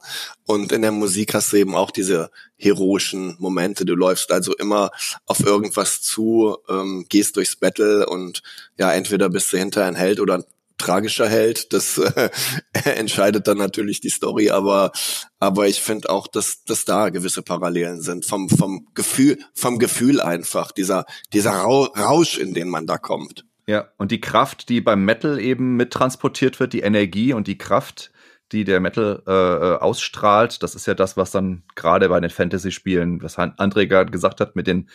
[0.45, 3.86] Und in der Musik hast du eben auch diese heroischen Momente.
[3.86, 4.91] Du läufst also immer
[5.26, 8.41] auf irgendwas zu, ähm, gehst durchs Battle und
[8.78, 10.44] ja, entweder bist du hinter ein Held oder ein
[10.78, 11.74] tragischer Held.
[11.74, 12.30] Das äh,
[12.86, 14.91] entscheidet dann natürlich die Story, aber
[15.40, 20.22] aber ich finde auch, dass dass da gewisse Parallelen sind vom vom Gefühl vom Gefühl
[20.22, 23.45] einfach dieser dieser Rausch, in den man da kommt.
[23.69, 28.11] Ja, und die Kraft, die beim Metal eben mittransportiert wird, die Energie und die Kraft,
[28.51, 32.31] die der Metal äh, äh, ausstrahlt, das ist ja das, was dann gerade bei den
[32.31, 34.89] Fantasy-Spielen, was André gerade gesagt hat, mit den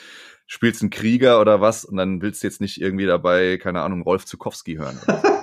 [0.47, 4.03] spielst einen Krieger oder was und dann willst du jetzt nicht irgendwie dabei, keine Ahnung,
[4.03, 4.99] Rolf Zukowski hören.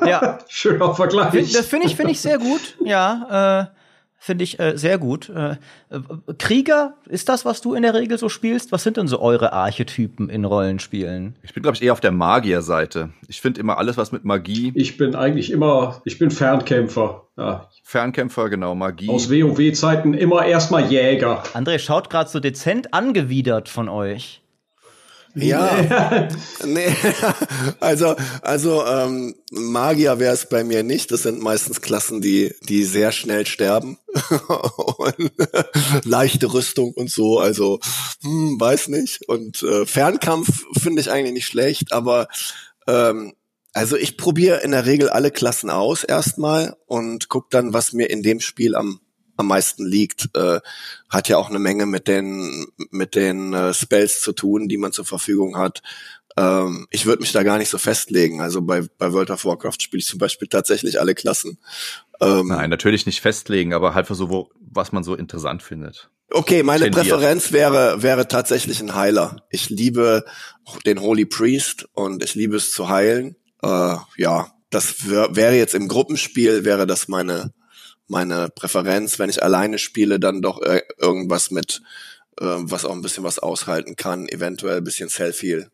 [0.05, 1.53] ja, schöner Vergleich.
[1.53, 2.75] Das finde ich, finde ich sehr gut.
[2.83, 3.80] Ja, äh,
[4.22, 5.30] finde ich äh, sehr gut.
[5.30, 5.53] Äh,
[5.89, 5.99] äh,
[6.38, 8.72] Krieger, ist das, was du in der Regel so spielst?
[8.72, 11.35] Was sind denn so eure Archetypen in Rollenspielen?
[11.41, 13.10] Ich bin, glaube ich, eher auf der Magierseite.
[13.27, 14.72] Ich finde immer alles, was mit Magie.
[14.76, 17.23] Ich bin eigentlich immer, ich bin Fernkämpfer.
[17.35, 17.68] Ja.
[17.84, 19.10] Fernkämpfer, genau, Magie.
[19.10, 21.41] Aus WoW-Zeiten immer erstmal Jäger.
[21.56, 24.43] André schaut gerade so dezent angewidert von euch.
[25.35, 26.27] Ja,
[26.65, 26.93] nee,
[27.79, 31.11] also also ähm, Magier wäre es bei mir nicht.
[31.11, 33.97] Das sind meistens Klassen, die die sehr schnell sterben
[34.97, 35.31] und
[36.03, 37.39] leichte Rüstung und so.
[37.39, 37.79] Also
[38.21, 39.27] hm, weiß nicht.
[39.27, 42.27] Und äh, Fernkampf finde ich eigentlich nicht schlecht, aber
[42.87, 43.33] ähm,
[43.73, 48.09] also ich probiere in der Regel alle Klassen aus erstmal und guck dann, was mir
[48.09, 48.99] in dem Spiel am
[49.41, 50.30] am meisten liegt.
[50.35, 50.59] Äh,
[51.09, 54.93] hat ja auch eine Menge mit den mit den äh, Spells zu tun, die man
[54.93, 55.81] zur Verfügung hat.
[56.38, 58.41] Ähm, ich würde mich da gar nicht so festlegen.
[58.41, 61.57] Also bei, bei World of Warcraft spiele ich zum Beispiel tatsächlich alle Klassen.
[62.22, 66.09] Ähm, Nein, natürlich nicht festlegen, aber halt für so, wo, was man so interessant findet.
[66.30, 67.09] Okay, meine tendiert.
[67.09, 69.43] Präferenz wäre, wäre tatsächlich ein Heiler.
[69.49, 70.23] Ich liebe
[70.85, 73.35] den Holy Priest und ich liebe es zu heilen.
[73.61, 77.51] Äh, ja, das wär, wäre jetzt im Gruppenspiel, wäre das meine,
[78.11, 79.17] meine Präferenz.
[79.17, 81.81] Wenn ich alleine spiele, dann doch äh, irgendwas mit,
[82.39, 85.65] äh, was auch ein bisschen was aushalten kann, eventuell ein bisschen Selfie.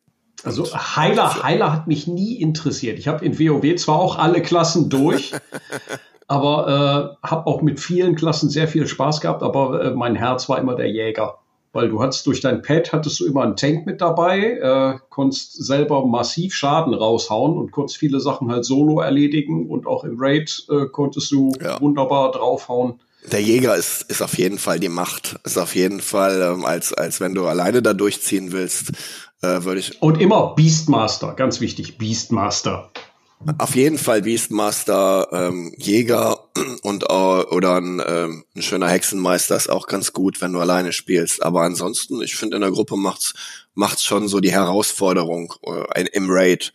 [0.44, 3.00] Also Heiler, Heiler hat mich nie interessiert.
[3.00, 5.34] Ich habe in WoW zwar auch alle Klassen durch,
[6.28, 10.48] aber äh, habe auch mit vielen Klassen sehr viel Spaß gehabt, aber äh, mein Herz
[10.48, 11.40] war immer der Jäger
[11.78, 15.64] weil du hattest durch dein Pad hattest du immer einen Tank mit dabei, äh, konntest
[15.64, 20.66] selber massiv Schaden raushauen und konntest viele Sachen halt solo erledigen und auch im Raid
[20.72, 21.80] äh, konntest du ja.
[21.80, 23.00] wunderbar draufhauen.
[23.32, 25.36] Der Jäger ist, ist auf jeden Fall die Macht.
[25.44, 28.94] Ist auf jeden Fall, ähm, als, als wenn du alleine da durchziehen willst,
[29.44, 30.02] äh, würde ich.
[30.02, 32.90] Und immer Beastmaster, ganz wichtig, Beastmaster.
[33.60, 36.40] Auf jeden Fall Beastmaster, ähm, Jäger
[36.82, 40.92] und äh, oder ein, ähm, ein schöner Hexenmeister ist auch ganz gut, wenn du alleine
[40.92, 41.44] spielst.
[41.44, 43.34] Aber ansonsten, ich finde in der Gruppe macht's
[43.76, 45.54] macht's schon so die Herausforderung
[45.94, 46.74] äh, im Raid.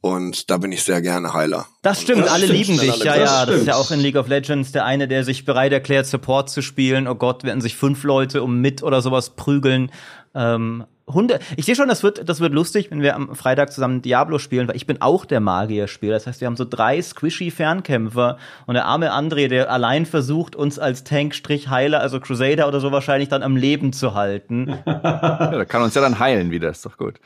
[0.00, 1.66] Und da bin ich sehr gerne Heiler.
[1.80, 2.92] Das stimmt, das alle stimmt, lieben dich.
[2.92, 5.46] Alle ja, ja, das ist ja auch in League of Legends der eine, der sich
[5.46, 7.08] bereit erklärt, Support zu spielen.
[7.08, 9.90] Oh Gott, werden sich fünf Leute um mit oder sowas prügeln.
[10.34, 11.38] Ähm, Hunde.
[11.56, 14.68] Ich sehe schon, das wird, das wird lustig, wenn wir am Freitag zusammen Diablo spielen,
[14.68, 16.14] weil ich bin auch der Magier-Spieler.
[16.14, 20.56] Das heißt, wir haben so drei squishy Fernkämpfer und der arme André, der allein versucht,
[20.56, 24.78] uns als Tank-Heiler, also Crusader oder so wahrscheinlich dann am Leben zu halten.
[24.86, 27.20] ja, der kann uns ja dann heilen wieder, ist doch gut.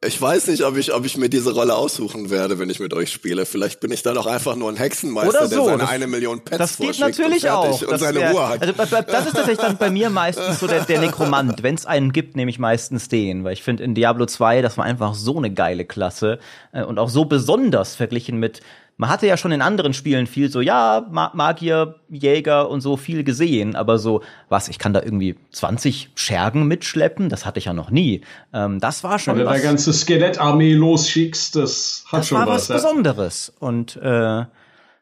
[0.00, 2.94] Ich weiß nicht, ob ich, ob ich mir diese Rolle aussuchen werde, wenn ich mit
[2.94, 3.44] euch spiele.
[3.44, 5.54] Vielleicht bin ich dann auch einfach nur ein Hexenmeister, so.
[5.54, 7.82] der seine das, eine Million Pets Das geht natürlich und auch.
[7.82, 8.62] und Das seine wär, Ruhe hat.
[8.62, 11.62] Also, das ist tatsächlich dann bei mir meistens so der, der Nekromant.
[11.62, 13.44] Wenn es einen gibt, nehme ich meistens den.
[13.44, 16.38] Weil ich finde, in Diablo 2, das war einfach so eine geile Klasse.
[16.72, 18.60] Äh, und auch so besonders verglichen mit
[18.96, 23.24] man hatte ja schon in anderen Spielen viel so, ja, Magier, Jäger und so viel
[23.24, 27.74] gesehen, aber so, was, ich kann da irgendwie 20 Schergen mitschleppen, das hatte ich ja
[27.74, 28.22] noch nie.
[28.52, 32.46] Ähm, das war schon Wenn du eine ganze Skelettarmee losschickst, das hat das schon war
[32.46, 32.70] was.
[32.70, 33.52] was Besonderes.
[33.58, 34.44] Und äh,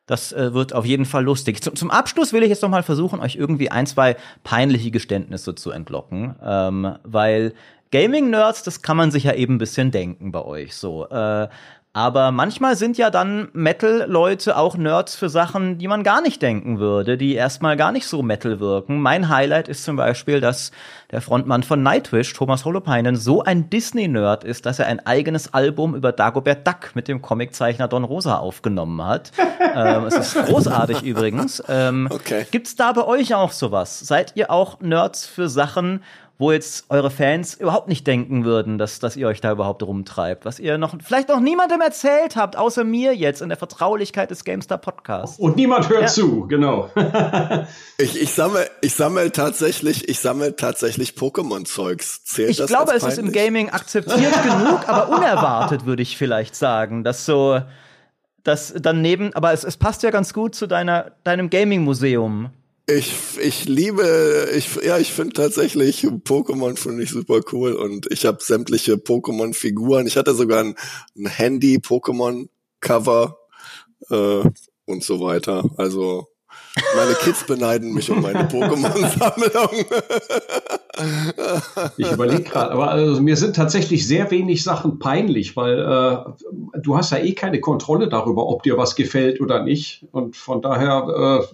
[0.06, 1.62] das äh, wird auf jeden Fall lustig.
[1.62, 5.54] Zum, zum Abschluss will ich jetzt noch mal versuchen, euch irgendwie ein, zwei peinliche Geständnisse
[5.54, 7.54] zu entlocken, ähm, weil
[7.94, 11.08] Gaming-Nerds, das kann man sich ja eben ein bisschen denken bei euch so.
[11.08, 11.48] Äh,
[11.94, 16.80] aber manchmal sind ja dann Metal-Leute auch Nerds für Sachen, die man gar nicht denken
[16.80, 19.00] würde, die erstmal gar nicht so Metal wirken.
[19.00, 20.72] Mein Highlight ist zum Beispiel, dass
[21.12, 25.94] der Frontmann von Nightwish, Thomas Holopainen, so ein Disney-Nerd ist, dass er ein eigenes Album
[25.94, 29.30] über Dagobert Duck mit dem Comiczeichner Don Rosa aufgenommen hat.
[29.74, 31.62] ähm, es ist großartig übrigens.
[31.68, 32.46] Ähm, Okay.
[32.50, 34.00] Gibt's da bei euch auch sowas?
[34.00, 36.02] Seid ihr auch Nerds für Sachen,
[36.36, 40.44] wo jetzt eure Fans überhaupt nicht denken würden, dass, dass ihr euch da überhaupt rumtreibt,
[40.44, 44.42] was ihr noch vielleicht noch niemandem erzählt habt, außer mir jetzt in der Vertraulichkeit des
[44.44, 45.38] GameStar Podcasts.
[45.38, 46.06] Und niemand hört Ja.
[46.08, 46.90] zu, genau.
[47.96, 52.24] Ich, ich sammle, ich sammle tatsächlich, ich sammle tatsächlich Pokémon-Zeugs.
[52.24, 53.30] Zählt Ich das glaube, es ist im?
[53.30, 57.60] Gaming akzeptiert genug, aber unerwartet würde ich vielleicht sagen, dass so
[58.42, 62.50] das daneben, aber es, es passt ja ganz gut zu deiner deinem Gaming Museum.
[62.86, 68.26] Ich, ich liebe, ich, ja, ich finde tatsächlich Pokémon finde ich super cool und ich
[68.26, 70.06] habe sämtliche Pokémon-Figuren.
[70.06, 70.76] Ich hatte sogar ein,
[71.16, 73.38] ein Handy-Pokémon-Cover
[74.10, 74.42] äh,
[74.84, 75.64] und so weiter.
[75.78, 76.28] Also
[76.94, 79.86] meine Kids beneiden mich um meine Pokémon-Sammlung.
[81.96, 86.18] Ich überlege gerade, aber also, mir sind tatsächlich sehr wenig Sachen peinlich, weil äh,
[86.80, 90.06] du hast ja eh keine Kontrolle darüber, ob dir was gefällt oder nicht.
[90.12, 91.46] Und von daher, äh,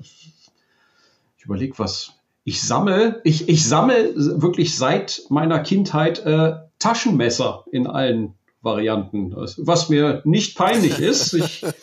[1.51, 2.13] überlege was.
[2.45, 9.35] Ich sammle, ich, ich sammle wirklich seit meiner Kindheit äh, Taschenmesser in allen Varianten.
[9.59, 11.33] Was mir nicht peinlich ist.
[11.35, 11.65] Ich,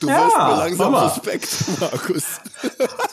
[0.00, 1.08] Du Ja, wirst mir langsam Mama.
[1.10, 2.24] suspekt, Markus.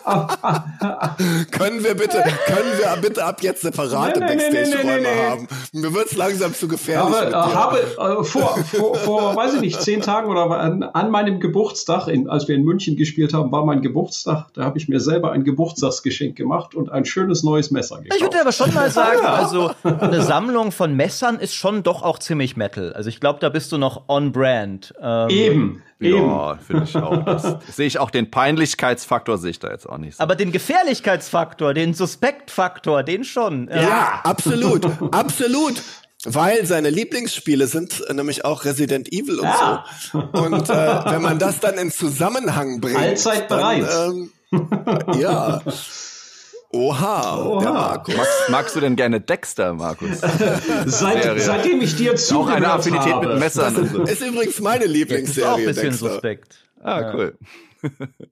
[1.52, 5.48] können wir bitte, können wir bitte ab jetzt separate Nee, nee, Backstage-Räume nee, haben?
[5.74, 7.54] Mir wird's langsam zu gefährlich mit äh, dir.
[7.54, 12.08] habe äh, vor, vor, vor, weiß ich nicht, zehn Tagen oder an, an meinem Geburtstag,
[12.08, 14.48] in, als wir in München gespielt haben, war mein Geburtstag.
[14.54, 18.16] Da habe ich mir selber ein Geburtstagsgeschenk gemacht und ein schönes neues Messer gekauft.
[18.16, 22.20] Ich würde aber schon mal sagen, also eine Sammlung von Messern ist schon doch auch
[22.20, 22.94] ziemlich Metal.
[22.94, 24.94] Also ich glaube, da bist du noch on brand.
[25.02, 25.84] Ähm, eben.
[26.00, 27.26] Ja, finde ich auch.
[27.26, 30.24] Das, sehe ich auch den Peinlichkeitsfaktor, sehe ich da jetzt auch nicht so.
[30.24, 33.68] Aber den Gefährlichkeitsfaktor, den Suspektfaktor, den schon.
[33.68, 35.82] Äh, Ja, absolut, absolut.
[36.26, 39.86] Weil seine Lieblingsspiele sind nämlich auch Resident Evil und Ja.
[40.12, 40.20] so.
[40.20, 40.74] Und äh,
[41.12, 43.86] wenn man das dann in Zusammenhang bringt, Allzeit dann, bereit.
[44.08, 44.32] ähm,
[45.20, 45.62] ja.
[46.78, 47.60] Oha, Oha.
[47.60, 48.12] der Marco.
[48.12, 50.20] magst, magst du denn gerne Dexter, Markus?
[50.86, 53.28] Seit, seitdem ich dir auch zugehört eine Affinität habe.
[53.30, 54.04] mit Messern so.
[54.04, 56.10] Ist übrigens meine ist auch ein Lieblingsserie, bisschen Dexter.
[56.10, 56.56] suspekt.
[56.84, 57.38] Ah, cool.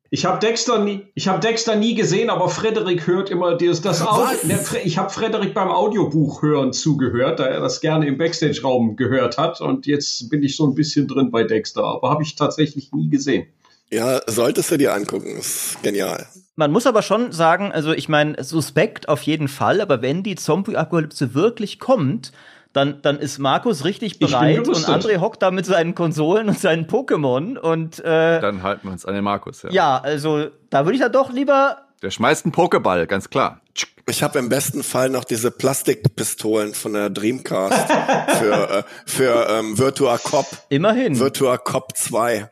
[0.09, 4.01] Ich habe Dexter nie, ich habe Dexter nie gesehen, aber Frederik hört immer das, das
[4.05, 4.37] Audio.
[4.43, 9.37] Ne, ich habe Frederik beim Audiobuch hören zugehört, da er das gerne im Backstage-Raum gehört
[9.37, 9.61] hat.
[9.61, 13.09] Und jetzt bin ich so ein bisschen drin bei Dexter, aber habe ich tatsächlich nie
[13.09, 13.47] gesehen.
[13.91, 15.37] Ja, solltest du dir angucken.
[15.37, 16.27] Ist genial.
[16.55, 20.35] Man muss aber schon sagen, also ich meine, suspekt auf jeden Fall, aber wenn die
[20.35, 22.31] Zombie-Apokalypse wirklich kommt,
[22.71, 24.75] dann, dann ist Markus richtig bereit und.
[24.75, 29.05] André hockt da mit seinen Konsolen und seinen Pokémon und äh, Dann halten wir uns
[29.05, 29.63] an den Markus.
[29.63, 29.69] Ja.
[29.71, 33.61] ja, also da würde ich dann doch lieber Der schmeißt einen Pokéball, ganz klar.
[34.07, 37.91] Ich habe im besten Fall noch diese Plastikpistolen von der Dreamcast
[38.39, 40.45] für, äh, für ähm, Virtua Cop.
[40.69, 41.17] immerhin.
[41.17, 42.49] Virtua Cop 2.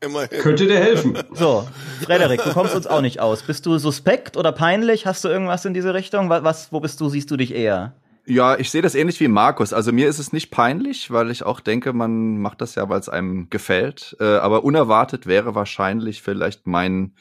[0.00, 0.40] Immerhin.
[0.40, 1.18] Könnte dir helfen.
[1.32, 1.66] So,
[2.04, 3.42] Frederik, du kommst uns auch nicht aus.
[3.42, 5.06] Bist du suspekt oder peinlich?
[5.06, 6.28] Hast du irgendwas in diese Richtung?
[6.28, 7.94] Was, wo bist du, siehst du dich eher?
[8.28, 9.72] Ja, ich sehe das ähnlich wie Markus.
[9.72, 12.98] Also mir ist es nicht peinlich, weil ich auch denke, man macht das ja, weil
[12.98, 14.16] es einem gefällt.
[14.18, 17.12] Äh, aber unerwartet wäre wahrscheinlich vielleicht mein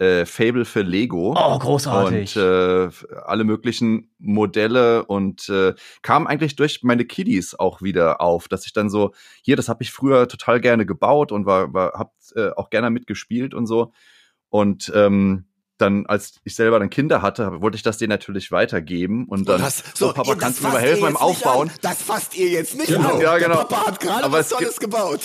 [0.00, 1.34] äh, Fable für Lego.
[1.38, 2.36] Oh, großartig.
[2.36, 2.88] Und äh,
[3.24, 8.72] alle möglichen Modelle und äh, kam eigentlich durch meine Kiddies auch wieder auf, dass ich
[8.72, 9.12] dann so,
[9.42, 12.90] hier, das habe ich früher total gerne gebaut und war, war hab äh, auch gerne
[12.90, 13.92] mitgespielt und so.
[14.48, 15.44] Und ähm,
[15.76, 19.26] dann, als ich selber dann Kinder hatte, wollte ich das denen natürlich weitergeben.
[19.28, 21.68] Und dann, Das, so, Papa, ihr, das kannst du mir mal helfen beim Aufbauen?
[21.68, 21.74] an.
[21.82, 23.14] Das fasst ihr jetzt nicht Genau.
[23.14, 23.20] an.
[23.20, 23.56] Ja, genau.
[23.56, 25.20] Der Papa hat gerade Aber was Tolles gebaut.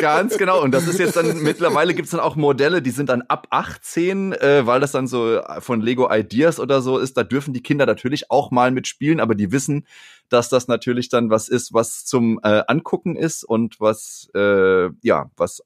[0.00, 0.62] Ganz genau.
[0.62, 4.32] Und das ist jetzt dann, mittlerweile gibt's dann auch Modelle, die sind dann ab 18,
[4.32, 7.16] äh, weil das dann so von Lego Ideas oder so ist.
[7.16, 9.86] Da dürfen die Kinder natürlich auch mal mitspielen, aber die wissen,
[10.28, 15.30] dass das natürlich dann was ist, was zum äh, Angucken ist und was, äh, ja,
[15.36, 15.62] was,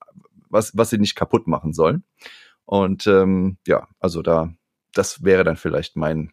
[0.49, 2.05] was, was sie nicht kaputt machen sollen.
[2.65, 4.53] Und ähm, ja, also da,
[4.93, 6.33] das wäre dann vielleicht mein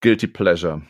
[0.00, 0.82] Guilty Pleasure.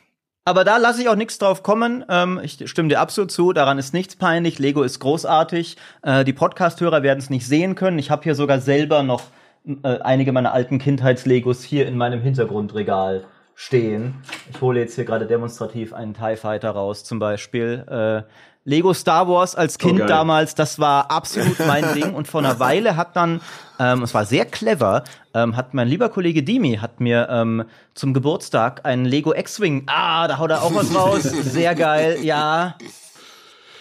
[0.44, 2.04] Aber da lasse ich auch nichts drauf kommen.
[2.08, 3.52] Ähm, ich stimme dir absolut zu.
[3.52, 4.58] Daran ist nichts peinlich.
[4.58, 5.76] Lego ist großartig.
[6.02, 7.98] Äh, die Podcast-Hörer werden es nicht sehen können.
[7.98, 9.22] Ich habe hier sogar selber noch
[9.66, 14.14] äh, einige meiner alten Kindheits-Legos hier in meinem Hintergrundregal stehen.
[14.50, 17.84] Ich hole jetzt hier gerade demonstrativ einen TIE Fighter raus, zum Beispiel.
[17.88, 18.22] Äh,
[18.64, 22.14] Lego Star Wars als Kind oh, damals, das war absolut mein Ding.
[22.14, 23.40] Und vor einer Weile hat dann,
[23.78, 27.64] ähm, es war sehr clever, ähm, hat mein lieber Kollege Dimi hat mir ähm,
[27.94, 29.84] zum Geburtstag einen Lego X-Wing.
[29.86, 31.22] Ah, da haut er auch was raus.
[31.22, 32.76] Sehr geil, ja.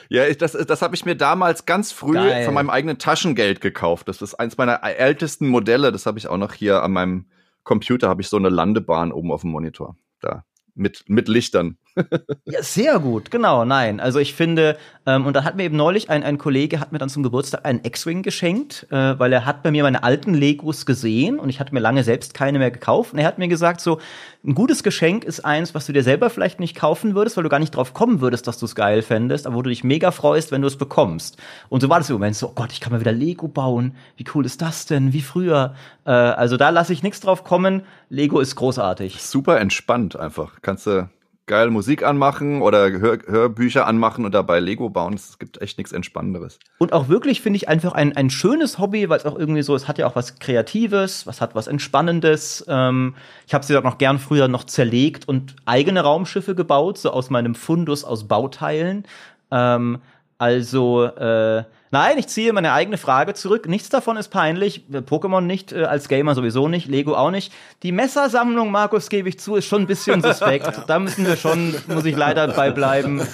[0.07, 2.45] Ja, das, das habe ich mir damals ganz früh geil.
[2.45, 4.07] von meinem eigenen Taschengeld gekauft.
[4.07, 5.91] Das ist eins meiner ältesten Modelle.
[5.91, 7.26] Das habe ich auch noch hier an meinem
[7.64, 8.10] Computer.
[8.10, 9.95] Habe ich so eine Landebahn oben auf dem Monitor.
[10.19, 10.45] Da
[10.80, 11.77] mit, mit Lichtern.
[12.46, 14.00] ja, sehr gut, genau, nein.
[14.00, 16.98] Also ich finde, ähm, und da hat mir eben neulich ein, ein Kollege hat mir
[16.98, 20.86] dann zum Geburtstag einen X-Wing geschenkt, äh, weil er hat bei mir meine alten Legos
[20.86, 23.14] gesehen und ich hatte mir lange selbst keine mehr gekauft.
[23.14, 24.00] Und er hat mir gesagt, so,
[24.46, 27.50] ein gutes Geschenk ist eins, was du dir selber vielleicht nicht kaufen würdest, weil du
[27.50, 30.12] gar nicht drauf kommen würdest, dass du es geil fändest, aber wo du dich mega
[30.12, 31.38] freust, wenn du es bekommst.
[31.70, 33.96] Und so war das im Moment so, oh Gott, ich kann mal wieder Lego bauen.
[34.16, 35.12] Wie cool ist das denn?
[35.14, 35.76] Wie früher?
[36.06, 37.84] Äh, also da lasse ich nichts drauf kommen.
[38.10, 39.22] Lego ist großartig.
[39.22, 40.62] Super entspannt einfach.
[40.62, 41.10] Kannst du
[41.50, 45.16] geil Musik anmachen oder Hör Hörbücher anmachen und dabei Lego bauen.
[45.16, 46.60] Es gibt echt nichts Entspannenderes.
[46.78, 49.76] Und auch wirklich finde ich einfach ein, ein schönes Hobby, weil es auch irgendwie so,
[49.76, 52.64] es hat ja auch was Kreatives, was hat was Entspannendes.
[52.70, 53.16] Ähm,
[53.48, 57.32] ich habe sie auch noch gern früher noch zerlegt und eigene Raumschiffe gebaut, so aus
[57.32, 59.06] meinem Fundus aus Bauteilen.
[59.50, 59.98] Ähm,
[60.38, 63.68] also äh, Nein, ich ziehe meine eigene Frage zurück.
[63.68, 64.86] Nichts davon ist peinlich.
[64.91, 67.52] Pokémon nicht, äh, als Gamer sowieso nicht, Lego auch nicht.
[67.82, 70.70] Die Messersammlung, Markus, gebe ich zu, ist schon ein bisschen suspekt.
[70.88, 73.26] da müssen wir schon, muss ich leider bei bleiben.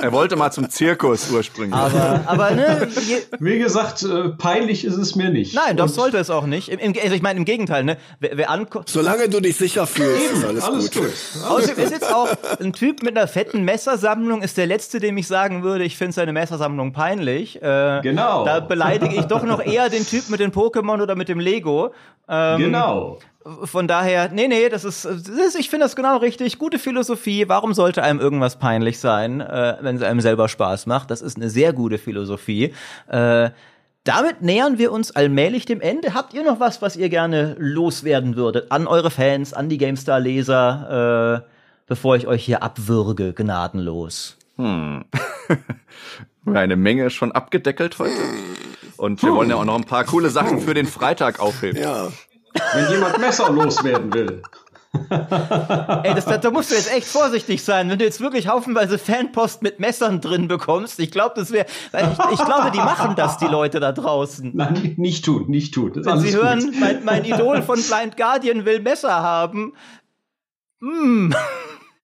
[0.00, 1.74] Er wollte mal zum Zirkus ursprünglich.
[1.74, 2.88] Aber, aber ne,
[3.40, 5.54] Wie gesagt, äh, peinlich ist es mir nicht.
[5.54, 6.68] Nein, das sollte es auch nicht.
[6.68, 7.96] Im, im, also ich meine, im Gegenteil, ne?
[8.20, 8.88] Wer, wer ankommt.
[8.88, 11.02] Solange du dich sicher fühlst, ist alles, alles gut.
[11.02, 11.12] gut.
[11.48, 12.28] Außerdem ist jetzt auch
[12.60, 16.12] ein Typ mit einer fetten Messersammlung, ist der letzte, dem ich sagen würde, ich finde
[16.12, 17.55] seine Messersammlung peinlich.
[17.62, 18.44] Äh, genau.
[18.44, 21.92] Da beleidige ich doch noch eher den Typ mit den Pokémon oder mit dem Lego.
[22.28, 23.18] Ähm, genau.
[23.62, 26.58] Von daher, nee, nee, das ist, das ist ich finde das genau richtig.
[26.58, 27.48] Gute Philosophie.
[27.48, 31.10] Warum sollte einem irgendwas peinlich sein, äh, wenn es einem selber Spaß macht?
[31.10, 32.74] Das ist eine sehr gute Philosophie.
[33.08, 33.50] Äh,
[34.06, 36.14] damit nähern wir uns allmählich dem Ende.
[36.14, 38.70] Habt ihr noch was, was ihr gerne loswerden würdet?
[38.70, 41.50] An eure Fans, an die GameStar-Leser, äh,
[41.86, 44.36] bevor ich euch hier abwürge, gnadenlos.
[44.56, 45.04] Hm.
[46.52, 48.12] eine Menge schon abgedeckelt heute.
[48.96, 51.80] Und wir wollen ja auch noch ein paar coole Sachen für den Freitag aufheben.
[51.80, 52.08] Ja.
[52.74, 54.42] Wenn jemand Messer loswerden will.
[55.10, 59.62] Ey, das, da musst du jetzt echt vorsichtig sein, wenn du jetzt wirklich haufenweise Fanpost
[59.62, 60.98] mit Messern drin bekommst.
[61.00, 64.52] Ich glaube, das wäre, ich, ich, glaube, die machen das, die Leute da draußen.
[64.54, 65.92] Nein, nicht tun, nicht tun.
[65.94, 69.74] wenn sie hören, mein, mein, Idol von Blind Guardian will Messer haben.
[70.80, 71.32] Mm.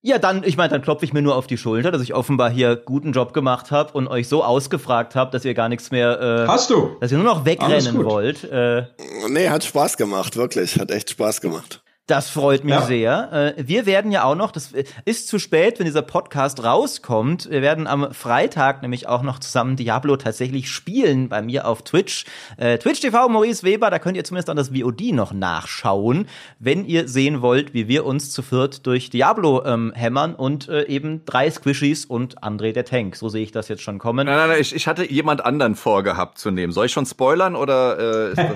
[0.05, 2.49] Ja, dann, ich meine, dann klopfe ich mir nur auf die Schulter, dass ich offenbar
[2.49, 6.19] hier guten Job gemacht habe und euch so ausgefragt habe, dass ihr gar nichts mehr.
[6.43, 6.97] Äh, Hast du?
[6.99, 8.43] Dass ihr nur noch wegrennen wollt.
[8.43, 8.83] Äh,
[9.29, 10.77] nee, hat Spaß gemacht, wirklich.
[10.77, 11.82] Hat echt Spaß gemacht.
[12.07, 12.81] Das freut mich ja.
[12.81, 13.53] sehr.
[13.57, 14.73] Äh, wir werden ja auch noch, das
[15.05, 17.49] ist zu spät, wenn dieser Podcast rauskommt.
[17.49, 22.25] Wir werden am Freitag nämlich auch noch zusammen Diablo tatsächlich spielen bei mir auf Twitch.
[22.57, 26.27] Äh, Twitch TV Maurice Weber, da könnt ihr zumindest an das VOD noch nachschauen,
[26.59, 30.83] wenn ihr sehen wollt, wie wir uns zu viert durch Diablo ähm, hämmern und äh,
[30.87, 33.15] eben drei Squishies und André der Tank.
[33.15, 34.25] So sehe ich das jetzt schon kommen.
[34.25, 36.73] Nein, nein, nein, ich, ich hatte jemand anderen vorgehabt zu nehmen.
[36.73, 38.49] Soll ich schon spoilern oder äh, ist das?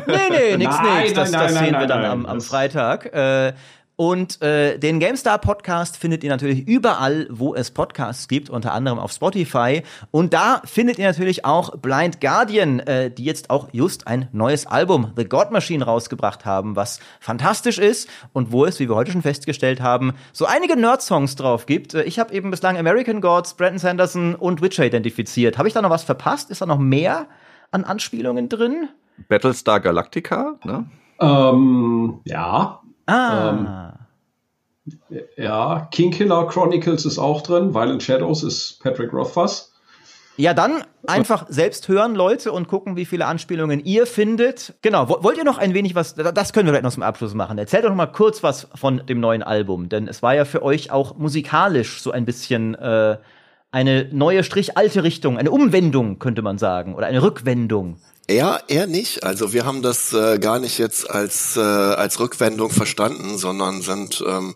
[0.06, 1.12] nee, nee, nix, nix.
[1.12, 3.06] Das, das sehen nein, wir dann am, am Freitag.
[3.14, 3.52] Äh,
[4.00, 8.98] und äh, den GameStar Podcast findet ihr natürlich überall, wo es Podcasts gibt, unter anderem
[8.98, 9.82] auf Spotify.
[10.10, 14.66] Und da findet ihr natürlich auch Blind Guardian, äh, die jetzt auch just ein neues
[14.66, 19.12] Album, The God Machine, rausgebracht haben, was fantastisch ist und wo es, wie wir heute
[19.12, 21.92] schon festgestellt haben, so einige Nerd-Songs drauf gibt.
[21.92, 25.58] Äh, ich habe eben bislang American Gods, Brandon Sanderson und Witcher identifiziert.
[25.58, 26.50] Habe ich da noch was verpasst?
[26.50, 27.26] Ist da noch mehr
[27.70, 28.88] an Anspielungen drin?
[29.28, 30.86] Battlestar Galactica, ne?
[31.20, 32.80] Ähm, ja.
[33.06, 33.48] Ah.
[33.50, 33.68] Ähm,
[35.36, 37.74] ja, Kingkiller Chronicles ist auch drin.
[37.74, 39.72] Violent Shadows ist Patrick Rothfuss.
[40.36, 44.72] Ja, dann einfach selbst hören, Leute, und gucken, wie viele Anspielungen ihr findet.
[44.80, 47.58] Genau, wollt ihr noch ein wenig was, das können wir vielleicht noch zum Abschluss machen.
[47.58, 50.62] Erzählt doch noch mal kurz was von dem neuen Album, denn es war ja für
[50.62, 53.18] euch auch musikalisch so ein bisschen äh,
[53.70, 57.98] eine neue Strich alte Richtung, eine Umwendung könnte man sagen oder eine Rückwendung.
[58.26, 59.24] Eher, eher nicht.
[59.24, 64.22] Also wir haben das äh, gar nicht jetzt als, äh, als Rückwendung verstanden, sondern sind
[64.24, 64.54] ähm,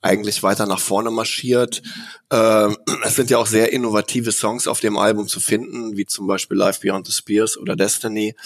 [0.00, 1.82] eigentlich weiter nach vorne marschiert.
[2.30, 2.68] Äh,
[3.04, 6.56] es sind ja auch sehr innovative Songs auf dem Album zu finden, wie zum Beispiel
[6.56, 8.36] Life Beyond the Spears oder Destiny.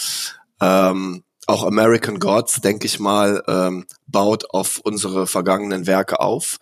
[0.58, 6.58] Ähm, auch American Gods, denke ich mal, ähm, baut auf unsere vergangenen Werke auf.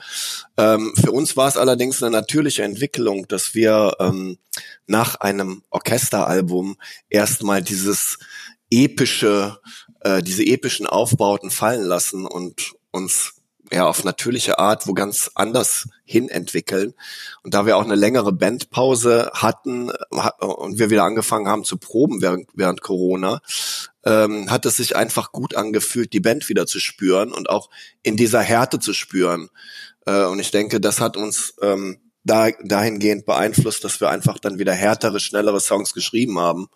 [0.56, 4.38] Ähm, für uns war es allerdings eine natürliche Entwicklung, dass wir ähm,
[4.86, 6.76] nach einem Orchesteralbum
[7.10, 8.18] erstmal dieses
[8.70, 9.58] epische,
[10.00, 13.34] äh, diese epischen Aufbauten fallen lassen und uns
[13.72, 16.94] ja auf natürliche Art wo ganz anders hin entwickeln.
[17.42, 19.90] Und da wir auch eine längere Bandpause hatten
[20.40, 23.40] und wir wieder angefangen haben zu proben während, während Corona,
[24.04, 27.70] ähm, hat es sich einfach gut angefühlt, die Band wieder zu spüren und auch
[28.02, 29.48] in dieser Härte zu spüren.
[30.06, 34.58] Äh, und ich denke, das hat uns ähm, da, dahingehend beeinflusst, dass wir einfach dann
[34.58, 36.68] wieder härtere, schnellere Songs geschrieben haben,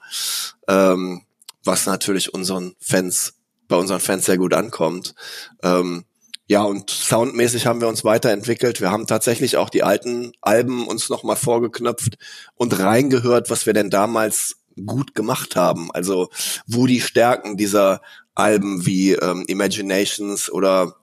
[0.69, 1.23] ähm,
[1.65, 3.35] was natürlich unseren Fans
[3.69, 5.15] bei unseren Fans sehr gut ankommt.
[5.63, 6.05] Ähm,
[6.47, 8.81] ja, und soundmäßig haben wir uns weiterentwickelt.
[8.81, 12.19] Wir haben tatsächlich auch die alten Alben uns nochmal vorgeknöpft
[12.55, 14.57] und reingehört, was wir denn damals
[14.87, 15.91] gut gemacht haben.
[15.93, 16.31] Also
[16.67, 18.01] wo die Stärken dieser
[18.35, 20.97] Alben wie ähm, Imaginations oder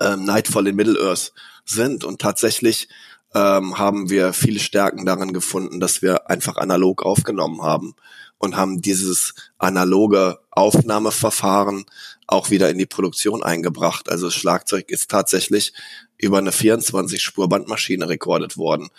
[0.00, 1.32] ähm, Nightfall in Middle-earth
[1.64, 2.04] sind.
[2.04, 2.88] Und tatsächlich
[3.34, 7.94] ähm, haben wir viele Stärken darin gefunden, dass wir einfach analog aufgenommen haben
[8.38, 11.86] und haben dieses analoge Aufnahmeverfahren
[12.26, 14.10] auch wieder in die Produktion eingebracht.
[14.10, 15.72] Also Schlagzeug ist tatsächlich
[16.18, 18.90] über eine 24-Spur-Bandmaschine rekordet worden.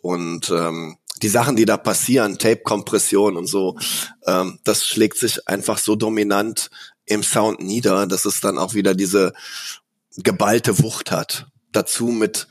[0.00, 3.78] Und ähm, die Sachen, die da passieren, Tape-Kompression und so,
[4.26, 6.68] ähm, das schlägt sich einfach so dominant
[7.06, 9.32] im Sound nieder, dass es dann auch wieder diese
[10.18, 11.46] geballte Wucht hat.
[11.72, 12.46] Dazu mit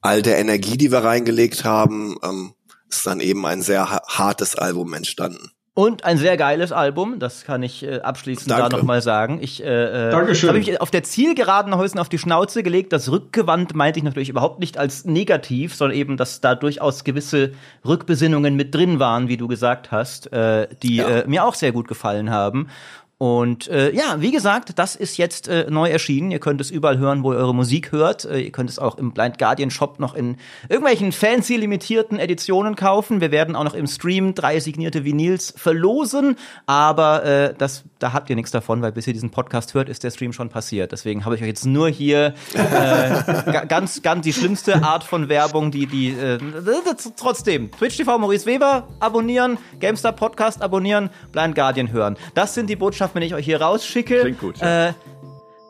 [0.00, 2.54] all der Energie, die wir reingelegt haben, ähm,
[2.88, 5.50] ist dann eben ein sehr hartes Album entstanden.
[5.78, 8.68] Und ein sehr geiles Album, das kann ich äh, abschließend Danke.
[8.68, 9.38] da nochmal sagen.
[9.40, 12.92] Ich äh, äh habe mich auf der Zielgeraden Häusen auf die Schnauze gelegt.
[12.92, 17.52] Das rückgewandt meinte ich natürlich überhaupt nicht als negativ, sondern eben, dass da durchaus gewisse
[17.86, 21.08] Rückbesinnungen mit drin waren, wie du gesagt hast, äh, die ja.
[21.08, 22.66] äh, mir auch sehr gut gefallen haben.
[23.20, 26.30] Und äh, ja, wie gesagt, das ist jetzt äh, neu erschienen.
[26.30, 28.24] Ihr könnt es überall hören, wo ihr eure Musik hört.
[28.24, 30.36] Äh, ihr könnt es auch im Blind Guardian Shop noch in
[30.68, 33.20] irgendwelchen fancy limitierten Editionen kaufen.
[33.20, 36.36] Wir werden auch noch im Stream drei signierte Vinyls verlosen,
[36.66, 40.04] aber äh, das, da habt ihr nichts davon, weil bis ihr diesen Podcast hört, ist
[40.04, 40.92] der Stream schon passiert.
[40.92, 45.72] Deswegen habe ich euch jetzt nur hier äh, ganz, ganz die schlimmste Art von Werbung,
[45.72, 46.38] die, die äh,
[47.16, 52.16] trotzdem Twitch TV Maurice Weber abonnieren, GameStar Podcast abonnieren, Blind Guardian hören.
[52.34, 54.20] Das sind die Botschaften wenn ich euch hier rausschicke.
[54.20, 54.58] Klingt gut.
[54.58, 54.88] Ja.
[54.88, 54.92] Äh,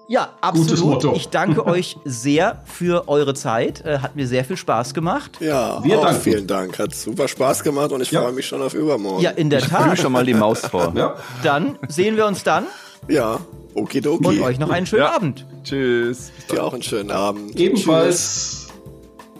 [0.08, 1.04] ja, absolut.
[1.16, 3.84] Ich danke euch sehr für eure Zeit.
[3.84, 5.32] Äh, hat mir sehr viel Spaß gemacht.
[5.40, 6.20] Ja, wir danken.
[6.22, 6.78] vielen Dank.
[6.78, 8.22] Hat super Spaß gemacht und ich ja.
[8.22, 9.22] freue mich schon auf übermorgen.
[9.22, 9.92] Ja, in der Tat.
[9.92, 10.78] Ich schon mal die Maus vor.
[10.98, 11.16] Ja.
[11.42, 12.64] Dann sehen wir uns dann.
[13.08, 13.40] Ja,
[13.74, 14.26] okidoki.
[14.26, 15.14] Und euch noch einen schönen ja.
[15.14, 15.46] Abend.
[15.62, 16.32] Tschüss.
[16.50, 17.54] Dir auch einen schönen Abend.
[17.56, 18.68] Ebenfalls.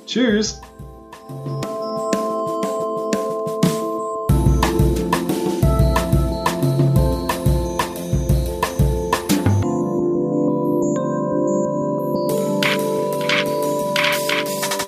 [0.06, 0.60] Tschüss.
[1.30, 1.77] Tschüss.